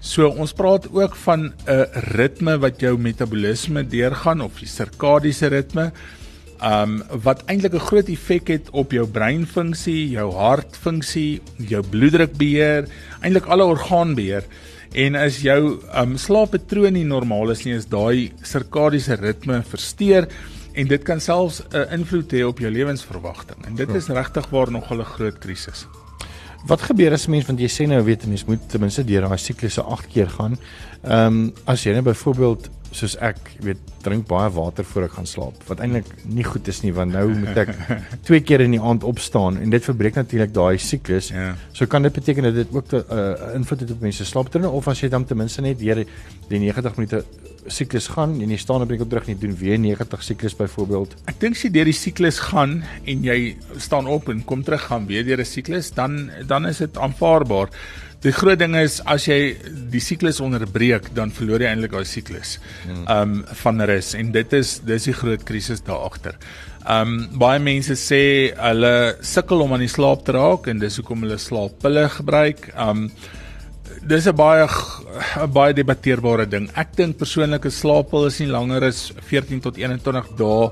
So 0.00 0.30
ons 0.30 0.54
praat 0.56 0.88
ook 0.88 1.16
van 1.26 1.52
'n 1.68 1.86
ritme 2.16 2.56
wat 2.58 2.80
jou 2.80 2.96
metabolisme 2.96 3.84
deurgaan 3.84 4.40
of 4.40 4.58
die 4.58 4.66
sirkadiese 4.68 5.48
ritme 5.48 5.92
um 6.62 7.02
wat 7.24 7.42
eintlik 7.48 7.74
'n 7.74 7.86
groot 7.88 8.08
effek 8.08 8.48
het 8.48 8.70
op 8.70 8.92
jou 8.92 9.06
breinfunksie, 9.06 10.10
jou 10.10 10.32
hartfunksie, 10.32 11.40
jou 11.56 11.82
bloeddrukbeheer, 11.82 12.88
eintlik 13.20 13.46
alle 13.46 13.64
orgaanbeheer. 13.64 14.44
En 14.92 15.14
as 15.14 15.38
jou 15.44 15.78
um, 15.94 16.16
slaappatroon 16.18 16.96
nie 16.98 17.06
normaal 17.06 17.52
is 17.54 17.62
nie, 17.62 17.76
is 17.78 17.86
daai 17.86 18.32
sirkadiese 18.42 19.14
ritme 19.20 19.60
versteur 19.62 20.26
en 20.74 20.90
dit 20.90 21.04
kan 21.06 21.20
selfs 21.22 21.62
'n 21.62 21.76
uh, 21.76 21.92
invloed 21.94 22.32
hê 22.32 22.42
op 22.46 22.58
jou 22.58 22.70
lewensverwagting. 22.70 23.66
En 23.66 23.74
dit 23.74 23.94
is 23.94 24.08
regtig 24.08 24.50
waar 24.50 24.70
nog 24.70 24.90
'n 24.90 25.04
groot 25.04 25.38
krisis. 25.38 25.86
Wat 26.66 26.82
gebeur 26.82 27.12
as 27.12 27.26
mens 27.26 27.46
want 27.46 27.60
jy 27.60 27.68
sê 27.68 27.86
nou 27.86 28.02
weet 28.04 28.26
mens 28.26 28.44
moet 28.44 28.68
ten 28.68 28.80
minste 28.80 29.04
deur 29.04 29.22
daai 29.22 29.38
siklusse 29.38 29.82
8 29.82 30.06
keer 30.08 30.28
gaan. 30.28 30.58
Ehm 31.02 31.26
um, 31.26 31.52
as 31.64 31.84
jy 31.84 31.92
net 31.94 32.04
nou 32.04 32.12
byvoorbeeld 32.12 32.68
soos 32.90 33.14
ek 33.22 33.38
weet 33.62 33.78
drink 34.04 34.26
baie 34.30 34.50
water 34.50 34.84
voor 34.84 35.06
ek 35.06 35.12
gaan 35.18 35.28
slaap 35.28 35.66
wat 35.68 35.82
eintlik 35.84 36.08
nie 36.24 36.44
goed 36.46 36.68
is 36.72 36.80
nie 36.82 36.92
want 36.96 37.14
nou 37.14 37.26
moet 37.42 37.60
ek 37.62 37.70
twee 38.26 38.40
keer 38.46 38.64
in 38.64 38.74
die 38.74 38.82
aand 38.82 39.04
opstaan 39.06 39.60
en 39.60 39.70
dit 39.70 39.84
verbreek 39.84 40.18
natuurlik 40.18 40.54
daai 40.54 40.78
siklus. 40.78 41.30
Ja. 41.34 41.52
So 41.72 41.86
kan 41.86 42.02
dit 42.02 42.16
beteken 42.16 42.48
dat 42.50 42.54
dit 42.54 42.74
ook 42.74 42.92
'n 42.92 43.04
uh, 43.10 43.54
invloed 43.54 43.80
het 43.80 43.90
op 43.90 44.00
mense 44.00 44.24
slaappatrone 44.24 44.68
of 44.68 44.88
as 44.88 45.00
jy 45.00 45.08
dan 45.08 45.24
ten 45.24 45.36
minste 45.36 45.62
net 45.62 45.78
deur 45.78 46.04
die 46.48 46.58
90 46.58 46.96
minute 46.96 47.24
siklus 47.66 48.08
gaan 48.08 48.40
en 48.40 48.50
jy 48.50 48.56
staan 48.56 48.82
op 48.82 48.90
en 48.90 48.98
kom 48.98 49.08
terug 49.08 49.28
en 49.28 49.34
jy 49.34 49.40
doen 49.40 49.56
weer 49.56 49.78
90 49.78 50.22
siklus 50.22 50.56
byvoorbeeld. 50.56 51.16
Ek 51.30 51.40
dink 51.40 51.56
as 51.56 51.64
jy 51.64 51.70
deur 51.70 51.90
die 51.90 51.96
siklus 51.96 52.38
gaan 52.50 52.82
en 53.04 53.24
jy 53.24 53.56
staan 53.76 54.06
op 54.10 54.28
en 54.32 54.44
kom 54.44 54.64
terug 54.64 54.86
gaan 54.88 55.06
weer 55.06 55.24
deur 55.24 55.40
'n 55.40 55.44
siklus 55.44 55.92
dan 55.92 56.30
dan 56.46 56.66
is 56.66 56.78
dit 56.78 56.96
aanvaarbaar. 56.96 57.68
Die 58.20 58.32
groot 58.36 58.58
ding 58.60 58.74
is 58.76 58.98
as 59.08 59.24
jy 59.24 59.54
die 59.88 60.00
siklus 60.04 60.42
onderbreek, 60.44 61.06
dan 61.16 61.30
verloor 61.32 61.62
jy 61.64 61.70
eintlik 61.70 61.94
daai 61.94 62.08
siklus. 62.08 62.58
Hmm. 62.84 63.04
Um 63.08 63.36
van 63.62 63.80
rus 63.88 64.12
en 64.18 64.32
dit 64.34 64.56
is 64.58 64.74
dis 64.84 65.08
die 65.08 65.14
groot 65.16 65.44
krisis 65.48 65.80
daar 65.86 66.04
agter. 66.10 66.36
Um 66.84 67.14
baie 67.40 67.62
mense 67.64 67.96
sê 67.96 68.22
hulle 68.58 68.92
sukkel 69.24 69.64
om 69.64 69.72
aan 69.72 69.86
die 69.86 69.92
slaap 69.92 70.26
te 70.26 70.34
raak 70.36 70.68
en 70.68 70.82
dis 70.82 71.00
hoekom 71.00 71.24
hulle 71.24 71.40
slaappille 71.40 72.04
gebruik. 72.18 72.68
Um 72.76 73.08
dis 74.04 74.28
'n 74.28 74.36
baie 74.36 74.68
'n 74.68 75.52
baie 75.52 75.72
debatteerbare 75.72 76.46
ding. 76.46 76.68
Ek 76.76 76.92
dink 76.96 77.16
persoonlike 77.16 77.70
slaappil 77.70 78.26
is 78.26 78.40
nie 78.40 78.52
langer 78.52 78.84
as 78.84 79.12
14 79.30 79.60
tot 79.60 79.78
21 79.78 80.36
dae. 80.36 80.70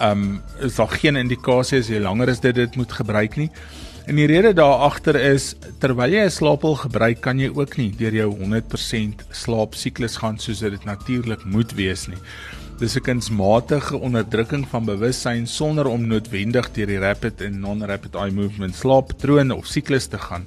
Um 0.00 0.42
is 0.58 0.74
daar 0.74 0.88
geen 0.88 1.16
indikasie 1.16 1.78
as 1.78 1.88
jy 1.88 2.00
langer 2.00 2.30
as 2.30 2.40
dit 2.40 2.54
dit 2.54 2.76
moet 2.76 2.92
gebruik 2.92 3.36
nie. 3.36 3.50
En 4.10 4.18
die 4.18 4.26
rede 4.26 4.50
daar 4.58 4.80
agter 4.88 5.14
is 5.14 5.52
terwyl 5.78 6.10
jy 6.10 6.24
'n 6.26 6.32
slaappil 6.34 6.74
gebruik, 6.74 7.20
kan 7.22 7.38
jy 7.38 7.46
ook 7.54 7.76
nie 7.78 7.92
deur 7.94 8.10
jou 8.12 8.30
100% 8.40 9.22
slaapsiklus 9.30 10.16
gaan 10.18 10.38
soos 10.38 10.58
dit 10.58 10.84
natuurlik 10.84 11.44
moet 11.44 11.70
wees 11.78 12.08
nie. 12.08 12.18
Dis 12.80 12.96
'n 12.96 13.06
kunsmatige 13.06 13.96
onderdrukking 13.96 14.66
van 14.68 14.84
bewussyn 14.84 15.46
sonder 15.46 15.86
om 15.86 16.06
noodwendig 16.06 16.72
deur 16.72 16.86
die 16.86 16.98
rapid 16.98 17.40
en 17.40 17.60
non-rapid 17.60 18.14
eye 18.14 18.32
movement 18.32 18.74
slaappatrone 18.74 19.54
of 19.54 19.66
siklus 19.66 20.06
te 20.06 20.18
gaan. 20.18 20.44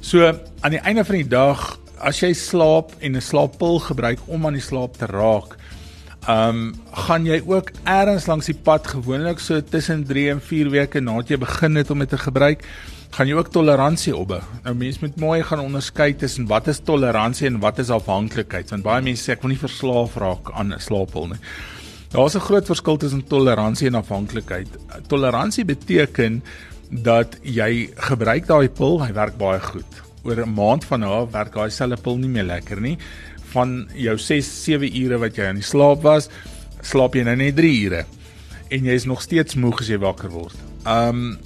So 0.00 0.38
aan 0.60 0.70
die 0.70 0.84
einde 0.84 1.04
van 1.04 1.16
die 1.16 1.28
dag, 1.28 1.78
as 1.98 2.20
jy 2.20 2.34
slaap 2.34 2.92
en 3.00 3.16
'n 3.16 3.20
slaappil 3.22 3.78
gebruik 3.78 4.18
om 4.26 4.46
aan 4.46 4.60
die 4.60 4.68
slaap 4.68 4.98
te 4.98 5.06
raak, 5.06 5.56
Ehm 6.22 6.48
um, 6.48 6.74
gaan 6.94 7.24
jy 7.26 7.40
ook 7.50 7.72
eers 7.82 8.28
langs 8.30 8.46
die 8.46 8.54
pad 8.54 8.86
gewoonlik 8.86 9.40
so 9.42 9.58
tussen 9.58 10.04
3 10.06 10.28
en 10.30 10.40
4 10.40 10.68
weke 10.70 11.00
nadat 11.02 11.32
jy 11.32 11.38
begin 11.42 11.74
het 11.80 11.88
om 11.90 11.98
dit 11.98 12.08
te 12.08 12.18
gebruik, 12.18 12.62
gaan 13.10 13.26
jy 13.26 13.34
ook 13.34 13.50
toleransie 13.50 14.14
opbou. 14.14 14.38
Nou 14.62 14.74
mense 14.78 15.02
moet 15.02 15.18
mooi 15.18 15.42
gaan 15.42 15.64
onderskei 15.64 16.14
tussen 16.14 16.46
wat 16.46 16.68
is 16.70 16.78
toleransie 16.78 17.48
en 17.50 17.58
wat 17.58 17.80
is 17.82 17.90
afhanklikheid. 17.90 18.70
Want 18.70 18.86
baie 18.86 19.02
mense 19.02 19.26
sê 19.26 19.34
ek 19.34 19.42
wil 19.42 19.50
nie 19.50 19.58
verslaaf 19.58 20.14
raak 20.22 20.52
aan 20.54 20.72
'n 20.72 20.78
slaappil 20.78 21.26
nie. 21.32 21.40
Daar's 22.14 22.36
'n 22.36 22.46
groot 22.46 22.66
verskil 22.66 22.96
tussen 22.96 23.26
toleransie 23.26 23.88
en 23.88 23.94
afhanklikheid. 23.94 24.68
Toleransie 25.08 25.64
beteken 25.64 26.42
dat 26.90 27.36
jy 27.42 27.90
gebruik 27.96 28.46
daai 28.46 28.68
pil, 28.68 29.02
hy 29.02 29.12
werk 29.12 29.36
baie 29.38 29.60
goed. 29.60 30.02
Oor 30.22 30.38
'n 30.38 30.54
maand 30.54 30.84
van 30.84 31.00
nou 31.00 31.28
werk 31.32 31.52
daai 31.52 31.70
selfe 31.70 32.00
pil 32.02 32.16
nie 32.16 32.28
meer 32.28 32.44
lekker 32.44 32.80
nie 32.80 32.98
van 33.52 33.88
jou 33.94 34.18
6 34.18 34.50
7 34.64 34.96
ure 35.04 35.18
wat 35.18 35.36
jy 35.36 35.46
aan 35.46 35.60
die 35.60 35.70
slaap 35.70 36.02
was, 36.02 36.28
slaap 36.82 37.14
jy 37.14 37.24
nou 37.24 37.36
net 37.36 37.56
3 37.56 37.78
ure 37.86 38.04
en 38.72 38.84
jy 38.88 38.98
is 38.98 39.08
nog 39.08 39.22
steeds 39.22 39.58
moeg 39.60 39.82
as 39.84 39.90
jy 39.92 40.00
wakker 40.02 40.32
word. 40.32 40.68
Um 40.88 41.38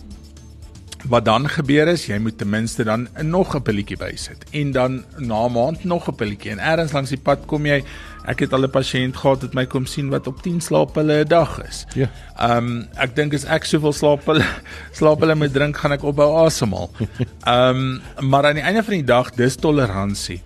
wat 1.06 1.22
dan 1.22 1.44
gebeur 1.46 1.86
is 1.92 2.08
jy 2.08 2.16
moet 2.18 2.34
ten 2.38 2.48
minste 2.50 2.82
dan 2.84 3.04
nog 3.22 3.54
'n 3.54 3.62
pilletjie 3.62 3.96
bysit 3.96 4.42
en 4.50 4.72
dan 4.72 5.04
na 5.18 5.46
'n 5.46 5.52
maand 5.52 5.84
nog 5.84 6.08
'n 6.08 6.14
pilletjie 6.14 6.50
en 6.50 6.58
eers 6.58 6.92
langs 6.92 7.10
die 7.10 7.18
pad 7.18 7.46
kom 7.46 7.66
jy 7.66 7.84
ek 8.26 8.40
het 8.40 8.52
al 8.52 8.64
'n 8.64 8.70
pasiënt 8.70 9.16
gehad 9.16 9.42
wat 9.42 9.54
my 9.54 9.66
kom 9.66 9.86
sien 9.86 10.08
wat 10.08 10.26
op 10.26 10.42
10 10.42 10.60
slaappille 10.60 11.24
'n 11.24 11.28
dag 11.28 11.62
is. 11.68 11.86
Ja. 11.94 12.08
Um 12.40 12.88
ek 12.96 13.14
dink 13.14 13.34
as 13.34 13.44
ek 13.44 13.64
soveel 13.64 13.92
slaappille 13.92 14.44
slaappille 14.92 15.34
moet 15.34 15.52
drink 15.52 15.76
gaan 15.76 15.92
ek 15.92 16.02
ophou 16.02 16.44
asemhaal. 16.44 16.90
Um 17.46 18.00
maar 18.30 18.46
aan 18.46 18.54
die 18.54 18.64
einde 18.64 18.82
van 18.82 18.94
die 18.94 19.04
dag 19.04 19.30
dis 19.30 19.56
toleransie 19.56 20.42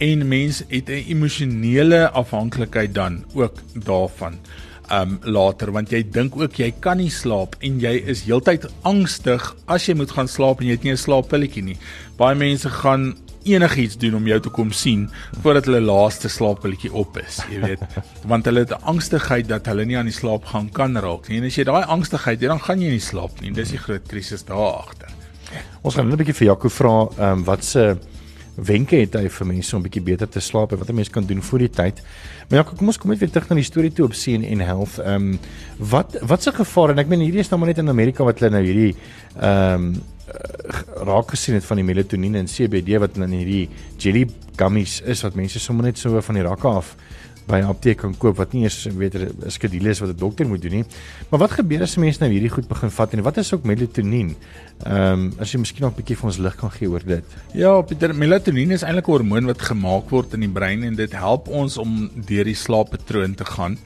en 0.00 0.28
mens 0.28 0.62
het 0.68 0.88
'n 0.88 1.04
emosionele 1.12 2.10
afhanklikheid 2.10 2.94
dan 2.94 3.24
ook 3.34 3.62
daarvan. 3.74 4.38
um 4.90 5.18
later 5.22 5.70
want 5.70 5.90
jy 5.90 6.02
dink 6.02 6.34
ook 6.36 6.56
jy 6.58 6.72
kan 6.82 6.98
nie 6.98 7.10
slaap 7.10 7.54
en 7.60 7.78
jy 7.78 7.92
is 8.10 8.24
heeltyd 8.26 8.66
angstig 8.82 9.44
as 9.70 9.86
jy 9.86 9.94
moet 9.94 10.10
gaan 10.10 10.28
slaap 10.28 10.60
en 10.60 10.66
jy 10.66 10.72
het 10.72 10.82
nie 10.82 10.92
'n 10.92 10.96
slaappilletjie 10.96 11.62
nie. 11.62 11.78
Baie 12.16 12.34
mense 12.34 12.68
gaan 12.68 13.14
enigiets 13.44 13.96
doen 13.96 14.14
om 14.14 14.26
jou 14.26 14.40
te 14.40 14.50
kom 14.50 14.72
sien 14.72 15.08
voordat 15.42 15.64
hulle 15.64 15.80
laaste 15.80 16.28
slaappilletjie 16.28 16.92
op 16.92 17.16
is, 17.18 17.40
jy 17.50 17.60
weet. 17.60 17.80
Want 18.30 18.44
hulle 18.44 18.64
het 18.66 18.72
angstigheid 18.82 19.48
dat 19.48 19.66
hulle 19.66 19.84
nie 19.84 19.96
aan 19.98 20.10
die 20.10 20.16
slaap 20.16 20.44
gaan 20.44 20.68
kan 20.70 20.96
raak 20.96 21.28
nie. 21.28 21.38
En 21.40 21.48
as 21.48 21.56
jy 21.56 21.64
daai 21.64 21.84
angstigheid 21.84 22.40
het, 22.40 22.48
dan 22.48 22.60
gaan 22.60 22.80
jy 22.80 22.90
nie 22.90 23.00
slaap 23.00 23.40
nie. 23.40 23.52
Dis 23.56 23.70
die 23.70 23.78
groot 23.80 24.06
krisis 24.06 24.44
daar 24.44 24.84
agter. 24.84 25.08
Ons 25.82 25.94
gaan 25.94 26.08
net 26.08 26.14
'n 26.14 26.22
bietjie 26.22 26.34
vir 26.34 26.46
Jaco 26.46 26.68
vra, 26.68 27.08
ehm 27.16 27.38
um, 27.38 27.44
wat 27.44 27.64
se 27.64 27.96
wenke 28.64 28.96
het 29.00 29.14
hy 29.18 29.28
vir 29.28 29.46
mense 29.46 29.76
om 29.76 29.82
bietjie 29.82 30.02
beter 30.04 30.28
te 30.28 30.40
slaap 30.40 30.72
en 30.72 30.78
wat 30.78 30.88
'n 30.90 30.94
mens 30.94 31.10
kan 31.10 31.26
doen 31.26 31.42
voor 31.42 31.58
die 31.58 31.70
tyd. 31.70 32.02
Maar 32.48 32.58
ja, 32.58 32.64
kom 32.76 32.86
ons 32.86 32.98
kom 32.98 33.10
net 33.10 33.18
weer 33.18 33.30
terug 33.30 33.48
na 33.48 33.54
die 33.54 33.64
storie 33.64 33.92
toe 33.92 34.04
op 34.04 34.12
CNN 34.12 34.60
Health. 34.60 34.98
Ehm 34.98 35.14
um, 35.14 35.38
wat 35.78 36.18
wat 36.22 36.42
se 36.42 36.52
gevaar 36.52 36.90
en 36.90 36.98
ek 36.98 37.08
meen 37.08 37.20
hierdie 37.20 37.40
is 37.40 37.48
nou 37.48 37.58
maar 37.60 37.68
net 37.68 37.78
in 37.78 37.88
Amerika 37.88 38.24
wat 38.24 38.38
hulle 38.38 38.50
nou 38.50 38.64
hierdie 38.64 38.96
ehm 39.40 39.74
um, 39.74 40.02
raak 41.04 41.30
gesien 41.30 41.54
het 41.54 41.64
van 41.64 41.76
die 41.76 41.84
melatonien 41.84 42.34
en 42.34 42.46
CBD 42.46 42.98
wat 42.98 43.16
in 43.16 43.32
hierdie 43.34 43.68
jelly 43.98 44.28
gummies 44.56 45.00
is 45.00 45.22
wat 45.22 45.34
mense 45.34 45.58
sommer 45.58 45.84
net 45.84 45.98
so 45.98 46.20
van 46.20 46.34
die 46.34 46.44
rakke 46.44 46.68
af 46.68 46.96
by 47.50 47.58
'n 47.60 47.70
apteek 47.72 47.98
kan 48.02 48.14
koop 48.14 48.36
wat 48.38 48.52
nie 48.54 48.62
eens 48.64 48.86
weet 48.96 49.14
'n 49.14 49.50
skedule 49.50 49.90
is 49.90 50.00
wat 50.00 50.10
'n 50.10 50.16
dokter 50.16 50.46
moet 50.46 50.62
doen 50.62 50.72
nie. 50.80 50.84
Maar 51.30 51.40
wat 51.40 51.50
gebeur 51.50 51.82
as 51.82 51.96
mense 51.96 52.20
nou 52.20 52.30
hierdie 52.30 52.50
goed 52.50 52.68
begin 52.68 52.90
vat 52.90 53.12
en 53.14 53.22
wat 53.22 53.36
is 53.36 53.52
ook 53.52 53.64
melatonien? 53.64 54.36
Ehm 54.84 55.12
um, 55.12 55.32
as 55.38 55.52
jy 55.52 55.58
miskien 55.58 55.82
nog 55.82 55.92
'n 55.92 56.00
bietjie 56.00 56.16
vir 56.16 56.26
ons 56.26 56.38
lig 56.38 56.56
kan 56.56 56.70
gee 56.70 56.88
oor 56.88 57.02
dit. 57.04 57.24
Ja, 57.52 57.80
Pieter, 57.82 58.14
melatonien 58.14 58.70
is 58.70 58.82
eintlik 58.82 59.08
'n 59.08 59.12
hormoon 59.12 59.46
wat 59.46 59.62
gemaak 59.62 60.10
word 60.10 60.34
in 60.34 60.40
die 60.40 60.48
brein 60.48 60.82
en 60.82 60.94
dit 60.94 61.12
help 61.12 61.48
ons 61.48 61.76
om 61.76 62.10
deur 62.14 62.44
die 62.44 62.54
slaappatroon 62.54 63.34
te 63.34 63.44
gaan. 63.44 63.78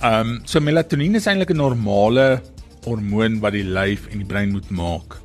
Ehm 0.00 0.28
um, 0.28 0.40
so 0.44 0.60
melatonien 0.60 1.14
is 1.14 1.26
eintlik 1.26 1.50
'n 1.50 1.56
normale 1.56 2.42
hormoon 2.84 3.40
wat 3.40 3.52
die 3.52 3.64
lyf 3.64 4.06
en 4.10 4.18
die 4.18 4.26
brein 4.26 4.50
moet 4.50 4.70
maak. 4.70 5.18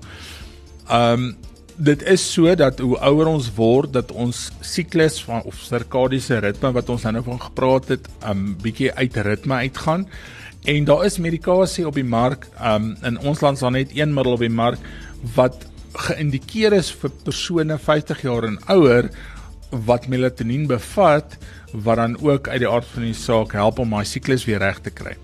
Ehm 0.89 1.13
um, 1.13 1.35
dit 1.75 2.03
is 2.03 2.23
so 2.33 2.53
dat 2.55 2.79
hoe 2.79 2.97
ouer 2.99 3.29
ons 3.31 3.49
word 3.55 3.93
dat 3.93 4.11
ons 4.11 4.49
siklus 4.61 5.19
van 5.25 5.41
of 5.49 5.57
sirkadiese 5.65 6.39
ritme 6.43 6.71
wat 6.75 6.89
ons 6.93 7.05
nou 7.09 7.23
van 7.25 7.41
gepraat 7.41 7.87
het, 7.87 8.07
'n 8.07 8.29
um, 8.29 8.55
bietjie 8.61 8.93
uit 8.93 9.17
ritme 9.17 9.53
uitgaan. 9.53 10.07
En 10.63 10.85
daar 10.85 11.05
is 11.05 11.17
medikasie 11.17 11.87
op 11.87 11.95
die 11.95 12.07
mark, 12.07 12.47
um 12.61 12.95
in 13.03 13.19
ons 13.19 13.41
land 13.41 13.55
is 13.55 13.61
daar 13.61 13.71
net 13.71 13.91
een 13.93 14.13
middel 14.13 14.33
op 14.33 14.39
die 14.39 14.49
mark 14.49 14.79
wat 15.35 15.65
geïndikeer 15.93 16.73
is 16.73 16.91
vir 16.91 17.11
persone 17.23 17.77
50 17.77 18.21
jaar 18.21 18.43
en 18.43 18.57
ouer 18.67 19.09
wat 19.85 20.07
melatonien 20.07 20.67
bevat 20.67 21.37
wat 21.73 21.95
dan 21.95 22.17
ook 22.21 22.47
uit 22.47 22.59
die 22.59 22.69
aard 22.69 22.85
van 22.85 23.01
die 23.03 23.17
saak 23.17 23.53
help 23.57 23.79
om 23.79 23.89
my 23.89 24.03
siklus 24.03 24.45
weer 24.45 24.59
reg 24.59 24.79
te 24.79 24.89
kry. 24.89 25.15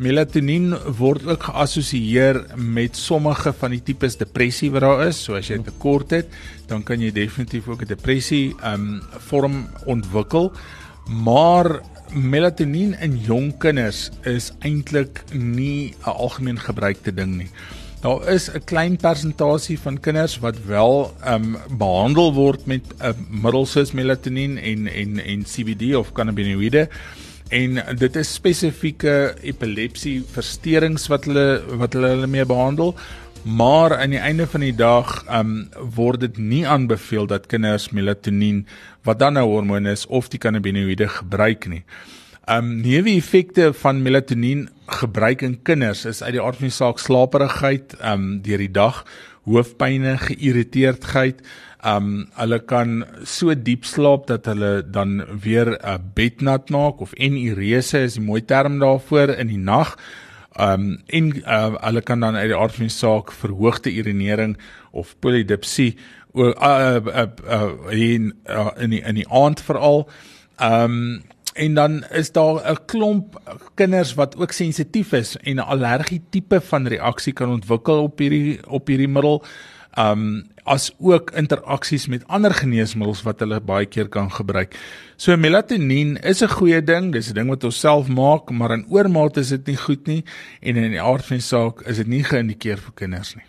Melatonien 0.00 0.70
word 0.96 1.26
ook 1.28 1.42
geassosieer 1.50 2.38
met 2.56 2.96
sommige 2.96 3.50
van 3.52 3.74
die 3.74 3.82
tipes 3.84 4.14
depressie 4.16 4.70
wat 4.72 4.80
daar 4.86 5.02
is. 5.10 5.18
So 5.20 5.36
as 5.36 5.50
jy 5.50 5.58
tekort 5.66 6.14
het, 6.16 6.30
dan 6.70 6.80
kan 6.88 7.02
jy 7.04 7.10
definitief 7.12 7.68
ook 7.68 7.82
'n 7.84 7.90
depressie 7.90 8.54
um 8.64 9.02
vorm 9.28 9.68
ontwikkel. 9.84 10.52
Maar 11.04 11.82
melatonien 12.14 12.96
in 13.00 13.18
jong 13.18 13.58
kinders 13.58 14.08
is 14.24 14.52
eintlik 14.64 15.20
nie 15.34 15.92
'n 15.92 16.16
algemeen 16.16 16.58
gebruikte 16.58 17.12
ding 17.12 17.36
nie. 17.36 17.50
Daar 18.00 18.28
is 18.32 18.48
'n 18.48 18.64
klein 18.64 18.96
persentasie 18.96 19.78
van 19.78 20.00
kinders 20.00 20.38
wat 20.38 20.64
wel 20.64 21.12
um 21.26 21.58
behandel 21.76 22.32
word 22.32 22.66
met 22.66 22.82
'n 22.88 23.04
uh, 23.04 23.12
middels 23.28 23.70
soos 23.70 23.92
melatonien 23.92 24.56
en 24.56 24.86
en 24.86 25.18
en 25.18 25.44
CBD 25.44 25.94
of 25.94 26.12
cannabinoïde 26.12 26.88
en 27.50 27.80
dit 27.98 28.16
is 28.16 28.34
spesifieke 28.34 29.34
epilepsie 29.42 30.20
versteurings 30.34 31.08
wat 31.10 31.26
hulle 31.26 31.62
wat 31.80 31.96
hulle 31.96 32.14
hulle 32.14 32.30
mee 32.30 32.46
behandel 32.46 32.94
maar 33.42 33.96
aan 33.96 34.10
die 34.10 34.20
einde 34.20 34.46
van 34.46 34.60
die 34.60 34.74
dag 34.76 35.24
um 35.32 35.54
word 35.96 36.20
dit 36.20 36.38
nie 36.38 36.62
aanbeveel 36.68 37.26
dat 37.26 37.48
kinders 37.50 37.88
melatonien 37.96 38.66
wat 39.04 39.18
dan 39.18 39.38
'n 39.38 39.48
hormoon 39.48 39.86
is 39.86 40.06
of 40.06 40.28
die 40.28 40.38
cannabinoïde 40.38 41.08
gebruik 41.08 41.66
nie. 41.66 41.84
Um 42.46 42.80
neeweffekte 42.80 43.72
van 43.72 44.02
melatonien 44.02 44.68
gebruik 44.86 45.42
in 45.42 45.62
kinders 45.62 46.04
is 46.04 46.22
uit 46.22 46.32
die 46.32 46.42
aard 46.42 46.56
van 46.56 46.68
die 46.68 46.76
saak 46.76 46.98
slaperigheid 46.98 47.96
um 48.02 48.42
deur 48.42 48.58
die 48.58 48.70
dag, 48.70 49.06
hoofpynne, 49.44 50.18
geïrriteerdheid, 50.18 51.40
Um 51.84 52.28
hulle 52.36 52.58
kan 52.68 53.04
so 53.24 53.54
diep 53.56 53.86
slaap 53.88 54.26
dat 54.28 54.44
hulle 54.50 54.82
dan 54.84 55.24
weer 55.40 55.66
'n 55.66 55.78
uh, 55.84 55.98
bednat 56.14 56.70
maak 56.70 57.00
of 57.00 57.12
enurese 57.16 57.98
is 57.98 58.18
'n 58.18 58.24
mooi 58.24 58.44
term 58.44 58.78
daarvoor 58.78 59.28
in 59.28 59.46
die 59.46 59.58
nag. 59.58 59.96
Um 60.58 61.02
en 61.06 61.36
uh, 61.46 61.74
hulle 61.80 62.02
kan 62.02 62.20
dan 62.20 62.36
uit 62.36 62.48
die 62.48 62.56
aard 62.56 62.74
van 62.74 62.86
die 62.86 62.96
saak 62.96 63.32
verhoogde 63.32 63.94
urinering 63.94 64.58
of 64.90 65.16
polydipsie 65.20 65.96
o 66.32 66.52
uh, 66.52 67.00
uh, 67.06 67.26
uh, 67.48 67.90
in 67.90 68.34
uh, 68.46 68.70
in 68.76 68.90
die, 68.90 69.00
in 69.00 69.14
die 69.14 69.28
aand 69.28 69.60
veral. 69.60 70.08
Um 70.60 71.22
en 71.54 71.74
dan 71.74 72.04
is 72.10 72.32
daar 72.32 72.60
'n 72.70 72.84
klomp 72.86 73.40
kinders 73.74 74.14
wat 74.14 74.36
ook 74.36 74.52
sensitief 74.52 75.12
is 75.12 75.36
en 75.36 75.56
'n 75.56 75.58
allergie 75.58 76.22
tipe 76.30 76.60
van 76.60 76.86
reaksie 76.86 77.32
kan 77.32 77.48
ontwikkel 77.48 78.02
op 78.02 78.18
hierdie 78.18 78.60
op 78.66 78.86
hierdie 78.86 79.08
middel 79.08 79.44
um 79.98 80.44
as 80.64 80.90
ook 80.98 81.32
interaksies 81.34 82.06
met 82.06 82.26
ander 82.28 82.54
geneesmiddels 82.54 83.22
wat 83.26 83.40
hulle 83.42 83.60
baie 83.60 83.86
keer 83.86 84.08
kan 84.08 84.30
gebruik. 84.30 84.76
So 85.16 85.36
melatonien 85.36 86.16
is 86.22 86.42
'n 86.42 86.48
goeie 86.48 86.82
ding, 86.82 87.12
dis 87.12 87.30
'n 87.30 87.34
ding 87.34 87.48
wat 87.48 87.64
ons 87.64 87.80
self 87.80 88.08
maak, 88.08 88.50
maar 88.50 88.72
in 88.72 88.86
oormaat 88.88 89.36
is 89.36 89.48
dit 89.48 89.66
nie 89.66 89.76
goed 89.76 90.06
nie 90.06 90.24
en 90.60 90.76
in 90.76 90.90
die 90.90 91.02
aard 91.02 91.24
van 91.24 91.36
die 91.36 91.42
saak 91.42 91.82
is 91.86 91.96
dit 91.96 92.06
nie 92.06 92.22
geïndikeer 92.22 92.78
vir 92.78 92.92
kinders 92.94 93.34
nie. 93.34 93.44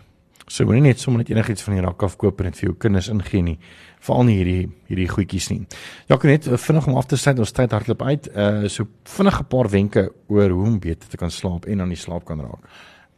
So 0.48 0.64
moenie 0.64 0.82
net 0.82 1.00
sommer 1.00 1.22
net 1.22 1.30
enigiets 1.30 1.62
van 1.62 1.74
die 1.74 1.82
rak 1.82 2.02
af 2.02 2.16
koop 2.16 2.40
en 2.40 2.50
dit 2.50 2.58
vir 2.58 2.68
jou 2.68 2.74
kinders 2.78 3.08
ingee 3.08 3.42
nie, 3.42 3.58
veral 4.00 4.24
nie 4.24 4.36
hierdie 4.36 4.70
hierdie 4.90 5.08
goedjies 5.08 5.48
nie. 5.50 5.66
Ja, 6.08 6.16
kan 6.16 6.30
net 6.30 6.44
vinnig 6.44 6.86
om 6.86 6.96
af 6.96 7.06
te 7.06 7.16
sluit, 7.16 7.38
ons 7.38 7.52
tyd 7.52 7.72
hardloop 7.72 8.02
uit. 8.02 8.28
Uh 8.34 8.68
so 8.68 8.86
vinnig 9.04 9.40
'n 9.40 9.48
paar 9.48 9.68
wenke 9.70 10.10
oor 10.28 10.50
hoe 10.50 10.66
om 10.66 10.78
beter 10.78 11.08
te 11.08 11.16
kan 11.16 11.30
slaap 11.30 11.64
en 11.66 11.80
aan 11.80 11.88
die 11.88 11.96
slaap 11.96 12.24
kan 12.24 12.40
raak. 12.40 12.68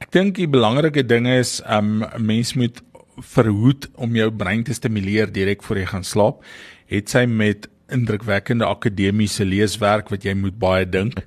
Ek 0.00 0.12
dink 0.12 0.36
die 0.36 0.48
belangrike 0.48 1.06
ding 1.06 1.26
is 1.26 1.62
um 1.66 2.04
mens 2.18 2.54
moet 2.54 2.82
verhoed 3.18 3.88
om 3.94 4.16
jou 4.16 4.30
brein 4.30 4.64
te 4.64 4.74
stimuleer 4.74 5.32
direk 5.32 5.62
voor 5.62 5.78
jy 5.78 5.86
gaan 5.86 6.04
slaap, 6.04 6.44
het 6.86 7.08
sy 7.08 7.26
met 7.26 7.68
indrukwekkende 7.92 8.64
akademiese 8.64 9.44
leeswerk 9.44 10.08
wat 10.12 10.24
jy 10.24 10.32
moet 10.38 10.56
baie 10.60 10.86
dink. 10.88 11.20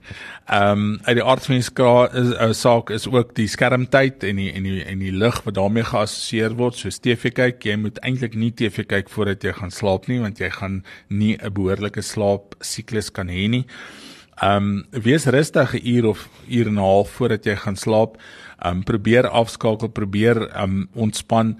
Ehm 0.48 0.72
um, 0.72 0.88
uit 1.06 1.20
die 1.20 1.26
aard 1.26 1.46
van 1.46 1.60
die 1.60 1.66
uh, 1.86 2.50
saak 2.58 2.90
is 2.96 3.08
ook 3.08 3.36
die 3.38 3.48
skermtyd 3.52 4.26
en 4.26 4.42
die 4.42 4.50
en 4.54 4.66
die 4.66 4.82
en 4.84 5.04
die 5.04 5.14
lig 5.14 5.38
wat 5.46 5.58
daarmee 5.60 5.86
geassosieer 5.86 6.58
word, 6.58 6.80
soos 6.80 7.00
TV 7.00 7.32
kyk. 7.36 7.62
Jy 7.70 7.78
moet 7.84 8.02
eintlik 8.02 8.36
nie 8.36 8.52
TV 8.52 8.88
kyk 8.90 9.14
voordat 9.14 9.46
jy 9.46 9.54
gaan 9.60 9.74
slaap 9.74 10.10
nie, 10.10 10.20
want 10.24 10.42
jy 10.42 10.50
gaan 10.50 10.84
nie 11.10 11.38
'n 11.38 11.54
behoorlike 11.54 12.02
slaap 12.02 12.58
siklus 12.62 13.12
kan 13.12 13.30
hê 13.30 13.48
nie. 13.48 13.66
Um, 14.42 14.86
wees 14.92 15.26
rustig 15.26 15.74
'n 15.74 15.88
uur 15.88 16.06
of 16.06 16.30
uur 16.48 16.68
en 16.68 16.74
'n 16.74 16.78
half 16.78 17.10
voordat 17.10 17.46
jy 17.46 17.56
gaan 17.56 17.76
slaap. 17.76 18.18
Ehm 18.60 18.78
um, 18.78 18.84
probeer 18.84 19.28
afskakel, 19.28 19.88
probeer 19.88 20.48
ehm 20.50 20.64
um, 20.64 20.90
ontspan. 20.94 21.60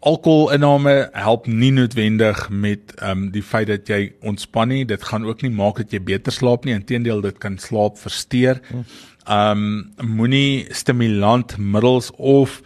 Alkoholinname 0.00 1.08
help 1.12 1.46
nie 1.46 1.72
noodwendig 1.72 2.48
met 2.50 2.94
ehm 2.96 3.10
um, 3.10 3.30
die 3.30 3.42
feit 3.42 3.66
dat 3.66 3.88
jy 3.88 4.12
ontspan 4.20 4.68
nie. 4.68 4.84
Dit 4.84 5.04
gaan 5.04 5.24
ook 5.24 5.42
nie 5.42 5.50
maak 5.50 5.76
dat 5.76 5.92
jy 5.92 6.02
beter 6.02 6.32
slaap 6.32 6.64
nie. 6.64 6.74
Inteendeel, 6.74 7.20
dit 7.20 7.38
kan 7.38 7.58
slaap 7.58 7.98
versteur. 7.98 8.60
Ehm 9.26 9.94
um, 9.98 10.06
moenie 10.16 10.66
stimulant 10.70 11.58
middels 11.58 12.10
of 12.16 12.62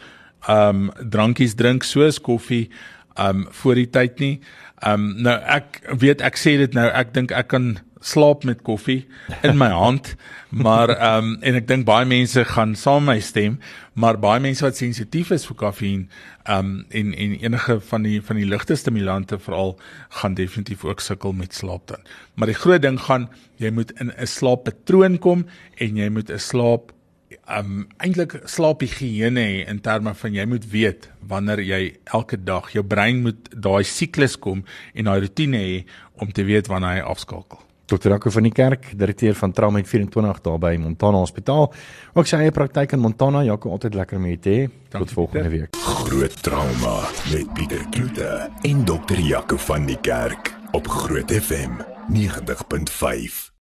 ehm 0.47 0.89
um, 0.89 1.11
drankies 1.11 1.55
drink 1.55 1.83
soos 1.83 2.21
koffie 2.21 2.71
ehm 3.15 3.29
um, 3.29 3.47
voor 3.51 3.75
die 3.75 3.91
tyd 3.91 4.19
nie. 4.19 4.41
Ehm 4.83 4.95
um, 4.95 5.23
nou 5.23 5.41
ek 5.47 5.83
weet 5.99 6.21
ek 6.21 6.37
sê 6.37 6.57
dit 6.59 6.75
nou 6.75 6.87
ek 6.87 7.15
dink 7.15 7.33
ek 7.33 7.49
kan 7.49 7.79
slaap 8.05 8.45
met 8.45 8.63
koffie 8.63 9.07
in 9.43 9.57
my 9.59 9.71
hand. 9.83 10.15
Maar 10.51 10.93
ehm 10.95 11.25
um, 11.25 11.37
en 11.43 11.59
ek 11.59 11.67
dink 11.69 11.87
baie 11.89 12.07
mense 12.07 12.45
gaan 12.53 12.75
saam 12.79 13.09
my 13.09 13.19
stem, 13.25 13.59
maar 13.99 14.21
baie 14.21 14.43
mense 14.45 14.65
wat 14.65 14.79
sensitief 14.79 15.33
is 15.35 15.47
vir 15.49 15.59
koffie 15.65 15.95
ehm 15.97 16.59
um, 16.59 16.75
en 16.91 17.15
en 17.15 17.37
enige 17.41 17.79
van 17.91 18.05
die 18.07 18.21
van 18.23 18.41
die 18.41 18.49
ligte 18.49 18.77
stimulante 18.77 19.39
veral 19.39 19.75
gaan 20.21 20.37
definitief 20.39 20.85
ook 20.85 21.01
sukkel 21.01 21.33
met 21.33 21.55
slaap 21.55 21.89
dan. 21.89 22.05
Maar 22.35 22.53
die 22.53 22.61
groot 22.61 22.83
ding 22.85 23.01
gaan 23.09 23.29
jy 23.59 23.71
moet 23.71 23.91
in 24.01 24.13
'n 24.13 24.27
slaappatroon 24.27 25.19
kom 25.19 25.47
en 25.79 25.97
jy 25.97 26.09
moet 26.09 26.31
'n 26.31 26.39
slaap 26.39 26.93
um 27.59 27.87
eintlik 27.99 28.37
slaaphigiëne 28.49 29.41
hê 29.41 29.69
in 29.69 29.81
terme 29.85 30.15
van 30.15 30.35
jy 30.35 30.47
moet 30.49 30.65
weet 30.73 31.09
wanneer 31.29 31.61
jy 31.61 31.83
elke 32.05 32.37
dag 32.37 32.71
jou 32.73 32.85
brein 32.85 33.23
moet 33.27 33.51
daai 33.53 33.85
siklus 33.85 34.37
kom 34.37 34.65
en 34.95 35.11
daai 35.11 35.21
rotine 35.27 35.61
hê 35.61 35.85
om 36.23 36.33
te 36.33 36.45
weet 36.45 36.71
wanneer 36.73 37.01
hy 37.01 37.07
afskakel. 37.15 37.64
Dr. 37.87 38.09
Rako 38.09 38.31
van 38.31 38.43
die 38.43 38.53
Kerk, 38.53 38.93
direkteur 38.97 39.35
van 39.35 39.53
Trauma 39.53 39.83
24 39.85 40.41
daar 40.41 40.59
by 40.59 40.77
Montana 40.81 41.21
Hospitaal. 41.21 41.73
Ook 42.15 42.27
sy 42.27 42.41
eie 42.41 42.55
praktyk 42.55 42.97
in 42.97 43.03
Montana. 43.05 43.45
Jaco, 43.45 43.71
altyd 43.77 43.95
lekker 43.95 44.17
om 44.17 44.29
jou 44.31 44.39
te 44.41 44.57
hê. 44.57 44.67
Tot 44.89 45.13
volgende 45.13 45.49
Pieter. 45.49 45.59
week. 45.61 45.77
Groot 46.05 46.43
trauma 46.43 47.01
met 47.33 47.53
Pieter 47.55 47.85
Kloete 47.91 48.51
en 48.63 48.85
Dr. 48.85 49.21
Jaco 49.21 49.57
van 49.57 49.87
die 49.87 49.99
Kerk 50.01 50.55
op 50.73 50.89
Groot 50.89 51.33
FM 51.33 51.83
90.5. 52.09 53.53